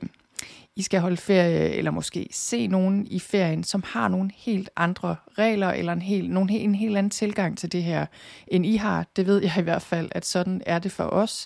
i 0.79 0.81
skal 0.81 0.99
holde 0.99 1.17
ferie, 1.17 1.69
eller 1.69 1.91
måske 1.91 2.27
se 2.31 2.67
nogen 2.67 3.07
i 3.07 3.19
ferien, 3.19 3.63
som 3.63 3.83
har 3.87 4.07
nogle 4.07 4.31
helt 4.35 4.69
andre 4.75 5.15
regler, 5.37 5.69
eller 5.69 5.93
en 5.93 6.01
helt, 6.01 6.31
nogle, 6.31 6.51
en 6.53 6.75
helt 6.75 6.97
anden 6.97 7.09
tilgang 7.09 7.57
til 7.57 7.71
det 7.71 7.83
her, 7.83 8.05
end 8.47 8.65
I 8.65 8.75
har. 8.75 9.05
Det 9.15 9.27
ved 9.27 9.41
jeg 9.41 9.57
i 9.57 9.61
hvert 9.61 9.81
fald, 9.81 10.09
at 10.11 10.25
sådan 10.25 10.61
er 10.65 10.79
det 10.79 10.91
for 10.91 11.03
os. 11.03 11.45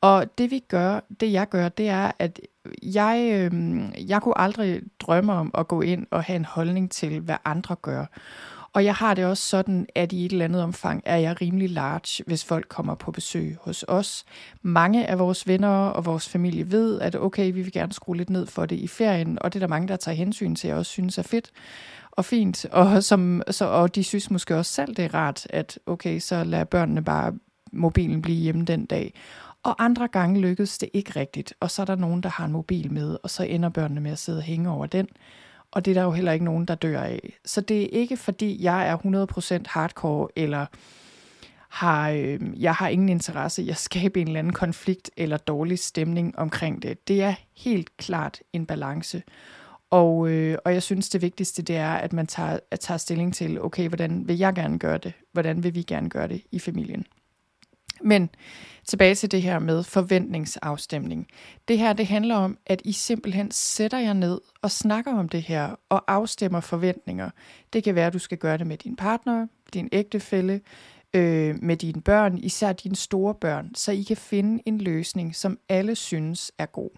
Og 0.00 0.38
det 0.38 0.50
vi 0.50 0.58
gør, 0.58 1.00
det 1.20 1.32
jeg 1.32 1.48
gør, 1.48 1.68
det 1.68 1.88
er, 1.88 2.12
at 2.18 2.40
jeg, 2.82 3.30
øh, 3.32 4.08
jeg 4.08 4.22
kunne 4.22 4.40
aldrig 4.40 4.80
drømme 5.00 5.32
om 5.32 5.50
at 5.54 5.68
gå 5.68 5.80
ind 5.80 6.06
og 6.10 6.24
have 6.24 6.36
en 6.36 6.44
holdning 6.44 6.90
til, 6.90 7.20
hvad 7.20 7.36
andre 7.44 7.76
gør. 7.82 8.06
Og 8.72 8.84
jeg 8.84 8.94
har 8.94 9.14
det 9.14 9.24
også 9.24 9.42
sådan, 9.46 9.86
at 9.94 10.12
i 10.12 10.24
et 10.24 10.32
eller 10.32 10.44
andet 10.44 10.62
omfang 10.62 11.02
er 11.04 11.16
jeg 11.16 11.40
rimelig 11.40 11.70
large, 11.70 12.24
hvis 12.26 12.44
folk 12.44 12.68
kommer 12.68 12.94
på 12.94 13.12
besøg 13.12 13.56
hos 13.60 13.84
os. 13.88 14.24
Mange 14.62 15.06
af 15.06 15.18
vores 15.18 15.46
venner 15.46 15.68
og 15.68 16.04
vores 16.04 16.28
familie 16.28 16.70
ved, 16.70 17.00
at 17.00 17.16
okay, 17.16 17.52
vi 17.52 17.62
vil 17.62 17.72
gerne 17.72 17.92
skrue 17.92 18.16
lidt 18.16 18.30
ned 18.30 18.46
for 18.46 18.66
det 18.66 18.76
i 18.76 18.88
ferien, 18.88 19.38
og 19.40 19.52
det 19.52 19.58
er 19.58 19.66
der 19.66 19.68
mange, 19.68 19.88
der 19.88 19.96
tager 19.96 20.16
hensyn 20.16 20.54
til, 20.54 20.72
og 20.72 20.78
også 20.78 20.90
synes 20.90 21.18
er 21.18 21.22
fedt 21.22 21.50
og 22.10 22.24
fint. 22.24 22.64
Og, 22.64 23.02
som, 23.04 23.42
så, 23.50 23.64
og 23.64 23.94
de 23.94 24.04
synes 24.04 24.30
måske 24.30 24.56
også 24.56 24.72
selv, 24.72 24.96
det 24.96 25.04
er 25.04 25.14
rart, 25.14 25.46
at 25.50 25.78
okay, 25.86 26.18
så 26.18 26.44
lader 26.44 26.64
børnene 26.64 27.04
bare 27.04 27.32
mobilen 27.72 28.22
blive 28.22 28.38
hjemme 28.38 28.64
den 28.64 28.86
dag. 28.86 29.14
Og 29.62 29.84
andre 29.84 30.08
gange 30.08 30.40
lykkedes 30.40 30.78
det 30.78 30.88
ikke 30.92 31.20
rigtigt, 31.20 31.54
og 31.60 31.70
så 31.70 31.82
er 31.82 31.86
der 31.86 31.96
nogen, 31.96 32.22
der 32.22 32.28
har 32.28 32.44
en 32.44 32.52
mobil 32.52 32.92
med, 32.92 33.16
og 33.22 33.30
så 33.30 33.42
ender 33.42 33.68
børnene 33.68 34.00
med 34.00 34.10
at 34.10 34.18
sidde 34.18 34.38
og 34.38 34.42
hænge 34.42 34.70
over 34.70 34.86
den. 34.86 35.08
Og 35.70 35.84
det 35.84 35.90
er 35.90 35.94
der 35.94 36.02
jo 36.02 36.10
heller 36.10 36.32
ikke 36.32 36.44
nogen, 36.44 36.64
der 36.64 36.74
dør 36.74 37.00
af. 37.00 37.38
Så 37.44 37.60
det 37.60 37.82
er 37.82 37.88
ikke 38.00 38.16
fordi, 38.16 38.62
jeg 38.62 38.88
er 38.88 38.96
100% 39.58 39.62
hardcore, 39.66 40.28
eller 40.36 40.66
har, 41.68 42.10
øh, 42.10 42.40
jeg 42.62 42.74
har 42.74 42.88
ingen 42.88 43.08
interesse 43.08 43.62
i 43.62 43.70
at 43.70 43.76
skabe 43.76 44.20
en 44.20 44.26
eller 44.26 44.38
anden 44.38 44.52
konflikt 44.52 45.10
eller 45.16 45.36
dårlig 45.36 45.78
stemning 45.78 46.38
omkring 46.38 46.82
det. 46.82 47.08
Det 47.08 47.22
er 47.22 47.34
helt 47.56 47.96
klart 47.96 48.40
en 48.52 48.66
balance. 48.66 49.22
Og, 49.90 50.28
øh, 50.28 50.58
og 50.64 50.74
jeg 50.74 50.82
synes, 50.82 51.08
det 51.08 51.22
vigtigste 51.22 51.62
det 51.62 51.76
er, 51.76 51.92
at 51.92 52.12
man 52.12 52.26
tager, 52.26 52.58
at 52.70 52.80
tager 52.80 52.98
stilling 52.98 53.34
til, 53.34 53.62
okay, 53.62 53.88
hvordan 53.88 54.28
vil 54.28 54.38
jeg 54.38 54.54
gerne 54.54 54.78
gøre 54.78 54.98
det? 54.98 55.12
Hvordan 55.32 55.62
vil 55.62 55.74
vi 55.74 55.82
gerne 55.82 56.10
gøre 56.10 56.28
det 56.28 56.42
i 56.50 56.58
familien? 56.58 57.06
Men 58.02 58.30
tilbage 58.90 59.14
til 59.14 59.30
det 59.30 59.42
her 59.42 59.58
med 59.58 59.82
forventningsafstemning. 59.82 61.26
Det 61.68 61.78
her, 61.78 61.92
det 61.92 62.06
handler 62.06 62.36
om, 62.36 62.58
at 62.66 62.82
I 62.84 62.92
simpelthen 62.92 63.50
sætter 63.50 63.98
jer 63.98 64.12
ned 64.12 64.40
og 64.62 64.70
snakker 64.70 65.14
om 65.14 65.28
det 65.28 65.42
her 65.42 65.74
og 65.88 66.04
afstemmer 66.08 66.60
forventninger. 66.60 67.30
Det 67.72 67.84
kan 67.84 67.94
være, 67.94 68.06
at 68.06 68.12
du 68.12 68.18
skal 68.18 68.38
gøre 68.38 68.58
det 68.58 68.66
med 68.66 68.76
din 68.76 68.96
partner, 68.96 69.46
din 69.74 69.88
ægtefælle, 69.92 70.60
øh, 71.14 71.56
med 71.62 71.76
dine 71.76 72.02
børn, 72.02 72.38
især 72.38 72.72
dine 72.72 72.96
store 72.96 73.34
børn, 73.34 73.74
så 73.74 73.92
I 73.92 74.02
kan 74.02 74.16
finde 74.16 74.62
en 74.66 74.78
løsning, 74.78 75.36
som 75.36 75.58
alle 75.68 75.96
synes 75.96 76.52
er 76.58 76.66
god. 76.66 76.90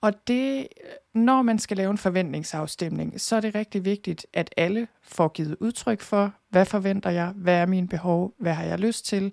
Og 0.00 0.28
det, 0.28 0.68
når 1.14 1.42
man 1.42 1.58
skal 1.58 1.76
lave 1.76 1.90
en 1.90 1.98
forventningsafstemning, 1.98 3.20
så 3.20 3.36
er 3.36 3.40
det 3.40 3.54
rigtig 3.54 3.84
vigtigt, 3.84 4.26
at 4.32 4.54
alle 4.56 4.88
får 5.02 5.28
givet 5.28 5.56
udtryk 5.60 6.00
for, 6.00 6.34
hvad 6.50 6.64
forventer 6.64 7.10
jeg, 7.10 7.32
hvad 7.36 7.54
er 7.54 7.66
mine 7.66 7.88
behov, 7.88 8.34
hvad 8.38 8.52
har 8.52 8.64
jeg 8.64 8.78
lyst 8.78 9.06
til, 9.06 9.32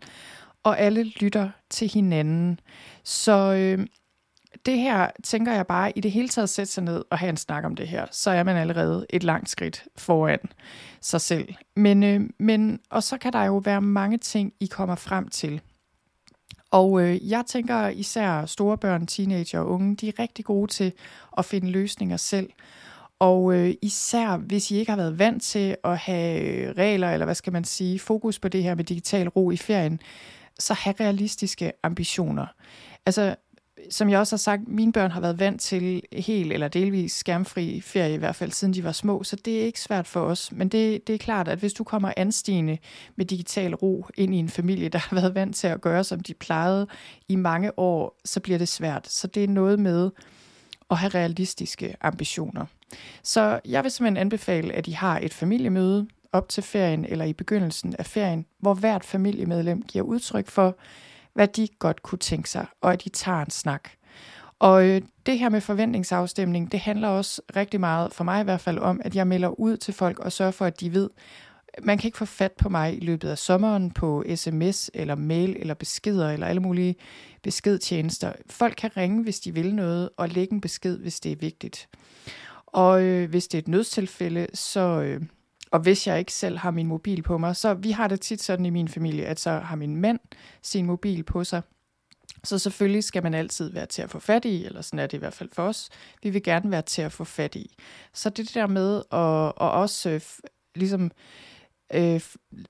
og 0.68 0.80
alle 0.80 1.04
lytter 1.04 1.50
til 1.70 1.92
hinanden. 1.94 2.60
Så 3.04 3.54
øh, 3.54 3.88
det 4.66 4.80
her 4.80 5.10
tænker 5.24 5.54
jeg 5.54 5.68
bare 5.68 5.98
i 5.98 6.02
det 6.02 6.12
hele 6.12 6.28
taget 6.28 6.50
sætte 6.50 6.72
sig 6.72 6.84
ned 6.84 7.04
og 7.12 7.18
have 7.18 7.30
en 7.30 7.38
snak 7.38 7.64
om 7.66 7.76
det 7.76 7.88
her, 7.88 8.06
så 8.12 8.32
er 8.32 8.44
man 8.44 8.58
allerede 8.58 9.06
et 9.10 9.24
langt 9.24 9.50
skridt 9.50 9.84
foran 9.98 10.40
sig 11.02 11.22
selv. 11.22 11.54
Men, 11.76 12.04
øh, 12.04 12.22
men, 12.40 12.80
og 12.90 13.04
så 13.04 13.18
kan 13.18 13.34
der 13.34 13.44
jo 13.44 13.58
være 13.58 13.82
mange 13.82 14.18
ting, 14.18 14.54
I 14.60 14.66
kommer 14.66 14.96
frem 14.96 15.28
til. 15.28 15.62
Og 16.72 17.02
øh, 17.02 17.30
jeg 17.30 17.44
tænker 17.48 17.88
især 17.88 18.46
store 18.46 18.78
børn, 18.78 19.08
teenager 19.08 19.60
og 19.60 19.70
unge, 19.70 19.96
de 19.96 20.08
er 20.08 20.20
rigtig 20.20 20.46
gode 20.46 20.72
til 20.72 20.92
at 21.38 21.46
finde 21.46 21.72
løsninger 21.72 22.18
selv. 22.18 22.50
Og 23.20 23.54
øh, 23.54 23.74
især 23.82 24.38
hvis 24.38 24.72
I 24.72 24.76
ikke 24.76 24.92
har 24.92 24.98
været 24.98 25.20
vant 25.20 25.44
til 25.44 25.76
at 25.84 25.98
have 25.98 26.42
øh, 26.42 26.74
regler, 26.78 27.12
eller 27.12 27.26
hvad 27.26 27.36
skal 27.36 27.54
man 27.54 27.64
sige, 27.64 28.00
fokus 28.00 28.40
på 28.40 28.48
det 28.48 28.64
her 28.64 28.76
med 28.76 28.84
digital 28.84 29.30
ro 29.30 29.52
i 29.52 29.58
ferien, 29.58 30.00
så 30.60 30.74
have 30.74 30.96
realistiske 31.00 31.72
ambitioner. 31.84 32.46
Altså, 33.06 33.36
som 33.90 34.10
jeg 34.10 34.20
også 34.20 34.36
har 34.36 34.38
sagt, 34.38 34.68
mine 34.68 34.94
børn 34.94 35.12
har 35.12 35.22
været 35.22 35.40
vant 35.40 35.62
til 35.62 36.02
helt 36.14 36.54
eller 36.54 36.68
delvis 36.68 37.14
skærmfri 37.14 37.82
ferie, 37.82 38.14
i 38.14 38.18
hvert 38.18 38.36
fald 38.36 38.52
siden 38.52 38.74
de 38.74 38.84
var 38.84 38.92
små, 38.92 39.24
så 39.24 39.36
det 39.36 39.62
er 39.62 39.66
ikke 39.66 39.82
svært 39.82 40.08
for 40.08 40.22
os. 40.22 40.52
Men 40.52 40.70
det, 40.70 41.08
det 41.08 41.14
er 41.16 41.20
klart, 41.20 41.48
at 41.48 41.60
hvis 41.60 41.74
du 41.74 41.84
kommer 41.84 42.14
anstigende 42.18 42.78
med 43.16 43.26
digital 43.26 43.76
ro 43.76 44.06
ind 44.18 44.36
i 44.36 44.38
en 44.38 44.50
familie, 44.50 44.90
der 44.90 45.00
har 45.00 45.16
været 45.16 45.36
vant 45.36 45.56
til 45.56 45.68
at 45.68 45.82
gøre, 45.82 46.04
som 46.04 46.20
de 46.20 46.34
plejede 46.34 46.88
i 47.28 47.36
mange 47.36 47.80
år, 47.80 48.20
så 48.26 48.40
bliver 48.40 48.60
det 48.60 48.68
svært. 48.68 49.08
Så 49.08 49.28
det 49.28 49.44
er 49.44 49.48
noget 49.48 49.80
med 49.80 50.10
at 50.92 50.98
have 50.98 51.10
realistiske 51.10 51.96
ambitioner. 52.02 52.66
Så 53.24 53.60
jeg 53.66 53.84
vil 53.84 53.92
simpelthen 53.92 54.18
anbefale, 54.18 54.74
at 54.74 54.88
I 54.88 54.92
har 54.92 55.20
et 55.20 55.34
familiemøde 55.34 56.08
op 56.34 56.50
til 56.50 56.64
ferien 56.64 57.06
eller 57.06 57.26
i 57.26 57.34
begyndelsen 57.34 57.96
af 58.00 58.06
ferien, 58.06 58.46
hvor 58.60 58.74
hvert 58.74 59.04
familiemedlem 59.04 59.82
giver 59.82 60.04
udtryk 60.04 60.48
for, 60.48 60.78
hvad 61.34 61.48
de 61.48 61.68
godt 61.80 62.04
kunne 62.04 62.20
tænke 62.20 62.50
sig, 62.50 62.66
og 62.82 62.94
at 62.94 63.04
de 63.04 63.10
tager 63.10 63.42
en 63.42 63.50
snak. 63.50 63.90
Og 64.60 64.86
øh, 64.88 65.02
det 65.26 65.40
her 65.40 65.50
med 65.50 65.62
forventningsafstemning, 65.62 66.72
det 66.72 66.80
handler 66.80 67.08
også 67.08 67.42
rigtig 67.56 67.80
meget, 67.80 68.14
for 68.14 68.24
mig 68.24 68.42
i 68.42 68.44
hvert 68.44 68.62
fald, 68.62 68.80
om, 68.80 69.02
at 69.04 69.16
jeg 69.16 69.28
melder 69.28 69.60
ud 69.60 69.78
til 69.78 69.94
folk 69.94 70.20
og 70.20 70.32
sørger 70.32 70.52
for, 70.52 70.66
at 70.66 70.80
de 70.80 70.94
ved, 70.94 71.10
man 71.84 71.98
kan 71.98 72.08
ikke 72.08 72.18
få 72.18 72.26
fat 72.26 72.52
på 72.52 72.70
mig 72.70 72.98
i 72.98 73.06
løbet 73.06 73.30
af 73.30 73.38
sommeren 73.38 73.92
på 73.92 74.24
sms 74.36 74.90
eller 74.94 75.16
mail 75.16 75.56
eller 75.60 75.74
beskeder 75.74 76.30
eller 76.32 76.48
alle 76.48 76.62
mulige 76.62 76.96
beskedtjenester. 77.44 78.34
Folk 78.50 78.74
kan 78.78 78.98
ringe, 78.98 79.24
hvis 79.24 79.40
de 79.40 79.54
vil 79.54 79.76
noget, 79.76 80.10
og 80.18 80.30
lægge 80.30 80.54
en 80.54 80.62
besked, 80.62 80.98
hvis 80.98 81.20
det 81.20 81.32
er 81.32 81.36
vigtigt. 81.36 81.90
Og 82.68 83.04
øh, 83.04 83.30
hvis 83.30 83.48
det 83.48 83.58
er 83.58 83.62
et 83.62 83.68
nødstilfælde, 83.68 84.48
så, 84.54 85.02
øh, 85.02 85.22
og 85.72 85.80
hvis 85.80 86.08
jeg 86.08 86.20
ikke 86.20 86.34
selv 86.34 86.58
har 86.58 86.72
min 86.72 86.88
mobil 86.88 87.24
på 87.24 87.38
mig, 87.38 87.56
så 87.56 87.74
vi 87.74 87.92
har 87.92 88.08
det 88.08 88.22
tit 88.22 88.42
sådan 88.42 88.66
i 88.66 88.70
min 88.70 88.88
familie, 88.88 89.26
at 89.26 89.40
så 89.40 89.52
har 89.52 89.76
min 89.76 89.96
mand 89.96 90.20
sin 90.62 90.86
mobil 90.86 91.24
på 91.24 91.44
sig. 91.44 91.62
Så 92.44 92.60
selvfølgelig 92.60 93.04
skal 93.04 93.24
man 93.24 93.34
altid 93.34 93.72
være 93.72 93.86
til 93.86 94.02
at 94.02 94.10
få 94.10 94.20
fat 94.20 94.46
i, 94.46 94.66
eller 94.66 94.82
sådan 94.82 95.00
er 95.00 95.08
det 95.08 95.18
i 95.18 95.20
hvert 95.20 95.34
fald 95.34 95.50
for 95.54 95.64
os. 95.64 95.90
Vi 96.24 96.30
vil 96.30 96.44
gerne 96.44 96.72
være 96.72 96.82
til 96.82 97.02
at 97.02 97.12
få 97.12 97.24
fat 97.24 97.56
i. 97.56 97.76
Så 98.14 98.30
det 98.30 98.54
der 98.54 98.68
med 98.68 98.96
at, 99.12 99.68
at 99.68 99.72
også 99.72 100.10
øh, 100.10 100.22
ligesom 100.76 101.12
øh, 101.94 102.22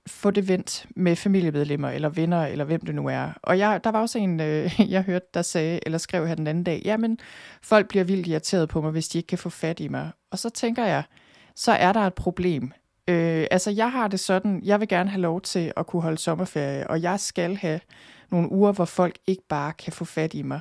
få 0.07 0.31
det 0.31 0.47
vendt 0.47 0.85
med 0.95 1.15
familiemedlemmer, 1.15 1.89
eller 1.89 2.09
venner, 2.09 2.45
eller 2.45 2.65
hvem 2.65 2.81
det 2.85 2.95
nu 2.95 3.07
er. 3.07 3.31
Og 3.43 3.59
jeg, 3.59 3.83
der 3.83 3.91
var 3.91 4.01
også 4.01 4.19
en, 4.19 4.39
øh, 4.39 4.79
jeg 4.91 5.03
hørte, 5.03 5.27
der 5.33 5.41
sagde, 5.41 5.79
eller 5.85 5.97
skrev 5.97 6.27
her 6.27 6.35
den 6.35 6.47
anden 6.47 6.63
dag, 6.63 6.81
jamen, 6.85 7.19
folk 7.61 7.87
bliver 7.87 8.03
vildt 8.03 8.27
irriteret 8.27 8.69
på 8.69 8.81
mig, 8.81 8.91
hvis 8.91 9.07
de 9.07 9.17
ikke 9.17 9.27
kan 9.27 9.37
få 9.37 9.49
fat 9.49 9.79
i 9.79 9.87
mig. 9.87 10.11
Og 10.31 10.39
så 10.39 10.49
tænker 10.49 10.85
jeg, 10.85 11.03
så 11.55 11.71
er 11.71 11.93
der 11.93 12.01
et 12.01 12.13
problem. 12.13 12.71
Øh, 13.07 13.47
altså, 13.51 13.71
jeg 13.71 13.91
har 13.91 14.07
det 14.07 14.19
sådan, 14.19 14.61
jeg 14.63 14.79
vil 14.79 14.87
gerne 14.87 15.09
have 15.09 15.21
lov 15.21 15.41
til 15.41 15.73
at 15.77 15.87
kunne 15.87 16.01
holde 16.01 16.17
sommerferie, 16.17 16.89
og 16.89 17.01
jeg 17.01 17.19
skal 17.19 17.55
have 17.55 17.79
nogle 18.31 18.51
uger, 18.51 18.71
hvor 18.71 18.85
folk 18.85 19.17
ikke 19.27 19.43
bare 19.49 19.73
kan 19.73 19.93
få 19.93 20.05
fat 20.05 20.33
i 20.33 20.41
mig. 20.41 20.59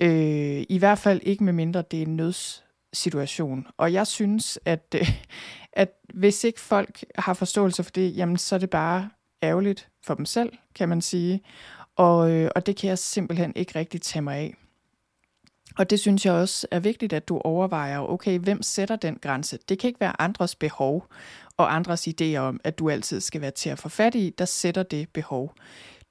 Øh, 0.00 0.64
I 0.68 0.78
hvert 0.78 0.98
fald 0.98 1.20
ikke 1.22 1.44
med 1.44 1.52
mindre 1.52 1.82
det 1.90 1.98
er 2.02 2.06
en 2.06 2.16
nødssituation. 2.16 3.66
Og 3.76 3.92
jeg 3.92 4.06
synes, 4.06 4.58
at, 4.64 4.94
øh, 4.94 5.08
at 5.72 5.92
hvis 6.14 6.44
ikke 6.44 6.60
folk 6.60 7.04
har 7.14 7.34
forståelse 7.34 7.82
for 7.84 7.90
det, 7.90 8.16
jamen 8.16 8.36
så 8.36 8.54
er 8.54 8.58
det 8.58 8.70
bare 8.70 9.10
ærgerligt 9.42 9.88
for 10.04 10.14
dem 10.14 10.24
selv, 10.24 10.52
kan 10.74 10.88
man 10.88 11.00
sige. 11.00 11.40
Og, 11.96 12.30
øh, 12.30 12.50
og 12.54 12.66
det 12.66 12.76
kan 12.76 12.88
jeg 12.88 12.98
simpelthen 12.98 13.52
ikke 13.56 13.78
rigtig 13.78 14.02
tage 14.02 14.22
mig 14.22 14.36
af. 14.36 14.54
Og 15.78 15.90
det 15.90 16.00
synes 16.00 16.26
jeg 16.26 16.34
også 16.34 16.66
er 16.70 16.80
vigtigt, 16.80 17.12
at 17.12 17.28
du 17.28 17.38
overvejer, 17.38 18.00
okay, 18.00 18.38
hvem 18.38 18.62
sætter 18.62 18.96
den 18.96 19.18
grænse? 19.22 19.58
Det 19.68 19.78
kan 19.78 19.88
ikke 19.88 20.00
være 20.00 20.20
andres 20.20 20.54
behov 20.54 21.06
og 21.56 21.74
andres 21.74 22.08
idéer 22.08 22.36
om, 22.36 22.60
at 22.64 22.78
du 22.78 22.90
altid 22.90 23.20
skal 23.20 23.40
være 23.40 23.50
til 23.50 23.70
at 23.70 23.78
få 23.78 23.88
fat 23.88 24.14
i, 24.14 24.34
der 24.38 24.44
sætter 24.44 24.82
det 24.82 25.08
behov. 25.08 25.54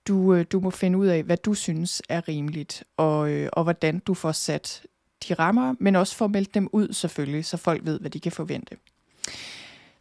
Du, 0.08 0.34
øh, 0.34 0.46
du 0.52 0.60
må 0.60 0.70
finde 0.70 0.98
ud 0.98 1.08
af, 1.08 1.24
hvad 1.24 1.38
du 1.38 1.54
synes 1.54 2.02
er 2.10 2.28
rimeligt, 2.28 2.84
og, 2.98 3.32
øh, 3.32 3.50
og 3.54 3.64
hvordan 3.64 4.00
du 4.00 4.14
får 4.14 4.32
sat 4.32 4.86
de 5.28 5.34
rammer, 5.34 5.76
men 5.80 5.96
også 5.96 6.16
får 6.16 6.28
meldt 6.28 6.54
dem 6.54 6.70
ud 6.74 6.94
selvfølgelig, 6.94 7.46
så 7.46 7.58
folk 7.58 7.86
ved, 7.86 8.00
hvad 8.00 8.10
de 8.10 8.20
kan 8.20 8.32
forvente. 8.32 8.76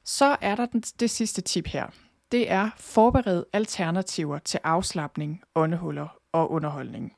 Så 0.04 0.36
er 0.40 0.54
der 0.54 0.66
den, 0.66 0.80
det 0.80 1.10
sidste 1.10 1.40
tip 1.40 1.66
her. 1.66 1.86
Det 2.32 2.50
er 2.50 2.70
forbered 2.76 3.44
alternativer 3.52 4.38
til 4.38 4.60
afslappning, 4.64 5.42
åndehuller 5.54 6.18
og 6.32 6.50
underholdning. 6.50 7.12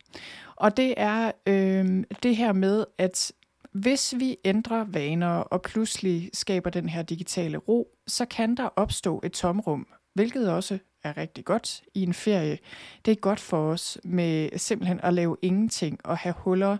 Og 0.57 0.77
det 0.77 0.95
er 0.97 1.33
øh, 1.47 2.05
det 2.22 2.37
her 2.37 2.53
med, 2.53 2.85
at 2.99 3.33
hvis 3.72 4.14
vi 4.18 4.37
ændrer 4.45 4.85
vaner 4.85 5.29
og 5.29 5.62
pludselig 5.62 6.31
skaber 6.33 6.70
den 6.70 6.89
her 6.89 7.03
digitale 7.03 7.59
ro, 7.59 7.95
så 8.07 8.25
kan 8.25 8.55
der 8.55 8.69
opstå 8.77 9.21
et 9.25 9.33
tomrum, 9.33 9.87
hvilket 10.15 10.53
også 10.53 10.79
er 11.05 11.17
rigtig 11.17 11.45
godt 11.45 11.83
i 11.95 12.03
en 12.03 12.15
ferie. 12.15 12.59
Det 13.05 13.13
er 13.13 13.17
godt 13.17 13.41
for 13.41 13.71
os 13.73 13.99
med 14.05 14.59
simpelthen 14.59 15.01
at 15.03 15.15
lave 15.15 15.37
ingenting 15.43 16.01
og 16.05 16.19
have 16.19 16.35
huller 16.39 16.77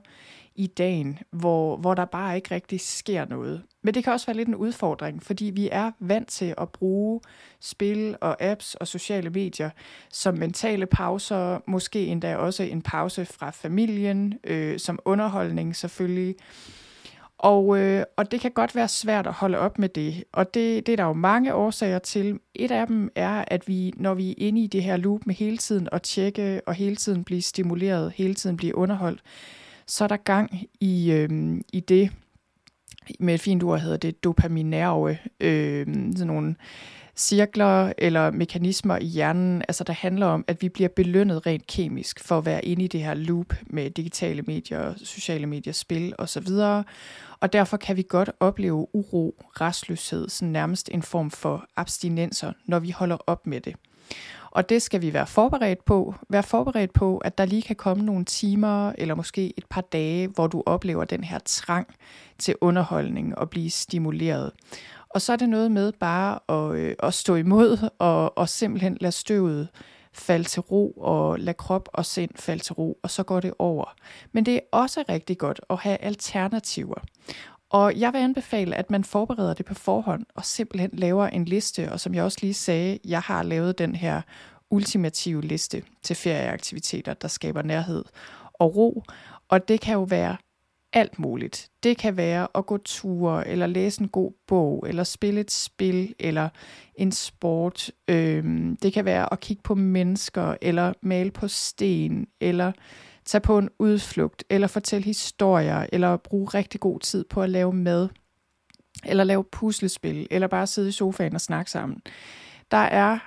i 0.55 0.67
dagen, 0.67 1.19
hvor, 1.31 1.77
hvor 1.77 1.95
der 1.95 2.05
bare 2.05 2.37
ikke 2.37 2.55
rigtig 2.55 2.81
sker 2.81 3.25
noget. 3.25 3.63
Men 3.83 3.95
det 3.95 4.05
kan 4.05 4.13
også 4.13 4.27
være 4.27 4.37
lidt 4.37 4.49
en 4.49 4.55
udfordring, 4.55 5.23
fordi 5.23 5.45
vi 5.45 5.69
er 5.73 5.91
vant 6.01 6.29
til 6.29 6.55
at 6.59 6.69
bruge 6.69 7.21
spil 7.61 8.17
og 8.21 8.43
apps 8.43 8.75
og 8.75 8.87
sociale 8.87 9.31
medier 9.31 9.71
som 10.13 10.35
mentale 10.35 10.87
pauser, 10.87 11.59
måske 11.67 12.07
endda 12.07 12.37
også 12.37 12.63
en 12.63 12.83
pause 12.83 13.27
fra 13.27 13.51
familien, 13.51 14.39
øh, 14.45 14.79
som 14.79 14.99
underholdning 15.05 15.77
selvfølgelig. 15.77 16.37
Og, 17.39 17.79
øh, 17.79 18.05
og 18.17 18.31
det 18.31 18.41
kan 18.41 18.51
godt 18.51 18.75
være 18.75 18.89
svært 18.89 19.27
at 19.27 19.33
holde 19.33 19.59
op 19.59 19.79
med 19.79 19.89
det, 19.89 20.25
og 20.33 20.55
det, 20.55 20.87
det 20.87 20.93
er 20.93 20.97
der 20.97 21.05
jo 21.05 21.13
mange 21.13 21.55
årsager 21.55 21.99
til. 21.99 22.41
Et 22.55 22.71
af 22.71 22.87
dem 22.87 23.11
er, 23.15 23.45
at 23.49 23.69
vi, 23.69 23.93
når 23.97 24.15
vi 24.15 24.31
er 24.31 24.35
inde 24.39 24.65
i 24.65 24.67
det 24.67 24.83
her 24.83 24.97
loop 24.97 25.27
med 25.27 25.35
hele 25.35 25.57
tiden 25.57 25.89
at 25.93 26.03
tjekke 26.03 26.61
og 26.67 26.75
hele 26.75 26.97
tiden 26.97 27.25
blive 27.25 27.43
stimuleret, 27.43 28.13
hele 28.13 28.35
tiden 28.35 28.57
blive 28.57 28.75
underholdt, 28.75 29.23
så 29.87 30.05
er 30.05 30.09
der 30.09 30.17
gang 30.17 30.51
i, 30.81 31.13
øh, 31.13 31.61
i 31.73 31.81
det, 31.81 32.11
med 33.21 33.35
et 33.35 33.41
fint 33.41 33.63
ord 33.63 33.81
hedder 33.81 33.97
det 33.97 34.25
dopaminerve, 34.25 35.19
øh, 35.41 35.87
sådan 35.87 36.27
nogle 36.27 36.55
cirkler 37.17 37.93
eller 37.99 38.31
mekanismer 38.31 38.99
i 38.99 39.05
hjernen, 39.05 39.63
altså 39.69 39.85
der 39.85 39.93
handler 39.93 40.27
om, 40.27 40.45
at 40.47 40.63
vi 40.63 40.69
bliver 40.69 40.89
belønnet 40.89 41.47
rent 41.47 41.67
kemisk 41.67 42.25
for 42.25 42.39
at 42.39 42.47
være 42.47 42.65
inde 42.65 42.85
i 42.85 42.89
det 42.89 43.03
her 43.03 43.15
loop 43.15 43.55
med 43.67 43.91
digitale 43.91 44.43
medier, 44.43 44.95
sociale 45.05 45.47
medier, 45.47 45.73
spil 45.73 46.15
osv. 46.19 46.49
Og 47.41 47.53
derfor 47.53 47.77
kan 47.77 47.97
vi 47.97 48.05
godt 48.09 48.31
opleve 48.41 48.95
uro, 48.95 49.35
restløshed, 49.61 50.29
sådan 50.29 50.53
nærmest 50.53 50.91
en 50.93 51.03
form 51.03 51.31
for 51.31 51.67
abstinenser, 51.77 52.53
når 52.65 52.79
vi 52.79 52.91
holder 52.91 53.17
op 53.27 53.47
med 53.47 53.61
det. 53.61 53.77
Og 54.51 54.69
det 54.69 54.83
skal 54.83 55.03
vi 55.03 55.13
være 55.13 55.27
forberedt 55.27 55.85
på. 55.85 56.15
Være 56.29 56.43
forberedt 56.43 56.93
på, 56.93 57.19
at 57.19 57.39
der 57.39 57.45
lige 57.45 57.63
kan 57.63 57.77
komme 57.77 58.05
nogle 58.05 58.25
timer 58.25 58.93
eller 58.99 59.15
måske 59.15 59.55
et 59.57 59.65
par 59.71 59.81
dage, 59.81 60.29
hvor 60.29 60.47
du 60.47 60.63
oplever 60.67 61.05
den 61.05 61.25
her 61.25 61.39
trang 61.45 61.87
til 62.39 62.55
underholdning 62.61 63.39
og 63.39 63.51
blive 63.51 63.71
stimuleret. 63.71 64.53
Og 65.17 65.23
så 65.23 65.33
er 65.33 65.37
det 65.37 65.49
noget 65.49 65.71
med 65.71 65.93
bare 65.93 66.39
at, 66.49 66.79
øh, 66.79 66.95
at 66.99 67.15
stå 67.15 67.35
imod 67.35 67.89
og, 67.99 68.39
og 68.39 68.49
simpelthen 68.49 68.97
lade 69.01 69.13
støvet 69.13 69.69
falde 70.13 70.45
til 70.45 70.61
ro 70.61 70.91
og 70.91 71.39
lade 71.39 71.55
krop 71.55 71.89
og 71.93 72.07
sind 72.07 72.31
falde 72.35 72.63
til 72.63 72.73
ro, 72.73 72.99
og 73.03 73.11
så 73.11 73.23
går 73.23 73.41
det 73.41 73.53
over. 73.59 73.95
Men 74.33 74.47
det 74.47 74.55
er 74.55 74.61
også 74.73 75.05
rigtig 75.09 75.39
godt 75.39 75.61
at 75.71 75.79
have 75.79 75.97
alternativer. 75.99 76.95
Og 77.71 78.01
jeg 78.01 78.13
vil 78.13 78.19
anbefale, 78.19 78.75
at 78.77 78.91
man 78.91 79.05
forbereder 79.05 79.55
det 79.55 79.67
på 79.67 79.75
forhånd 79.75 80.27
og 80.35 80.45
simpelthen 80.45 80.91
laver 80.93 81.27
en 81.27 81.45
liste. 81.45 81.93
Og 81.93 82.01
som 82.01 82.15
jeg 82.15 82.25
også 82.25 82.39
lige 82.41 82.55
sagde, 82.55 82.99
jeg 83.05 83.21
har 83.21 83.43
lavet 83.43 83.79
den 83.79 83.95
her 83.95 84.23
ultimative 84.71 85.43
liste 85.43 85.83
til 86.03 86.17
ferieaktiviteter, 86.17 87.15
der 87.15 87.29
skaber 87.29 87.63
nærhed 87.63 88.05
og 88.55 88.77
ro. 88.77 89.03
Og 89.49 89.69
det 89.69 89.81
kan 89.81 89.95
jo 89.95 90.03
være 90.03 90.37
alt 90.97 91.19
muligt. 91.19 91.69
Det 91.83 91.99
kan 91.99 92.17
være 92.17 92.49
at 92.55 92.67
gå 92.67 92.77
ture, 92.77 93.49
eller 93.49 93.67
læse 93.67 94.01
en 94.03 94.09
god 94.09 94.33
bog, 94.47 94.85
eller 94.89 95.05
spille 95.05 95.41
et 95.41 95.51
spil, 95.51 96.15
eller 96.19 96.49
en 96.95 97.13
sport. 97.13 97.91
Øhm, 98.09 98.77
det 98.77 98.93
kan 98.93 99.05
være 99.05 99.33
at 99.33 99.41
kigge 99.41 99.63
på 99.63 99.75
mennesker, 99.75 100.55
eller 100.63 100.93
male 101.03 101.31
på 101.31 101.49
sten, 101.49 102.27
eller 102.41 102.73
tage 103.25 103.41
på 103.41 103.59
en 103.59 103.69
udflugt, 103.79 104.45
eller 104.51 104.67
fortælle 104.67 105.05
historier, 105.05 105.87
eller 105.93 106.17
bruge 106.17 106.49
rigtig 106.49 106.81
god 106.81 107.01
tid 107.01 107.25
på 107.31 107.43
at 107.43 107.51
lave 107.51 107.73
mad, 107.73 108.09
eller 109.05 109.25
lave 109.25 109.45
puslespil, 109.45 110.27
eller 110.31 110.49
bare 110.49 110.67
sidde 110.67 110.89
i 110.89 110.93
sofaen 110.93 111.35
og 111.35 111.41
snakke 111.41 111.71
sammen. 111.71 112.01
Der 112.71 112.77
er 112.77 113.19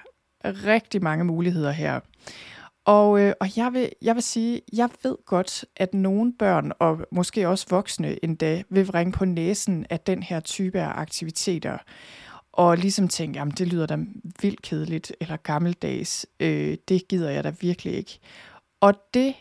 rigtig 0.46 1.04
mange 1.04 1.26
muligheder 1.26 1.72
her. 1.72 2.00
Og, 2.90 3.22
øh, 3.22 3.34
og 3.40 3.58
jeg, 3.58 3.74
vil, 3.74 3.90
jeg 4.02 4.16
vil 4.16 4.24
sige, 4.24 4.62
jeg 4.74 4.90
ved 5.04 5.16
godt, 5.26 5.66
at 5.76 5.94
nogle 5.94 6.34
børn, 6.34 6.72
og 6.80 7.00
måske 7.12 7.48
også 7.48 7.66
voksne 7.70 8.26
endda, 8.26 8.64
vil 8.70 8.92
ringe 8.92 9.12
på 9.12 9.26
næsen 9.26 9.86
af 9.90 10.00
den 10.00 10.24
her 10.24 10.40
type 10.40 10.80
af 10.80 11.00
aktiviteter, 11.00 11.78
og 12.52 12.78
ligesom 12.78 13.08
tænke, 13.08 13.40
jamen 13.40 13.54
det 13.58 13.68
lyder 13.68 13.86
da 13.86 13.98
vildt 14.42 14.62
kedeligt, 14.62 15.14
eller 15.22 15.38
gammeldags, 15.38 16.26
øh, 16.40 16.78
det 16.88 17.08
gider 17.08 17.30
jeg 17.30 17.44
da 17.44 17.54
virkelig 17.62 17.94
ikke. 17.94 18.20
Og 18.82 18.94
det 19.14 19.34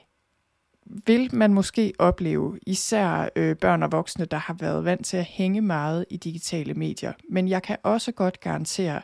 vil 1.07 1.34
man 1.34 1.55
måske 1.55 1.92
opleve, 1.99 2.59
især 2.66 3.28
øh, 3.36 3.57
børn 3.57 3.82
og 3.82 3.92
voksne, 3.92 4.24
der 4.24 4.38
har 4.38 4.55
været 4.55 4.84
vant 4.84 5.07
til 5.07 5.16
at 5.16 5.24
hænge 5.24 5.61
meget 5.61 6.05
i 6.11 6.16
digitale 6.16 6.74
medier. 6.74 7.12
Men 7.30 7.49
jeg 7.49 7.62
kan 7.62 7.76
også 7.82 8.12
godt 8.12 8.40
garantere, 8.40 9.03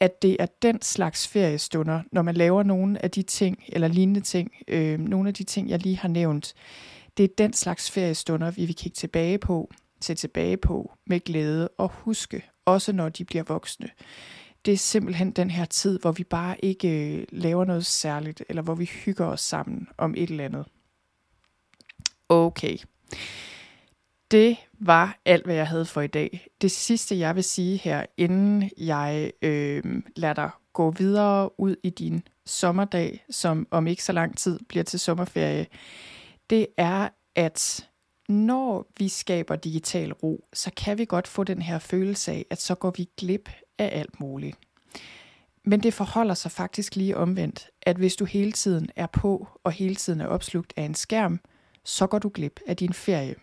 at 0.00 0.22
det 0.22 0.36
er 0.38 0.46
den 0.62 0.82
slags 0.82 1.28
feriestunder, 1.28 2.02
når 2.12 2.22
man 2.22 2.34
laver 2.34 2.62
nogle 2.62 3.04
af 3.04 3.10
de 3.10 3.22
ting, 3.22 3.64
eller 3.68 3.88
lignende 3.88 4.20
ting, 4.20 4.52
øh, 4.68 4.98
nogle 4.98 5.28
af 5.28 5.34
de 5.34 5.44
ting, 5.44 5.68
jeg 5.68 5.78
lige 5.78 5.96
har 5.96 6.08
nævnt, 6.08 6.54
det 7.16 7.24
er 7.24 7.28
den 7.38 7.52
slags 7.52 7.90
feriestunder, 7.90 8.50
vi 8.50 8.64
vil 8.64 8.74
kigge 8.74 8.94
tilbage 8.94 9.38
på, 9.38 9.70
se 10.00 10.14
tilbage 10.14 10.56
på 10.56 10.92
med 11.06 11.20
glæde 11.20 11.68
og 11.68 11.88
huske, 11.88 12.44
også 12.64 12.92
når 12.92 13.08
de 13.08 13.24
bliver 13.24 13.44
voksne. 13.44 13.88
Det 14.64 14.72
er 14.72 14.78
simpelthen 14.78 15.30
den 15.30 15.50
her 15.50 15.64
tid, 15.64 15.98
hvor 15.98 16.12
vi 16.12 16.24
bare 16.24 16.64
ikke 16.64 17.16
øh, 17.16 17.26
laver 17.32 17.64
noget 17.64 17.86
særligt, 17.86 18.44
eller 18.48 18.62
hvor 18.62 18.74
vi 18.74 18.84
hygger 18.84 19.26
os 19.26 19.40
sammen 19.40 19.88
om 19.98 20.14
et 20.16 20.30
eller 20.30 20.44
andet. 20.44 20.66
Okay. 22.28 22.76
Det 24.30 24.56
var 24.80 25.18
alt, 25.24 25.44
hvad 25.44 25.54
jeg 25.54 25.68
havde 25.68 25.86
for 25.86 26.00
i 26.00 26.06
dag. 26.06 26.46
Det 26.60 26.70
sidste, 26.70 27.18
jeg 27.18 27.34
vil 27.34 27.44
sige 27.44 27.76
her, 27.76 28.06
inden 28.16 28.70
jeg 28.78 29.32
øh, 29.42 30.02
lader 30.16 30.34
dig 30.34 30.50
gå 30.72 30.90
videre 30.90 31.60
ud 31.60 31.76
i 31.82 31.90
din 31.90 32.22
sommerdag, 32.46 33.24
som 33.30 33.66
om 33.70 33.86
ikke 33.86 34.04
så 34.04 34.12
lang 34.12 34.38
tid 34.38 34.58
bliver 34.68 34.84
til 34.84 35.00
sommerferie, 35.00 35.66
det 36.50 36.66
er, 36.76 37.08
at 37.34 37.88
når 38.28 38.86
vi 38.98 39.08
skaber 39.08 39.56
digital 39.56 40.12
ro, 40.12 40.44
så 40.52 40.70
kan 40.76 40.98
vi 40.98 41.04
godt 41.04 41.28
få 41.28 41.44
den 41.44 41.62
her 41.62 41.78
følelse 41.78 42.32
af, 42.32 42.46
at 42.50 42.60
så 42.60 42.74
går 42.74 42.92
vi 42.96 43.08
glip 43.16 43.50
af 43.78 43.90
alt 43.92 44.20
muligt. 44.20 44.56
Men 45.64 45.82
det 45.82 45.94
forholder 45.94 46.34
sig 46.34 46.50
faktisk 46.50 46.96
lige 46.96 47.16
omvendt, 47.16 47.66
at 47.82 47.96
hvis 47.96 48.16
du 48.16 48.24
hele 48.24 48.52
tiden 48.52 48.90
er 48.96 49.06
på 49.06 49.48
og 49.64 49.72
hele 49.72 49.94
tiden 49.94 50.20
er 50.20 50.26
opslugt 50.26 50.72
af 50.76 50.82
en 50.82 50.94
skærm, 50.94 51.40
så 51.84 52.06
går 52.06 52.18
du 52.18 52.30
glip 52.34 52.60
af 52.66 52.76
din 52.76 52.92
ferie. 52.92 53.34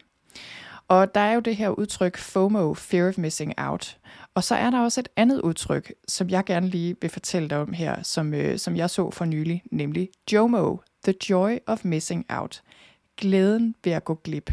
Og 0.88 1.16
der 1.16 1.22
er 1.22 1.34
jo 1.34 1.40
det 1.40 1.56
her 1.56 1.70
udtryk 1.70 2.18
FOMO, 2.18 2.74
Fear 2.74 3.08
of 3.08 3.18
Missing 3.18 3.54
Out. 3.58 3.98
Og 4.36 4.44
så 4.44 4.56
er 4.56 4.70
der 4.70 4.80
også 4.80 5.00
et 5.00 5.10
andet 5.16 5.42
udtryk, 5.42 5.94
som 6.08 6.30
jeg 6.30 6.46
gerne 6.46 6.68
lige 6.68 6.96
vil 7.02 7.10
fortælle 7.10 7.50
dig 7.50 7.58
om 7.58 7.74
her, 7.74 8.04
som, 8.04 8.34
øh, 8.34 8.58
som 8.60 8.76
jeg 8.76 8.90
så 8.90 9.12
for 9.12 9.26
nylig, 9.26 9.64
nemlig 9.72 10.10
JOMO, 10.32 10.78
The 11.04 11.14
Joy 11.30 11.58
of 11.68 11.86
Missing 11.86 12.26
Out. 12.30 12.62
Glæden 13.18 13.76
ved 13.84 13.92
at 13.92 14.04
gå 14.04 14.16
glip. 14.16 14.52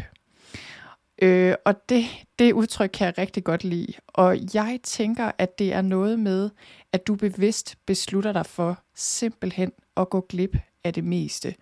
Øh, 1.21 1.55
og 1.65 1.89
det, 1.89 2.05
det 2.39 2.53
udtryk 2.53 2.89
kan 2.93 3.05
jeg 3.05 3.17
rigtig 3.17 3.43
godt 3.43 3.63
lide. 3.63 3.93
Og 4.07 4.37
jeg 4.53 4.79
tænker, 4.83 5.31
at 5.37 5.59
det 5.59 5.73
er 5.73 5.81
noget 5.81 6.19
med, 6.19 6.49
at 6.93 7.07
du 7.07 7.15
bevidst 7.15 7.75
beslutter 7.85 8.33
dig 8.33 8.45
for 8.45 8.79
simpelthen 8.95 9.71
at 9.97 10.09
gå 10.09 10.25
glip 10.29 10.57
af 10.83 10.93
det 10.93 11.03
meste. 11.03 11.55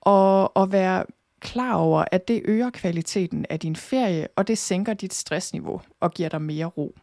Og 0.00 0.56
og 0.56 0.72
være 0.72 1.04
klar 1.46 1.74
over, 1.74 2.04
at 2.12 2.28
det 2.28 2.42
øger 2.44 2.70
kvaliteten 2.70 3.46
af 3.50 3.60
din 3.60 3.76
ferie, 3.76 4.28
og 4.36 4.48
det 4.48 4.58
sænker 4.58 4.94
dit 4.94 5.14
stressniveau 5.14 5.80
og 6.00 6.12
giver 6.12 6.28
dig 6.28 6.42
mere 6.42 6.66
ro. 6.66 6.94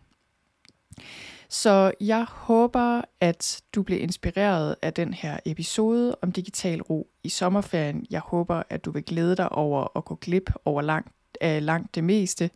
Så 1.50 1.92
jeg 2.02 2.26
håber, 2.30 3.02
at 3.22 3.62
du 3.76 3.84
bliver 3.84 4.02
inspireret 4.02 4.76
af 4.82 4.94
den 4.94 5.14
her 5.14 5.40
episode 5.46 6.16
om 6.22 6.32
digital 6.32 6.82
ro 6.82 7.08
i 7.24 7.30
sommerferien. 7.30 8.06
Jeg 8.12 8.20
håber, 8.20 8.64
at 8.70 8.86
du 8.86 8.92
vil 8.92 9.04
glæde 9.04 9.36
dig 9.36 9.52
over 9.52 9.98
at 9.98 10.06
gå 10.06 10.16
glip 10.16 10.54
over 10.66 10.82
langt, 10.82 11.12
af 11.42 11.66
langt 11.66 11.96
det 11.96 12.04
meste, 12.04 12.50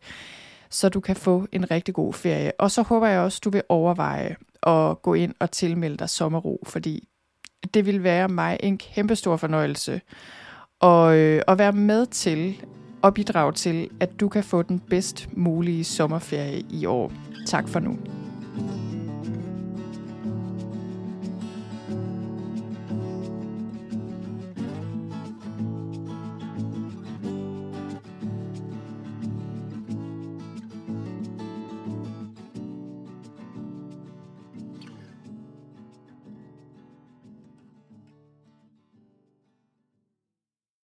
så 0.69 0.89
du 0.89 0.99
kan 0.99 1.15
få 1.15 1.47
en 1.51 1.71
rigtig 1.71 1.93
god 1.93 2.13
ferie. 2.13 2.51
Og 2.59 2.71
så 2.71 2.81
håber 2.81 3.07
jeg 3.07 3.19
også, 3.19 3.41
du 3.43 3.49
vil 3.49 3.63
overveje 3.69 4.35
at 4.63 5.01
gå 5.01 5.13
ind 5.13 5.33
og 5.39 5.51
tilmelde 5.51 5.97
dig 5.97 6.09
sommerro, 6.09 6.63
fordi 6.65 7.07
det 7.73 7.85
vil 7.85 8.03
være 8.03 8.27
mig 8.27 8.57
en 8.63 8.77
kæmpe 8.77 9.15
stor 9.15 9.37
fornøjelse 9.37 10.01
og, 10.81 11.17
øh, 11.17 11.41
og 11.47 11.57
være 11.57 11.73
med 11.73 12.05
til 12.05 12.63
at 13.03 13.13
bidrage 13.13 13.51
til, 13.51 13.89
at 13.99 14.19
du 14.19 14.29
kan 14.29 14.43
få 14.43 14.61
den 14.61 14.79
bedst 14.79 15.29
mulige 15.37 15.83
sommerferie 15.83 16.63
i 16.69 16.85
år. 16.85 17.11
Tak 17.47 17.67
for 17.67 17.79
nu. 17.79 17.97